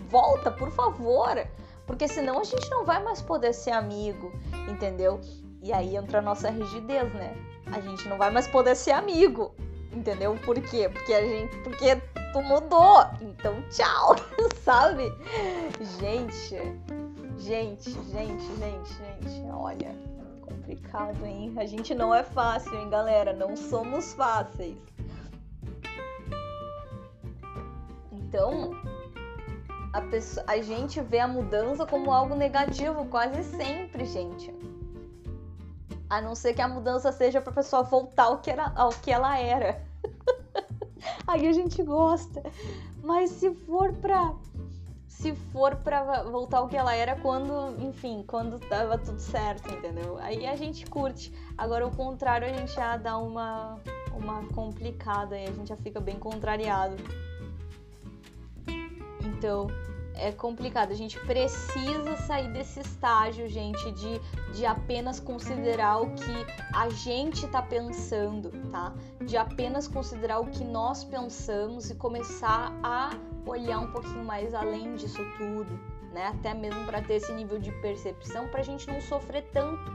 Volta, 0.09 0.51
por 0.51 0.71
favor! 0.71 1.37
Porque 1.87 2.07
senão 2.07 2.39
a 2.39 2.45
gente 2.45 2.71
não 2.71 2.85
vai 2.85 3.03
mais 3.03 3.21
poder 3.21 3.53
ser 3.53 3.73
amigo, 3.73 4.33
entendeu? 4.69 5.21
E 5.63 5.73
aí 5.73 5.97
entra 5.97 6.19
a 6.19 6.23
nossa 6.23 6.51
rigidez, 6.51 7.13
né? 7.15 7.35
A 7.67 7.81
gente 7.81 8.09
não 8.09 8.19
vai 8.19 8.31
mais 8.31 8.49
poder 8.49 8.75
ser 8.75 8.93
amigo, 8.93 9.55
entendeu? 9.93 10.37
Por 10.45 10.61
quê? 10.61 10.89
Porque 10.89 11.13
a 11.13 11.27
gente. 11.27 11.57
Porque 11.59 11.97
tu 12.33 12.43
mudou. 12.43 13.07
Então, 13.21 13.63
tchau, 13.71 14.17
sabe? 14.65 15.13
Gente, 16.01 16.59
gente, 17.39 17.91
gente, 17.91 18.41
gente, 18.59 18.95
gente, 19.25 19.51
olha, 19.53 19.95
complicado, 20.41 21.25
hein? 21.25 21.55
A 21.57 21.65
gente 21.65 21.95
não 21.95 22.15
é 22.15 22.23
fácil, 22.23 22.75
hein, 22.75 22.91
galera? 22.91 23.33
Não 23.33 23.57
somos 23.57 24.13
fáceis. 24.15 24.77
Então, 28.13 28.73
a, 29.93 30.01
pessoa, 30.01 30.45
a 30.49 30.61
gente 30.63 31.01
vê 31.01 31.19
a 31.19 31.29
mudança 31.29 31.85
como 31.85 32.11
algo 32.11 32.35
negativo 32.35 33.05
quase 33.07 33.45
sempre, 33.45 34.07
gente. 34.07 34.53
A 36.09 36.21
não 36.21 36.35
ser 36.35 36.55
que 36.55 36.63
a 36.63 36.69
mudança 36.69 37.13
seja 37.13 37.41
para 37.41 37.53
a 37.53 37.55
pessoa 37.55 37.83
voltar 37.83 38.25
ao 38.25 38.39
que, 38.39 38.51
era, 38.51 38.73
ao 38.75 38.91
que 38.91 39.11
ela 39.11 39.39
era. 39.39 39.83
Aí 41.27 41.47
a 41.47 41.53
gente 41.53 41.83
gosta. 41.83 42.43
Mas 43.03 43.31
se 43.31 43.55
for 43.55 43.93
pra. 43.95 44.35
Se 45.09 45.35
for 45.53 45.77
pra 45.77 46.23
voltar 46.25 46.59
ao 46.59 46.69
que 46.69 46.77
ela 46.77 46.95
era 46.95 47.15
quando, 47.17 47.77
enfim, 47.81 48.25
quando 48.27 48.59
tava 48.59 48.99
tudo 48.99 49.21
certo, 49.21 49.73
entendeu? 49.73 50.19
Aí 50.19 50.47
a 50.47 50.57
gente 50.57 50.85
curte. 50.87 51.33
Agora, 51.57 51.87
o 51.87 51.95
contrário, 51.95 52.49
a 52.49 52.53
gente 52.53 52.73
já 52.73 52.97
dá 52.97 53.17
uma, 53.19 53.79
uma 54.13 54.45
complicada 54.49 55.39
e 55.39 55.45
a 55.45 55.53
gente 55.53 55.69
já 55.69 55.77
fica 55.77 56.01
bem 56.01 56.19
contrariado. 56.19 56.97
Então, 59.43 59.67
é 60.15 60.31
complicado. 60.31 60.93
A 60.93 60.95
gente 60.95 61.19
precisa 61.27 62.17
sair 62.29 62.53
desse 62.53 62.79
estágio, 62.79 63.49
gente, 63.49 63.91
de, 63.91 64.21
de 64.55 64.65
apenas 64.65 65.19
considerar 65.19 66.01
o 66.01 66.15
que 66.15 66.47
a 66.73 66.89
gente 66.91 67.45
tá 67.49 67.61
pensando, 67.61 68.53
tá? 68.71 68.95
De 69.27 69.37
apenas 69.37 69.89
considerar 69.89 70.39
o 70.39 70.47
que 70.47 70.63
nós 70.63 71.03
pensamos 71.03 71.91
e 71.91 71.97
começar 71.97 72.73
a 72.85 73.11
olhar 73.45 73.81
um 73.81 73.91
pouquinho 73.91 74.25
mais 74.25 74.55
além 74.55 74.95
disso 74.95 75.25
tudo, 75.37 75.77
né? 76.13 76.29
Até 76.29 76.55
mesmo 76.55 76.85
para 76.85 77.03
ter 77.03 77.15
esse 77.15 77.33
nível 77.33 77.59
de 77.59 77.73
percepção, 77.81 78.47
para 78.47 78.61
a 78.61 78.65
gente 78.65 78.87
não 78.87 79.01
sofrer 79.01 79.51
tanto. 79.53 79.91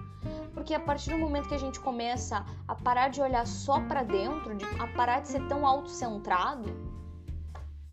Porque 0.54 0.74
a 0.74 0.80
partir 0.82 1.12
do 1.12 1.18
momento 1.18 1.48
que 1.48 1.56
a 1.56 1.60
gente 1.60 1.80
começa 1.80 2.46
a 2.68 2.76
parar 2.76 3.08
de 3.08 3.22
olhar 3.22 3.48
só 3.48 3.80
para 3.80 4.04
dentro, 4.04 4.56
de, 4.56 4.66
a 4.78 4.88
parar 4.88 5.22
de 5.22 5.30
ser 5.30 5.48
tão 5.48 5.66
autocentrado, 5.66 6.97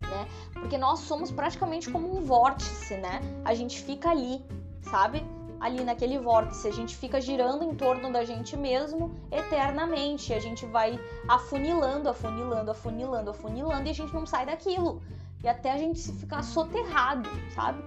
né? 0.07 0.27
Porque 0.53 0.77
nós 0.77 0.99
somos 0.99 1.31
praticamente 1.31 1.89
como 1.89 2.17
um 2.17 2.21
vórtice, 2.21 2.95
né? 2.97 3.21
A 3.43 3.53
gente 3.53 3.81
fica 3.81 4.09
ali, 4.09 4.43
sabe? 4.81 5.25
Ali 5.59 5.83
naquele 5.83 6.19
vórtice, 6.19 6.67
a 6.67 6.71
gente 6.71 6.95
fica 6.95 7.19
girando 7.19 7.63
em 7.63 7.73
torno 7.73 8.11
da 8.11 8.23
gente 8.23 8.55
mesmo 8.57 9.15
eternamente. 9.31 10.33
A 10.33 10.39
gente 10.39 10.65
vai 10.65 10.99
afunilando, 11.27 12.09
afunilando, 12.09 12.71
afunilando, 12.71 13.29
afunilando 13.31 13.87
e 13.87 13.89
a 13.89 13.93
gente 13.93 14.13
não 14.13 14.25
sai 14.25 14.45
daquilo. 14.45 15.01
E 15.43 15.47
até 15.47 15.71
a 15.71 15.77
gente 15.77 15.99
se 15.99 16.11
ficar 16.13 16.43
soterrado, 16.43 17.29
sabe? 17.53 17.81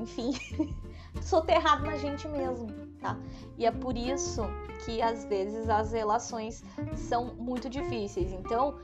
enfim, 0.00 0.32
soterrado 1.20 1.84
na 1.84 1.96
gente 1.96 2.26
mesmo, 2.28 2.68
tá? 3.00 3.16
E 3.58 3.66
é 3.66 3.70
por 3.70 3.96
isso 3.96 4.42
que 4.84 5.00
às 5.02 5.24
vezes 5.24 5.68
as 5.68 5.92
relações 5.92 6.64
são 6.94 7.34
muito 7.34 7.68
difíceis. 7.68 8.32
Então, 8.32 8.78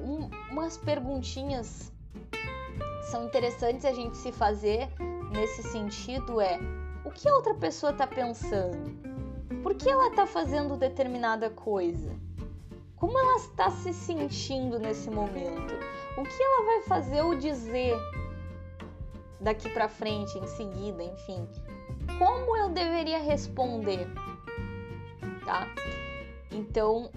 um, 0.00 0.30
umas 0.50 0.76
perguntinhas 0.76 1.92
são 3.10 3.24
interessantes 3.24 3.84
a 3.84 3.92
gente 3.92 4.16
se 4.16 4.30
fazer 4.32 4.88
nesse 5.32 5.62
sentido 5.62 6.40
é 6.40 6.58
o 7.04 7.10
que 7.10 7.28
a 7.28 7.34
outra 7.34 7.54
pessoa 7.54 7.92
está 7.92 8.06
pensando? 8.06 8.78
Por 9.62 9.74
que 9.74 9.88
ela 9.88 10.08
está 10.08 10.26
fazendo 10.26 10.76
determinada 10.76 11.50
coisa? 11.50 12.14
Como 12.96 13.18
ela 13.18 13.36
está 13.36 13.70
se 13.70 13.92
sentindo 13.92 14.78
nesse 14.78 15.10
momento? 15.10 15.74
O 16.16 16.22
que 16.22 16.42
ela 16.42 16.66
vai 16.66 16.82
fazer 16.82 17.22
ou 17.22 17.34
dizer 17.36 17.96
daqui 19.40 19.68
para 19.70 19.88
frente, 19.88 20.38
em 20.38 20.46
seguida, 20.46 21.02
enfim. 21.02 21.48
Como 22.18 22.56
eu 22.56 22.68
deveria 22.68 23.18
responder? 23.18 24.06
Tá? 25.44 25.66
Então, 26.50 27.10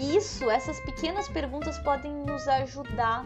isso, 0.00 0.50
essas 0.50 0.80
pequenas 0.80 1.28
perguntas 1.28 1.78
podem 1.78 2.12
nos 2.12 2.48
ajudar 2.48 3.24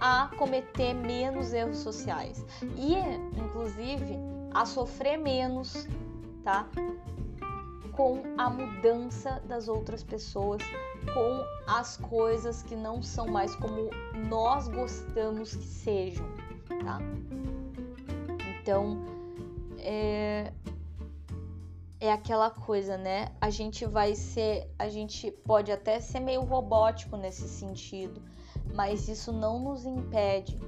a 0.00 0.30
cometer 0.36 0.94
menos 0.94 1.52
erros 1.52 1.78
sociais 1.78 2.44
e, 2.76 2.94
inclusive, 3.38 4.18
a 4.52 4.64
sofrer 4.64 5.16
menos, 5.16 5.86
tá? 6.42 6.66
Com 7.92 8.22
a 8.38 8.48
mudança 8.48 9.42
das 9.46 9.68
outras 9.68 10.02
pessoas, 10.02 10.62
com 11.12 11.44
as 11.66 11.96
coisas 11.96 12.62
que 12.62 12.74
não 12.74 13.02
são 13.02 13.26
mais 13.26 13.54
como 13.56 13.90
nós 14.28 14.68
gostamos 14.68 15.54
que 15.54 15.64
sejam 15.64 16.26
tá? 16.84 16.98
Então, 18.60 18.98
é, 19.78 20.52
é 22.00 22.10
aquela 22.10 22.50
coisa, 22.50 22.96
né? 22.96 23.28
A 23.40 23.50
gente 23.50 23.84
vai 23.84 24.14
ser, 24.14 24.66
a 24.78 24.88
gente 24.88 25.30
pode 25.30 25.70
até 25.70 26.00
ser 26.00 26.20
meio 26.20 26.40
robótico 26.42 27.16
nesse 27.16 27.46
sentido, 27.46 28.22
mas 28.74 29.06
isso 29.06 29.30
não 29.30 29.60
nos 29.60 29.84
impede 29.84 30.58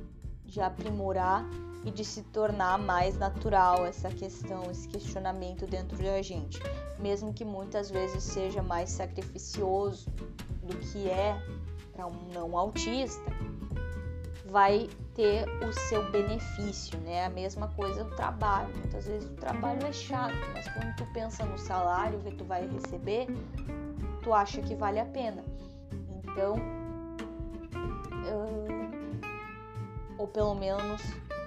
de 0.45 0.61
aprimorar 0.61 1.49
e 1.85 1.91
de 1.91 2.05
se 2.05 2.23
tornar 2.25 2.79
mais 2.79 3.17
natural 3.17 3.87
essa 3.87 4.11
questão, 4.11 4.71
esse 4.71 4.87
questionamento 4.87 5.67
dentro 5.67 5.97
da 5.97 6.21
gente, 6.21 6.61
mesmo 6.99 7.33
que 7.33 7.45
muitas 7.45 7.91
vezes 7.91 8.23
seja 8.23 8.63
mais 8.63 8.91
sacrificioso 8.91 10.11
do 10.63 10.77
que 10.77 11.09
é 11.09 11.35
para 11.93 12.07
um 12.07 12.29
não 12.33 12.57
autista, 12.57 13.25
vai 14.53 14.89
ter 15.15 15.49
o 15.67 15.73
seu 15.73 16.11
benefício, 16.13 16.99
né? 17.01 17.25
A 17.25 17.31
mesma 17.31 17.69
coisa 17.69 18.05
o 18.05 18.11
trabalho. 18.11 18.69
Muitas 18.77 19.07
vezes 19.07 19.29
o 19.31 19.35
trabalho 19.35 19.85
é 19.87 19.93
chato, 19.93 20.35
mas 20.53 20.69
quando 20.69 20.95
tu 20.97 21.07
pensa 21.15 21.45
no 21.47 21.57
salário 21.57 22.19
que 22.21 22.33
tu 22.33 22.45
vai 22.45 22.69
receber, 22.69 23.27
tu 24.23 24.33
acha 24.35 24.61
que 24.61 24.75
vale 24.75 25.01
a 25.01 25.07
pena. 25.07 25.43
Então, 26.23 26.57
ou 30.19 30.29
pelo 30.29 30.55
menos 30.55 31.03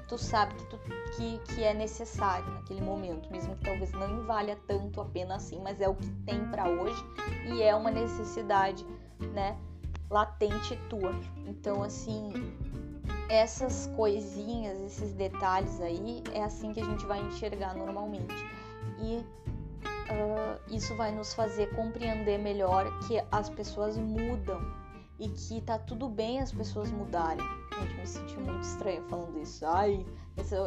tu 0.08 0.18
sabe 0.18 0.56
que, 0.56 0.66
tu, 0.66 0.80
que, 1.16 1.38
que 1.54 1.64
é 1.64 1.74
necessário 1.74 2.52
naquele 2.54 2.82
momento, 2.82 3.32
mesmo 3.32 3.56
que 3.56 3.66
talvez 3.66 3.92
não 3.92 4.26
valha 4.26 4.58
tanto 4.68 5.00
a 5.00 5.06
pena 5.06 5.36
assim, 5.36 5.60
mas 5.62 5.80
é 5.80 5.88
o 5.88 5.96
que 5.96 6.10
tem 6.26 6.44
para 6.50 6.68
hoje 6.68 7.04
e 7.46 7.62
é 7.62 7.76
uma 7.76 7.92
necessidade, 7.92 8.84
né? 9.32 9.58
Latente 10.10 10.76
tua. 10.90 11.14
Então, 11.48 11.82
assim, 11.82 12.32
essas 13.30 13.88
coisinhas, 13.96 14.80
esses 14.82 15.14
detalhes 15.14 15.82
aí, 15.82 16.24
é 16.34 16.44
assim 16.44 16.74
que 16.74 16.80
a 16.80 16.86
gente 16.86 17.06
vai 17.06 17.20
enxergar 17.22 17.76
normalmente. 17.76 18.36
E 19.00 19.18
uh, 19.18 20.60
isso 20.70 20.96
vai 20.96 21.12
nos 21.12 21.34
fazer 21.34 21.74
compreender 21.76 22.38
melhor 22.38 22.86
que 23.08 23.22
as 23.32 23.50
pessoas 23.50 23.98
mudam 23.98 24.62
e 25.20 25.30
que 25.30 25.62
tá 25.62 25.78
tudo 25.78 26.10
bem 26.10 26.40
as 26.40 26.52
pessoas 26.52 26.92
mudarem. 26.92 27.44
Gente, 27.80 27.94
me 27.96 28.08
senti 28.08 28.38
muito 28.38 28.62
estranha 28.62 29.02
falando 29.04 29.40
isso. 29.40 29.66
Ai, 29.66 30.06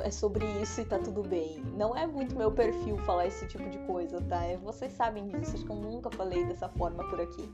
é 0.02 0.10
sobre 0.10 0.44
isso 0.60 0.80
e 0.80 0.84
tá 0.84 0.98
tudo 0.98 1.22
bem. 1.22 1.62
Não 1.76 1.96
é 1.96 2.06
muito 2.06 2.34
meu 2.34 2.50
perfil 2.50 2.96
falar 2.98 3.26
esse 3.26 3.46
tipo 3.46 3.68
de 3.68 3.78
coisa, 3.80 4.20
tá? 4.22 4.42
É, 4.44 4.56
vocês 4.56 4.92
sabem 4.92 5.28
disso, 5.28 5.54
acho 5.54 5.64
que 5.64 5.70
eu 5.70 5.76
nunca 5.76 6.10
falei 6.10 6.44
dessa 6.46 6.68
forma 6.70 7.04
por 7.08 7.20
aqui. 7.20 7.50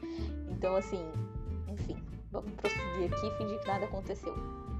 Então, 0.48 0.76
assim, 0.76 1.04
enfim, 1.68 1.96
vamos 2.30 2.52
prosseguir 2.52 3.12
aqui 3.12 3.26
e 3.26 3.30
fingir 3.38 3.60
que 3.60 3.66
nada 3.66 3.84
aconteceu 3.84 4.73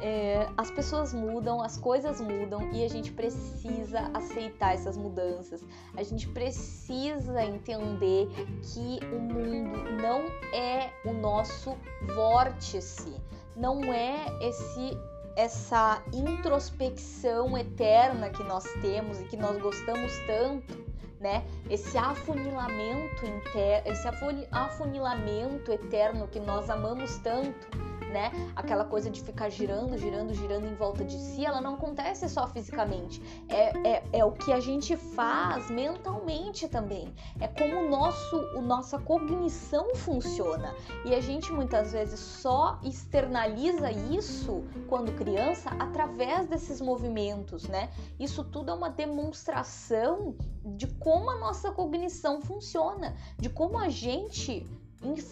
é, 0.00 0.48
as 0.56 0.70
pessoas 0.70 1.12
mudam, 1.12 1.60
as 1.60 1.76
coisas 1.76 2.20
mudam 2.20 2.70
e 2.72 2.84
a 2.84 2.88
gente 2.88 3.12
precisa 3.12 4.10
aceitar 4.14 4.74
essas 4.74 4.96
mudanças. 4.96 5.64
A 5.96 6.02
gente 6.02 6.28
precisa 6.28 7.42
entender 7.44 8.28
que 8.62 8.98
o 9.14 9.18
mundo 9.18 9.78
não 10.00 10.22
é 10.54 10.90
o 11.04 11.12
nosso 11.12 11.76
vórtice, 12.14 13.14
não 13.56 13.82
é 13.84 14.26
esse 14.40 14.96
essa 15.36 16.02
introspecção 16.12 17.56
eterna 17.56 18.30
que 18.30 18.42
nós 18.42 18.64
temos 18.82 19.20
e 19.20 19.24
que 19.24 19.36
nós 19.36 19.56
gostamos 19.62 20.12
tanto, 20.26 20.84
né? 21.20 21.44
Esse 21.70 21.96
afunilamento 21.96 23.24
inter... 23.24 23.82
esse 23.86 24.06
afunilamento 24.50 25.70
eterno 25.70 26.26
que 26.26 26.40
nós 26.40 26.68
amamos 26.68 27.16
tanto 27.18 27.68
né? 28.10 28.32
Aquela 28.54 28.84
coisa 28.84 29.08
de 29.08 29.22
ficar 29.22 29.48
girando, 29.48 29.96
girando, 29.96 30.34
girando 30.34 30.66
em 30.66 30.74
volta 30.74 31.04
de 31.04 31.16
si, 31.16 31.44
ela 31.44 31.60
não 31.60 31.74
acontece 31.74 32.28
só 32.28 32.46
fisicamente. 32.46 33.22
É, 33.48 33.88
é, 33.88 34.02
é 34.12 34.24
o 34.24 34.32
que 34.32 34.52
a 34.52 34.60
gente 34.60 34.96
faz 34.96 35.70
mentalmente 35.70 36.68
também. 36.68 37.12
É 37.40 37.48
como 37.48 37.86
o 37.86 37.88
nosso, 37.88 38.36
o 38.56 38.60
nossa 38.60 38.98
cognição 38.98 39.94
funciona. 39.94 40.74
E 41.04 41.14
a 41.14 41.20
gente 41.20 41.52
muitas 41.52 41.92
vezes 41.92 42.18
só 42.20 42.78
externaliza 42.82 43.90
isso 43.90 44.64
quando 44.88 45.12
criança 45.12 45.70
através 45.78 46.48
desses 46.48 46.80
movimentos, 46.80 47.68
né? 47.68 47.90
Isso 48.18 48.44
tudo 48.44 48.70
é 48.70 48.74
uma 48.74 48.90
demonstração 48.90 50.34
de 50.64 50.86
como 50.86 51.30
a 51.30 51.38
nossa 51.38 51.70
cognição 51.70 52.40
funciona, 52.40 53.16
de 53.38 53.48
como 53.48 53.78
a 53.78 53.88
gente 53.88 54.66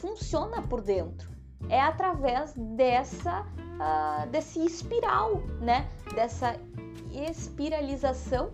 funciona 0.01 0.63
por 0.63 0.81
dentro 0.81 1.38
é 1.69 1.81
através 1.81 2.53
dessa 2.57 3.43
uh, 3.43 4.29
desse 4.31 4.65
espiral, 4.65 5.43
né? 5.61 5.89
Dessa 6.15 6.59
espiralização, 7.13 8.53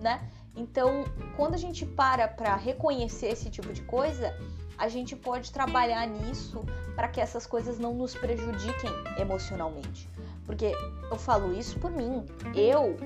né? 0.00 0.28
Então, 0.54 1.04
quando 1.36 1.54
a 1.54 1.58
gente 1.58 1.84
para 1.84 2.26
para 2.26 2.56
reconhecer 2.56 3.28
esse 3.28 3.50
tipo 3.50 3.72
de 3.72 3.82
coisa, 3.82 4.34
a 4.78 4.88
gente 4.88 5.14
pode 5.14 5.52
trabalhar 5.52 6.06
nisso 6.06 6.64
para 6.94 7.08
que 7.08 7.20
essas 7.20 7.46
coisas 7.46 7.78
não 7.78 7.94
nos 7.94 8.14
prejudiquem 8.14 8.90
emocionalmente. 9.18 10.08
Porque 10.46 10.72
eu 11.10 11.16
falo 11.16 11.52
isso 11.52 11.78
por 11.78 11.90
mim. 11.90 12.24
Eu 12.54 12.96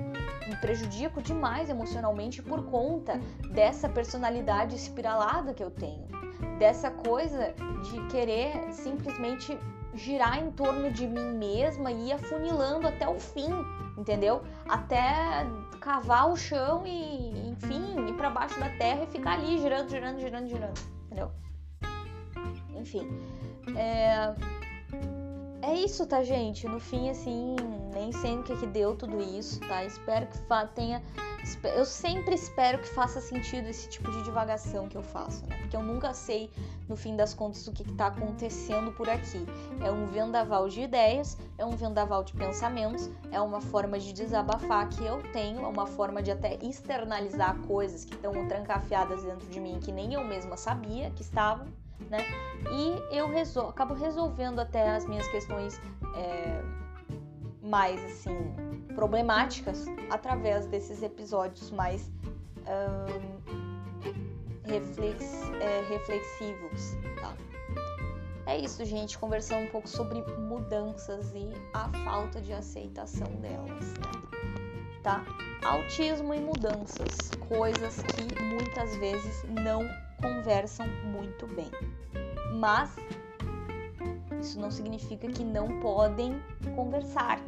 me 0.47 0.57
prejudico 0.57 1.23
demais 1.23 1.69
emocionalmente 1.69 2.43
por 2.43 2.65
conta 2.67 3.19
dessa 3.51 3.89
personalidade 3.89 4.77
espiralada 4.77 5.55
que 5.55 5.65
eu 5.65 5.71
tenho 5.71 6.11
dessa 6.59 6.91
coisa 6.91 7.55
de 7.91 8.07
querer 8.09 8.73
simplesmente 8.73 9.59
girar 9.95 10.39
em 10.39 10.51
torno 10.51 10.93
de 10.93 11.07
mim 11.07 11.33
mesma 11.33 11.91
e 11.91 12.09
ir 12.09 12.13
afunilando 12.13 12.87
até 12.87 13.09
o 13.09 13.19
fim, 13.19 13.49
entendeu? 13.97 14.43
Até 14.69 15.47
cavar 15.81 16.31
o 16.31 16.37
chão 16.37 16.87
e, 16.87 17.49
enfim, 17.49 18.09
ir 18.09 18.13
para 18.15 18.31
baixo 18.31 18.61
da 18.61 18.69
terra 18.77 19.05
e 19.05 19.07
ficar 19.07 19.33
ali 19.33 19.59
girando, 19.59 19.89
girando, 19.89 20.21
girando, 20.21 20.49
girando, 20.49 20.81
entendeu? 21.07 21.33
Enfim, 22.77 23.09
é, 23.75 24.35
é 25.63 25.75
isso, 25.75 26.07
tá, 26.07 26.23
gente? 26.23 26.67
No 26.67 26.81
fim, 26.81 27.11
assim, 27.11 27.57
nem 27.93 28.13
sei 28.13 28.39
o 28.39 28.43
que, 28.43 28.57
que 28.57 28.67
deu 28.67 28.97
tudo 28.97 29.21
isso, 29.21 29.61
tá? 29.61 29.85
Espero 29.85 30.27
que 30.27 30.39
tenha 30.75 31.03
eu 31.75 31.85
sempre 31.85 32.35
espero 32.35 32.79
que 32.79 32.89
faça 32.89 33.21
sentido 33.21 33.67
esse 33.67 33.89
tipo 33.89 34.11
de 34.11 34.23
divagação 34.23 34.89
que 34.89 34.97
eu 34.97 35.03
faço, 35.03 35.47
né? 35.47 35.57
Porque 35.59 35.75
eu 35.75 35.83
nunca 35.83 36.13
sei 36.13 36.51
no 36.89 36.97
fim 36.97 37.17
das 37.17 37.33
contas, 37.33 37.67
o 37.67 37.73
que 37.73 37.83
está 37.83 38.09
acontecendo 38.09 38.93
por 38.93 39.09
aqui. 39.09 39.47
É 39.83 39.91
um 39.91 40.07
vendaval 40.07 40.69
de 40.69 40.83
ideias, 40.83 41.39
é 41.57 41.65
um 41.65 41.71
vendaval 41.71 42.25
de 42.25 42.35
pensamentos, 42.35 43.09
é 43.31 43.41
uma 43.41 43.61
forma 43.61 43.99
de 43.99 44.13
desabafar 44.13 44.89
que 44.89 45.05
eu 45.05 45.23
tenho, 45.33 45.65
é 45.65 45.67
uma 45.67 45.87
forma 45.87 46.23
de 46.23 46.31
até 46.31 46.59
externalizar 46.63 47.57
coisas 47.67 48.05
que 48.05 48.15
estão 48.15 48.33
trancafiadas 48.47 49.23
dentro 49.23 49.49
de 49.49 49.61
mim 49.61 49.79
que 49.81 49.93
nem 49.93 50.15
eu 50.15 50.25
mesma 50.25 50.57
sabia 50.57 51.11
que 51.11 51.23
estavam, 51.23 51.67
né? 52.09 52.19
E 52.71 53.17
eu 53.17 53.29
resol 53.29 53.69
acabo 53.69 53.95
resolvendo 53.95 54.61
até 54.61 54.91
as 54.91 55.07
minhas 55.07 55.27
questões 55.29 55.81
é, 56.17 56.63
mais 57.63 58.03
assim 58.05 58.55
problemáticas 58.95 59.87
através 60.11 60.67
desses 60.67 61.03
episódios 61.03 61.71
mais 61.71 62.11
reflex, 64.65 65.43
é, 65.61 65.83
reflexivos, 65.89 66.97
tá? 67.21 67.35
É 68.47 68.59
isso, 68.59 68.85
gente, 68.85 69.19
conversando 69.19 69.65
um 69.65 69.71
pouco 69.71 69.89
sobre 69.89 70.23
mudanças 70.39 71.33
e 71.35 71.51
a 71.75 71.89
falta 72.05 72.41
de 72.41 72.53
aceitação 72.53 73.29
delas, 73.37 73.93
né? 73.95 74.31
Tá? 75.03 75.25
Autismo 75.65 76.35
e 76.35 76.41
mudanças, 76.41 77.31
coisas 77.49 78.03
que 78.03 78.43
muitas 78.43 78.97
vezes 78.97 79.45
não 79.49 79.83
conversam 80.21 80.87
muito 81.05 81.47
bem. 81.49 81.71
Mas 82.55 82.95
isso 84.41 84.59
não 84.61 84.71
significa 84.71 85.29
que 85.29 85.45
não 85.45 85.81
podem 85.81 86.41
conversar. 86.75 87.41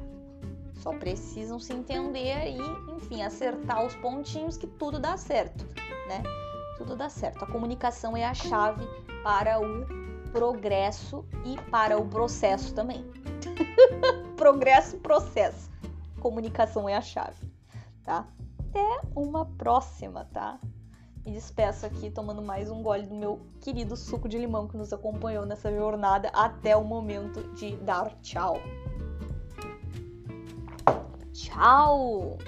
Só 0.74 0.92
precisam 0.92 1.58
se 1.58 1.72
entender 1.72 2.48
e, 2.48 2.92
enfim, 2.96 3.22
acertar 3.22 3.84
os 3.84 3.94
pontinhos 3.96 4.56
que 4.56 4.66
tudo 4.66 4.98
dá 4.98 5.16
certo, 5.16 5.64
né? 6.08 6.22
tudo 6.82 6.96
dá 6.96 7.08
certo. 7.08 7.44
A 7.44 7.46
comunicação 7.46 8.16
é 8.16 8.24
a 8.24 8.34
chave 8.34 8.84
para 9.22 9.60
o 9.60 9.86
progresso 10.32 11.24
e 11.44 11.60
para 11.70 11.98
o 11.98 12.06
processo 12.08 12.74
também. 12.74 13.04
progresso 14.36 14.96
processo. 14.98 15.70
Comunicação 16.20 16.88
é 16.88 16.96
a 16.96 17.00
chave, 17.00 17.46
tá? 18.02 18.26
Até 18.58 19.00
uma 19.14 19.44
próxima, 19.44 20.24
tá? 20.32 20.58
Me 21.24 21.30
despeço 21.30 21.86
aqui 21.86 22.10
tomando 22.10 22.42
mais 22.42 22.68
um 22.68 22.82
gole 22.82 23.06
do 23.06 23.14
meu 23.14 23.40
querido 23.60 23.96
suco 23.96 24.28
de 24.28 24.38
limão 24.38 24.66
que 24.66 24.76
nos 24.76 24.92
acompanhou 24.92 25.46
nessa 25.46 25.72
jornada 25.72 26.28
até 26.34 26.76
o 26.76 26.82
momento 26.82 27.42
de 27.54 27.76
dar 27.76 28.10
tchau. 28.20 28.56
Tchau! 31.32 32.38